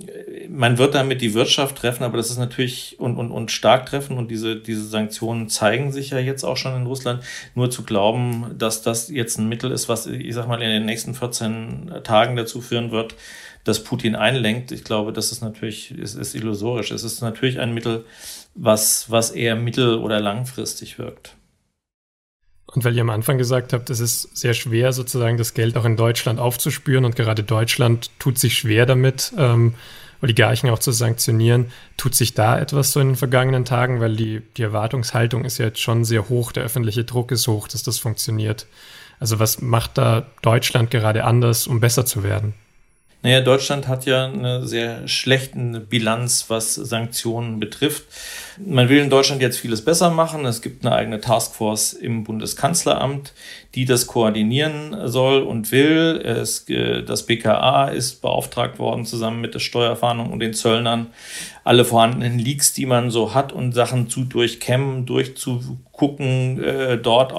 man 0.50 0.78
wird 0.78 0.96
damit 0.96 1.22
die 1.22 1.34
Wirtschaft 1.34 1.78
treffen, 1.78 2.04
aber 2.04 2.18
das 2.18 2.30
ist 2.30 2.38
natürlich 2.38 2.96
und, 3.00 3.18
und, 3.18 3.32
und 3.32 3.52
stark 3.52 3.86
treffen 3.86 4.18
und 4.18 4.32
diese, 4.32 4.56
diese 4.56 4.86
Sanktionen 4.88 5.50
zeigen 5.50 5.92
sich 5.92 6.10
ja 6.10 6.20
jetzt 6.20 6.44
auch 6.44 6.58
schon 6.58 6.76
in 6.76 6.88
Russland. 6.88 7.24
Nur 7.54 7.70
zu 7.70 7.84
glauben, 7.84 8.56
dass 8.58 8.82
das 8.82 9.10
jetzt 9.10 9.38
ein 9.38 9.50
Mittel 9.50 9.72
ist, 9.72 9.90
was 9.90 10.08
ich 10.08 10.34
sag 10.34 10.48
mal 10.48 10.62
in 10.62 10.70
den 10.70 10.86
nächsten 10.86 11.14
14 11.14 12.02
Tagen 12.04 12.36
dazu 12.36 12.62
führen 12.62 12.92
wird, 12.92 13.16
dass 13.64 13.84
Putin 13.84 14.16
einlenkt, 14.16 14.72
ich 14.72 14.84
glaube, 14.84 15.12
das 15.12 15.32
ist 15.32 15.42
natürlich, 15.42 15.92
ist, 15.92 16.16
ist 16.16 16.36
illusorisch. 16.36 16.92
Es 16.92 17.04
ist 17.04 17.22
natürlich 17.22 17.60
ein 17.60 17.74
Mittel, 17.74 18.06
was, 18.56 19.12
was 19.12 19.32
eher 19.32 19.56
mittel- 19.56 20.00
oder 20.00 20.20
langfristig 20.20 20.98
wirkt. 20.98 21.36
Und 22.74 22.84
weil 22.84 22.96
ihr 22.96 23.02
am 23.02 23.10
Anfang 23.10 23.38
gesagt 23.38 23.74
habt, 23.74 23.90
es 23.90 24.00
ist 24.00 24.36
sehr 24.36 24.54
schwer, 24.54 24.92
sozusagen 24.92 25.38
das 25.38 25.54
Geld 25.54 25.78
auch 25.78 25.86
in 25.86 25.96
Deutschland 25.96 26.40
aufzuspüren 26.40 27.06
und 27.06 27.16
gerade 27.16 27.44
Deutschland 27.44 28.12
tut 28.20 28.38
sich 28.38 28.58
schwer 28.58 28.86
damit, 28.86 29.34
ähm, 29.38 29.74
Oligarchen 30.22 30.70
auch 30.70 30.80
zu 30.80 30.92
sanktionieren. 30.92 31.68
Tut 31.96 32.16
sich 32.16 32.34
da 32.34 32.60
etwas 32.60 32.92
so 32.92 33.00
in 33.00 33.10
den 33.10 33.16
vergangenen 33.16 33.66
Tagen, 33.66 34.02
weil 34.02 34.16
die, 34.16 34.42
die 34.58 34.64
Erwartungshaltung 34.64 35.46
ist 35.46 35.60
ja 35.60 35.66
jetzt 35.66 35.80
schon 35.80 36.06
sehr 36.06 36.28
hoch, 36.30 36.52
der 36.52 36.64
öffentliche 36.64 37.04
Druck 37.04 37.32
ist 37.32 37.48
hoch, 37.48 37.68
dass 37.68 37.84
das 37.84 38.00
funktioniert. 38.00 38.68
Also 39.20 39.40
was 39.40 39.62
macht 39.62 39.98
da 39.98 40.26
Deutschland 40.42 40.92
gerade 40.92 41.24
anders, 41.24 41.68
um 41.68 41.80
besser 41.80 42.06
zu 42.06 42.24
werden? 42.24 42.54
Naja, 43.28 43.42
Deutschland 43.42 43.90
hat 43.90 44.06
ja 44.06 44.28
eine 44.28 44.66
sehr 44.66 45.06
schlechte 45.10 45.82
Bilanz, 45.82 46.46
was 46.48 46.76
Sanktionen 46.76 47.60
betrifft. 47.60 48.06
Man 48.58 48.88
will 48.88 49.00
in 49.00 49.10
Deutschland 49.10 49.42
jetzt 49.42 49.60
vieles 49.60 49.84
besser 49.84 50.12
machen. 50.12 50.46
Es 50.46 50.62
gibt 50.62 50.86
eine 50.86 50.96
eigene 50.96 51.20
Taskforce 51.20 51.92
im 51.92 52.24
Bundeskanzleramt, 52.24 53.34
die 53.76 53.84
das 53.84 54.08
koordinieren 54.08 54.96
soll 55.10 55.42
und 55.42 55.74
will. 55.74 56.22
Es, 56.24 56.70
äh, 56.70 57.04
das 57.04 57.26
BKA 57.26 57.90
ist 57.90 58.22
beauftragt 58.22 58.80
worden, 58.80 59.06
zusammen 59.06 59.42
mit 59.42 59.54
der 59.54 59.60
Steuerfahndung 59.60 60.32
und 60.32 60.40
den 60.40 60.54
Zöllnern 60.54 61.08
alle 61.66 61.84
vorhandenen 61.84 62.40
Leaks, 62.40 62.72
die 62.72 62.86
man 62.86 63.12
so 63.12 63.34
hat 63.34 63.52
und 63.52 63.74
Sachen 63.74 64.10
zu 64.10 64.24
durchkämmen, 64.24 65.06
durchzugucken, 65.06 66.64
äh, 66.64 66.98
dort 66.98 67.34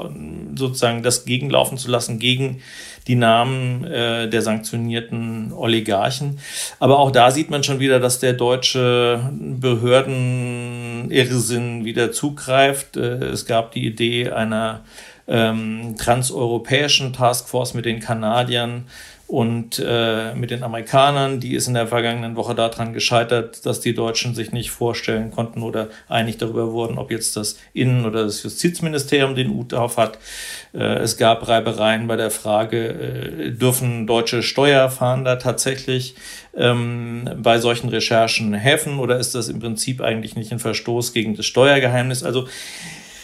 sozusagen 0.54 1.02
das 1.02 1.24
gegenlaufen 1.24 1.78
zu 1.78 1.90
lassen 1.90 2.18
gegen 2.18 2.60
die 3.08 3.16
Namen 3.16 3.84
äh, 3.84 4.28
der 4.28 4.42
sanktionierten 4.42 5.52
Oligarchen. 5.52 6.38
Aber 6.78 6.98
auch 6.98 7.10
da 7.10 7.30
sieht 7.30 7.48
man 7.50 7.64
schon 7.64 7.80
wieder, 7.80 8.00
dass 8.00 8.18
der 8.20 8.34
deutsche 8.34 9.30
Behördenirrsinn 9.32 11.86
wieder 11.86 12.12
zugreift. 12.12 12.98
Äh, 12.98 13.24
es 13.24 13.46
gab 13.46 13.72
die 13.72 13.86
Idee 13.86 14.28
einer 14.30 14.82
ähm, 15.26 15.96
transeuropäischen 15.98 17.14
Taskforce 17.14 17.72
mit 17.74 17.86
den 17.86 18.00
Kanadiern, 18.00 18.84
Und 19.28 19.78
äh, 19.86 20.34
mit 20.34 20.50
den 20.50 20.62
Amerikanern, 20.62 21.38
die 21.38 21.54
ist 21.54 21.68
in 21.68 21.74
der 21.74 21.86
vergangenen 21.86 22.34
Woche 22.34 22.54
daran 22.54 22.94
gescheitert, 22.94 23.66
dass 23.66 23.80
die 23.80 23.92
Deutschen 23.92 24.34
sich 24.34 24.52
nicht 24.52 24.70
vorstellen 24.70 25.30
konnten 25.30 25.62
oder 25.62 25.88
einig 26.08 26.38
darüber 26.38 26.72
wurden, 26.72 26.96
ob 26.96 27.10
jetzt 27.10 27.36
das 27.36 27.58
Innen- 27.74 28.06
oder 28.06 28.24
das 28.24 28.42
Justizministerium 28.42 29.34
den 29.34 29.50
Hut 29.50 29.74
auf 29.74 29.98
hat. 29.98 30.18
Äh, 30.72 31.00
es 31.00 31.18
gab 31.18 31.46
Reibereien 31.46 32.06
bei 32.06 32.16
der 32.16 32.30
Frage, 32.30 32.88
äh, 32.88 33.50
dürfen 33.50 34.06
deutsche 34.06 34.42
Steuerfahnder 34.42 35.38
tatsächlich 35.38 36.14
ähm, 36.56 37.28
bei 37.36 37.58
solchen 37.58 37.90
Recherchen 37.90 38.54
helfen 38.54 38.98
oder 38.98 39.18
ist 39.18 39.34
das 39.34 39.50
im 39.50 39.60
Prinzip 39.60 40.00
eigentlich 40.00 40.36
nicht 40.36 40.52
ein 40.52 40.58
Verstoß 40.58 41.12
gegen 41.12 41.36
das 41.36 41.44
Steuergeheimnis? 41.44 42.22
Also 42.24 42.48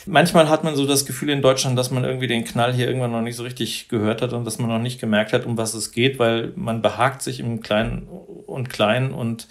Manchmal 0.07 0.49
hat 0.49 0.65
man 0.65 0.77
so 0.77 0.87
das 0.87 1.07
Gefühl 1.07 1.31
in 1.31 1.41
Deutschland, 1.41 1.79
dass 1.79 1.91
man 1.91 2.05
irgendwie 2.05 2.27
den 2.27 2.45
Knall 2.45 2.75
hier 2.75 2.87
irgendwann 2.87 3.13
noch 3.13 3.23
nicht 3.23 3.37
so 3.37 3.43
richtig 3.43 3.89
gehört 3.89 4.23
hat 4.23 4.33
und 4.33 4.45
dass 4.45 4.59
man 4.59 4.69
noch 4.69 4.79
nicht 4.79 5.01
gemerkt 5.01 5.33
hat, 5.33 5.47
um 5.47 5.57
was 5.57 5.75
es 5.75 5.93
geht, 5.93 6.19
weil 6.19 6.53
man 6.57 6.83
behagt 6.83 7.23
sich 7.23 7.41
im 7.41 7.61
Kleinen 7.61 8.07
und 8.47 8.69
Kleinen 8.71 9.13
und 9.13 9.47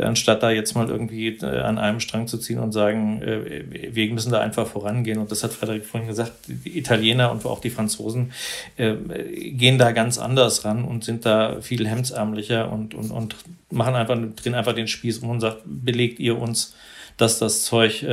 äh, 0.00 0.04
anstatt 0.04 0.42
da 0.42 0.50
jetzt 0.50 0.74
mal 0.74 0.88
irgendwie 0.88 1.28
äh, 1.28 1.60
an 1.60 1.78
einem 1.78 2.00
Strang 2.00 2.26
zu 2.26 2.38
ziehen 2.38 2.58
und 2.58 2.72
sagen, 2.72 3.22
äh, 3.22 3.94
wir 3.94 4.12
müssen 4.12 4.32
da 4.32 4.40
einfach 4.40 4.66
vorangehen. 4.66 5.18
Und 5.18 5.30
das 5.30 5.44
hat 5.44 5.52
Frederik 5.52 5.84
vorhin 5.84 6.08
gesagt, 6.08 6.32
die 6.46 6.78
Italiener 6.78 7.30
und 7.30 7.44
auch 7.44 7.60
die 7.60 7.70
Franzosen 7.70 8.32
gehen 8.76 9.78
da 9.78 9.92
ganz 9.92 10.18
anders 10.18 10.64
ran 10.64 10.84
und 10.84 11.04
sind 11.04 11.26
da 11.26 11.60
viel 11.60 11.86
hemdsärmlicher 11.86 12.70
und, 12.70 12.94
und, 12.94 13.10
und 13.10 13.36
machen 13.70 13.94
einfach, 13.94 14.16
drehen 14.36 14.54
einfach 14.54 14.74
den 14.74 14.88
Spieß 14.88 15.18
um 15.18 15.30
und 15.30 15.40
sagt, 15.40 15.62
belegt 15.64 16.18
ihr 16.18 16.38
uns, 16.38 16.74
dass 17.16 17.38
das 17.38 17.64
Zeug 17.64 18.04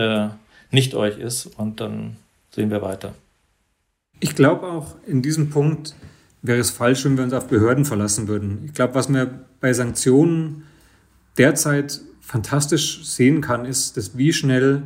nicht 0.71 0.95
euch 0.95 1.17
ist 1.17 1.45
und 1.45 1.79
dann 1.79 2.17
sehen 2.51 2.69
wir 2.69 2.81
weiter. 2.81 3.13
Ich 4.19 4.35
glaube 4.35 4.67
auch, 4.67 4.95
in 5.05 5.21
diesem 5.21 5.49
Punkt 5.49 5.95
wäre 6.41 6.59
es 6.59 6.71
falsch, 6.71 7.05
wenn 7.05 7.17
wir 7.17 7.23
uns 7.23 7.33
auf 7.33 7.47
Behörden 7.47 7.85
verlassen 7.85 8.27
würden. 8.27 8.63
Ich 8.65 8.73
glaube, 8.73 8.95
was 8.95 9.09
man 9.09 9.45
bei 9.59 9.73
Sanktionen 9.73 10.63
derzeit 11.37 12.01
fantastisch 12.21 13.05
sehen 13.05 13.41
kann, 13.41 13.65
ist, 13.65 13.95
dass 13.95 14.17
wie 14.17 14.33
schnell 14.33 14.83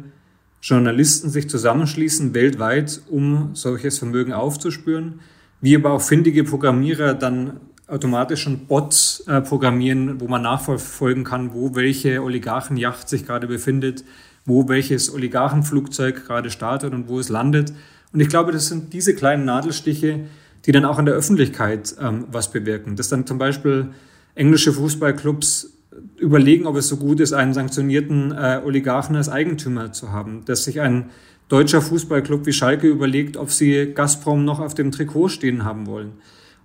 Journalisten 0.61 1.29
sich 1.29 1.49
zusammenschließen 1.49 2.33
weltweit, 2.33 3.01
um 3.09 3.51
solches 3.53 3.97
Vermögen 3.97 4.33
aufzuspüren, 4.33 5.21
wie 5.59 5.75
aber 5.75 5.91
auch 5.91 6.01
findige 6.01 6.43
Programmierer 6.43 7.13
dann 7.13 7.59
automatisch 7.87 8.43
schon 8.43 8.67
Bots 8.67 9.23
äh, 9.27 9.41
programmieren, 9.41 10.21
wo 10.21 10.27
man 10.27 10.43
nachverfolgen 10.43 11.23
kann, 11.23 11.53
wo 11.53 11.75
welche 11.75 12.23
Oligarchenjacht 12.23 13.09
sich 13.09 13.25
gerade 13.25 13.47
befindet, 13.47 14.03
wo 14.45 14.67
welches 14.67 15.13
Oligarchenflugzeug 15.13 16.25
gerade 16.25 16.49
startet 16.49 16.93
und 16.93 17.07
wo 17.07 17.19
es 17.19 17.29
landet. 17.29 17.73
Und 18.13 18.19
ich 18.19 18.29
glaube, 18.29 18.51
das 18.51 18.67
sind 18.67 18.93
diese 18.93 19.15
kleinen 19.15 19.45
Nadelstiche, 19.45 20.21
die 20.65 20.71
dann 20.71 20.85
auch 20.85 20.99
in 20.99 21.05
der 21.05 21.15
Öffentlichkeit 21.15 21.95
ähm, 21.99 22.25
was 22.31 22.51
bewirken. 22.51 22.95
Dass 22.95 23.09
dann 23.09 23.25
zum 23.25 23.37
Beispiel 23.37 23.89
englische 24.35 24.73
Fußballclubs 24.73 25.73
überlegen, 26.17 26.67
ob 26.67 26.75
es 26.75 26.87
so 26.87 26.97
gut 26.97 27.19
ist, 27.19 27.33
einen 27.33 27.53
sanktionierten 27.53 28.31
äh, 28.31 28.61
Oligarchen 28.63 29.15
als 29.15 29.29
Eigentümer 29.29 29.91
zu 29.91 30.11
haben. 30.11 30.43
Dass 30.45 30.63
sich 30.63 30.81
ein 30.81 31.09
deutscher 31.49 31.81
Fußballclub 31.81 32.45
wie 32.45 32.53
Schalke 32.53 32.87
überlegt, 32.87 33.37
ob 33.37 33.51
sie 33.51 33.93
Gazprom 33.93 34.45
noch 34.45 34.59
auf 34.59 34.73
dem 34.73 34.91
Trikot 34.91 35.29
stehen 35.29 35.65
haben 35.65 35.85
wollen. 35.85 36.13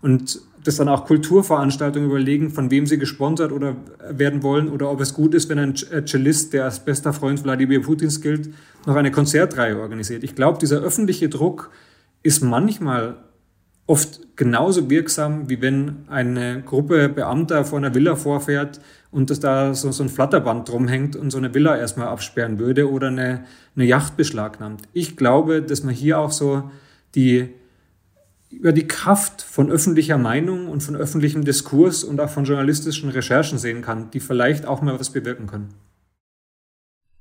Und 0.02 0.40
dass 0.66 0.76
dann 0.76 0.88
auch 0.88 1.06
Kulturveranstaltungen 1.06 2.08
überlegen, 2.08 2.50
von 2.50 2.70
wem 2.70 2.86
sie 2.86 2.98
gesponsert 2.98 3.52
oder 3.52 3.76
werden 4.10 4.42
wollen 4.42 4.68
oder 4.68 4.90
ob 4.90 5.00
es 5.00 5.14
gut 5.14 5.34
ist, 5.34 5.48
wenn 5.48 5.58
ein 5.58 5.74
äh, 5.92 6.04
Cellist, 6.04 6.52
der 6.52 6.64
als 6.64 6.84
bester 6.84 7.12
Freund 7.12 7.44
Wladimir 7.44 7.82
Putins 7.82 8.20
gilt, 8.20 8.50
noch 8.84 8.96
eine 8.96 9.12
Konzertreihe 9.12 9.78
organisiert. 9.78 10.24
Ich 10.24 10.34
glaube, 10.34 10.58
dieser 10.58 10.80
öffentliche 10.80 11.28
Druck 11.28 11.70
ist 12.22 12.42
manchmal 12.42 13.16
oft 13.86 14.36
genauso 14.36 14.90
wirksam, 14.90 15.48
wie 15.48 15.62
wenn 15.62 16.04
eine 16.08 16.62
Gruppe 16.62 17.08
Beamter 17.08 17.64
vor 17.64 17.78
einer 17.78 17.94
Villa 17.94 18.16
vorfährt 18.16 18.80
und 19.12 19.30
dass 19.30 19.38
da 19.38 19.74
so, 19.74 19.92
so 19.92 20.02
ein 20.02 20.08
Flatterband 20.08 20.68
drum 20.68 20.88
hängt 20.88 21.14
und 21.14 21.30
so 21.30 21.38
eine 21.38 21.54
Villa 21.54 21.76
erstmal 21.76 22.08
absperren 22.08 22.58
würde 22.58 22.90
oder 22.90 23.06
eine, 23.08 23.44
eine 23.76 23.84
Yacht 23.84 24.16
beschlagnahmt. 24.16 24.82
Ich 24.92 25.16
glaube, 25.16 25.62
dass 25.62 25.84
man 25.84 25.94
hier 25.94 26.18
auch 26.18 26.32
so 26.32 26.70
die 27.14 27.50
über 28.56 28.72
die 28.72 28.88
Kraft 28.88 29.42
von 29.42 29.70
öffentlicher 29.70 30.18
Meinung 30.18 30.68
und 30.68 30.82
von 30.82 30.96
öffentlichem 30.96 31.44
Diskurs 31.44 32.04
und 32.04 32.20
auch 32.20 32.30
von 32.30 32.44
journalistischen 32.44 33.10
Recherchen 33.10 33.58
sehen 33.58 33.82
kann, 33.82 34.10
die 34.10 34.20
vielleicht 34.20 34.66
auch 34.66 34.82
mal 34.82 34.98
was 34.98 35.10
bewirken 35.10 35.46
können. 35.46 35.74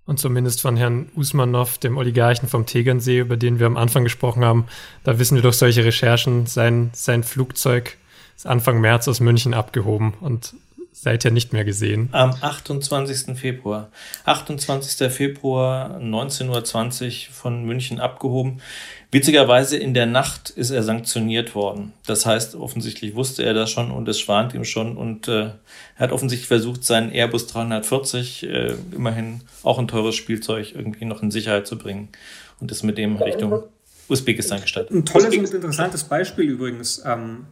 Und 0.06 0.20
zumindest 0.20 0.62
von 0.62 0.78
Herrn 0.78 1.10
Usmanov, 1.16 1.80
dem 1.80 1.98
Oligarchen 1.98 2.48
vom 2.48 2.66
Tegernsee, 2.66 3.20
über 3.20 3.38
den 3.38 3.60
wir 3.60 3.66
am 3.66 3.76
Anfang 3.76 4.04
gesprochen 4.04 4.46
haben, 4.46 4.68
da 5.04 5.18
wissen 5.18 5.36
wir 5.36 5.42
durch 5.42 5.56
solche 5.56 5.84
Recherchen, 5.84 6.46
sein, 6.46 6.92
sein 6.94 7.24
Flugzeug 7.24 7.98
ist 8.36 8.46
Anfang 8.46 8.82
März 8.82 9.08
aus 9.08 9.20
München 9.20 9.54
abgehoben 9.54 10.14
und 10.20 10.54
seither 10.92 11.32
nicht 11.32 11.54
mehr 11.54 11.66
gesehen. 11.66 12.10
Am 12.14 12.32
28. 12.40 13.38
Februar. 13.38 13.90
28. 14.26 15.12
Februar 15.12 16.00
19.20 16.00 17.28
Uhr 17.30 17.34
von 17.34 17.66
München 17.66 18.00
abgehoben. 18.00 18.62
Witzigerweise 19.16 19.78
in 19.78 19.94
der 19.94 20.08
Nacht 20.08 20.50
ist 20.50 20.72
er 20.72 20.84
sanktioniert 20.84 21.56
worden. 21.56 21.94
Das 22.06 22.26
heißt, 22.26 22.56
offensichtlich 22.56 23.16
wusste 23.16 23.44
er 23.44 23.54
das 23.54 23.72
schon 23.72 23.90
und 23.90 24.10
es 24.10 24.20
schwant 24.20 24.54
ihm 24.54 24.66
schon 24.66 24.98
und 24.98 25.30
äh, 25.30 25.44
er 25.44 25.56
hat 25.98 26.12
offensichtlich 26.12 26.50
versucht, 26.50 26.84
seinen 26.84 27.14
Airbus 27.14 27.48
340, 27.48 28.44
äh, 28.44 28.76
immerhin 28.92 29.40
auch 29.64 29.80
ein 29.80 29.88
teures 29.88 30.16
Spielzeug, 30.16 30.76
irgendwie 30.76 31.06
noch 31.06 31.24
in 31.24 31.32
Sicherheit 31.32 31.66
zu 31.66 31.78
bringen 31.78 32.10
und 32.60 32.74
ist 32.74 32.84
mit 32.84 32.98
dem 32.98 33.16
Richtung 33.16 33.64
Usbekistan 34.10 34.60
gestartet. 34.60 34.92
Ein 34.92 35.06
tolles 35.06 35.34
und 35.34 35.54
interessantes 35.54 36.04
Beispiel 36.04 36.50
übrigens. 36.50 37.02
Ähm, 37.06 37.46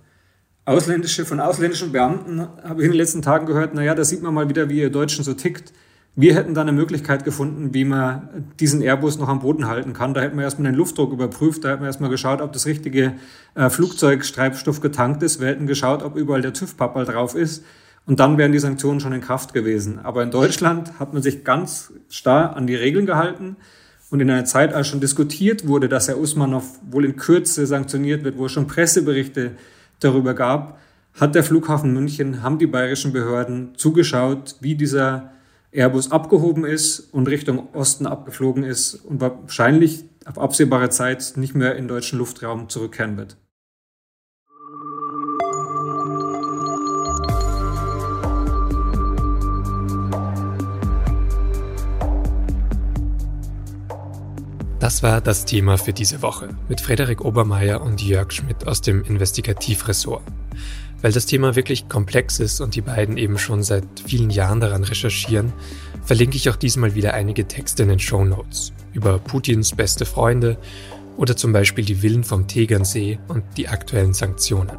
ausländische, 0.66 1.26
von 1.26 1.39
ausländischen 1.39 1.93
Beamten 1.93 2.41
habe 2.41 2.82
ich 2.82 2.88
in 2.88 2.91
den 2.91 2.97
letzten 2.97 3.22
Tagen 3.22 3.45
gehört, 3.45 3.74
naja, 3.74 3.95
da 3.95 4.03
sieht 4.03 4.22
man 4.22 4.34
mal 4.34 4.49
wieder, 4.49 4.68
wie 4.68 4.80
ihr 4.80 4.89
Deutschen 4.89 5.24
so 5.24 5.34
tickt. 5.34 5.72
Wir 6.16 6.36
hätten 6.36 6.53
da 6.53 6.61
eine 6.61 6.74
Möglichkeit 6.74 7.24
gefunden, 7.24 7.74
wie 7.74 7.86
man 7.86 8.45
diesen 8.59 8.82
Airbus 8.82 9.18
noch 9.18 9.30
am 9.30 9.39
Boden 9.39 9.68
halten 9.68 9.93
kann. 9.93 10.14
Da 10.14 10.22
hätten 10.22 10.38
wir 10.38 10.43
erstmal 10.43 10.72
den 10.72 10.78
Luftdruck 10.78 11.11
überprüft, 11.11 11.64
da 11.64 11.70
hätten 11.70 11.82
wir 11.82 11.88
erstmal 11.88 12.11
geschaut, 12.11 12.39
ob 12.39 12.53
das 12.53 12.68
richtige 12.68 13.16
äh, 13.55 13.70
Flugzeugstreibstoff 13.70 14.80
getankt 14.80 15.24
ist. 15.24 15.39
Wir 15.39 15.47
hätten 15.47 15.66
geschaut, 15.66 16.03
ob 16.03 16.16
überall 16.16 16.43
der 16.43 16.53
TÜV-Pappel 16.53 17.05
drauf 17.05 17.34
ist. 17.34 17.64
Und 18.05 18.20
dann 18.20 18.38
wären 18.38 18.51
die 18.51 18.59
Sanktionen 18.59 18.99
schon 18.99 19.14
in 19.14 19.22
Kraft 19.22 19.53
gewesen. 19.53 19.99
Aber 20.03 20.22
in 20.22 20.30
Deutschland 20.30 20.99
hat 20.99 21.14
man 21.14 21.24
sich 21.24 21.43
ganz 21.43 21.93
starr 22.09 22.55
an 22.55 22.68
die 22.68 22.76
Regeln 22.76 23.07
gehalten. 23.07 23.55
Und 24.11 24.20
in 24.20 24.30
einer 24.30 24.45
Zeit, 24.45 24.72
als 24.72 24.89
schon 24.89 24.99
diskutiert 24.99 25.68
wurde, 25.68 25.89
dass 25.89 26.07
Herr 26.07 26.20
Usmanov 26.20 26.80
wohl 26.91 27.05
in 27.05 27.16
Kürze 27.16 27.66
sanktioniert 27.66 28.24
wird, 28.24 28.38
wo 28.38 28.45
es 28.45 28.51
schon 28.51 28.68
Presseberichte 28.68 29.53
darüber 29.99 30.36
gab, 30.36 30.78
hat 31.20 31.34
der 31.34 31.43
Flughafen 31.43 31.91
München, 31.91 32.43
haben 32.43 32.59
die 32.59 32.68
bayerischen 32.68 33.14
Behörden 33.14 33.74
zugeschaut, 33.78 34.57
wie 34.59 34.76
dieser 34.76 35.32
Airbus 35.74 36.12
abgehoben 36.12 36.66
ist 36.66 37.00
und 37.00 37.28
Richtung 37.28 37.74
Osten 37.74 38.06
abgeflogen 38.06 38.64
ist 38.64 38.96
und 38.96 39.20
wahrscheinlich 39.20 40.06
auf 40.26 40.38
absehbare 40.38 40.90
Zeit 40.90 41.34
nicht 41.36 41.56
mehr 41.56 41.76
in 41.76 41.88
deutschen 41.88 42.20
Luftraum 42.20 42.70
zurückkehren 42.70 43.18
wird. 43.18 43.38
Das 54.80 55.02
war 55.02 55.22
das 55.22 55.46
Thema 55.46 55.78
für 55.78 55.94
diese 55.94 56.22
Woche 56.22 56.50
mit 56.68 56.82
Frederik 56.82 57.24
Obermeier 57.24 57.82
und 57.82 58.02
Jörg 58.02 58.32
Schmidt 58.32 58.68
aus 58.68 58.82
dem 58.82 59.02
Investigativressort. 59.04 60.24
Weil 61.04 61.12
das 61.12 61.28
Thema 61.28 61.56
wirklich 61.58 61.89
komplex 61.89 62.39
ist 62.39 62.62
und 62.62 62.74
die 62.76 62.82
beiden 62.82 63.18
eben 63.18 63.38
schon 63.38 63.62
seit 63.62 63.84
vielen 64.08 64.30
Jahren 64.30 64.62
daran 64.62 64.86
recherchieren, 64.86 65.51
verlinke 66.04 66.38
ich 66.38 66.49
auch 66.49 66.56
diesmal 66.56 66.95
wieder 66.95 67.14
einige 67.14 67.45
Texte 67.47 67.84
in 67.84 67.89
den 67.89 67.99
Show 67.99 68.24
Notes 68.24 68.74
über 68.93 69.20
Putins 69.20 69.76
beste 69.76 70.06
Freunde 70.06 70.58
oder 71.18 71.36
zum 71.36 71.51
Beispiel 71.51 71.84
die 71.84 71.95
Villen 71.95 72.24
vom 72.24 72.47
Tegernsee 72.47 73.20
und 73.28 73.43
die 73.58 73.68
aktuellen 73.68 74.14
Sanktionen. 74.14 74.78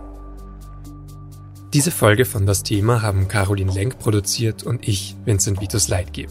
Diese 1.74 1.90
Folge 1.90 2.24
von 2.24 2.46
Das 2.46 2.62
Thema 2.62 3.02
haben 3.02 3.28
Caroline 3.28 3.72
Lenk 3.72 3.98
produziert 3.98 4.62
und 4.62 4.88
ich, 4.88 5.16
Vincent 5.26 5.60
Vitus 5.60 5.88
Leitgeb. 5.88 6.30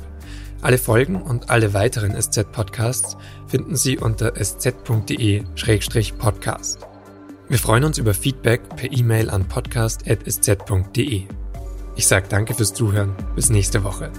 Alle 0.62 0.80
Folgen 0.80 1.22
und 1.22 1.52
alle 1.52 1.76
weiteren 1.76 2.20
SZ-Podcasts 2.20 3.16
finden 3.48 3.76
Sie 3.76 4.00
unter 4.00 4.38
sz.de-podcast. 4.38 4.94
Wir 7.50 7.60
freuen 7.60 7.84
uns 7.84 7.98
über 7.98 8.14
Feedback 8.14 8.62
per 8.76 8.92
E-Mail 8.92 9.30
an 9.30 9.48
podcast.sz.de. 9.48 11.24
Ich 11.96 12.08
sage 12.08 12.28
danke 12.30 12.54
fürs 12.54 12.74
Zuhören. 12.74 13.16
Bis 13.36 13.50
nächste 13.50 13.84
Woche. 13.84 14.12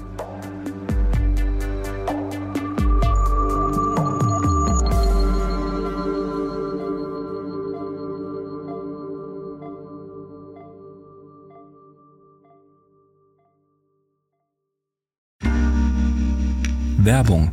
Werbung 16.98 17.52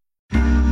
Thank 0.31 0.65
you. 0.65 0.70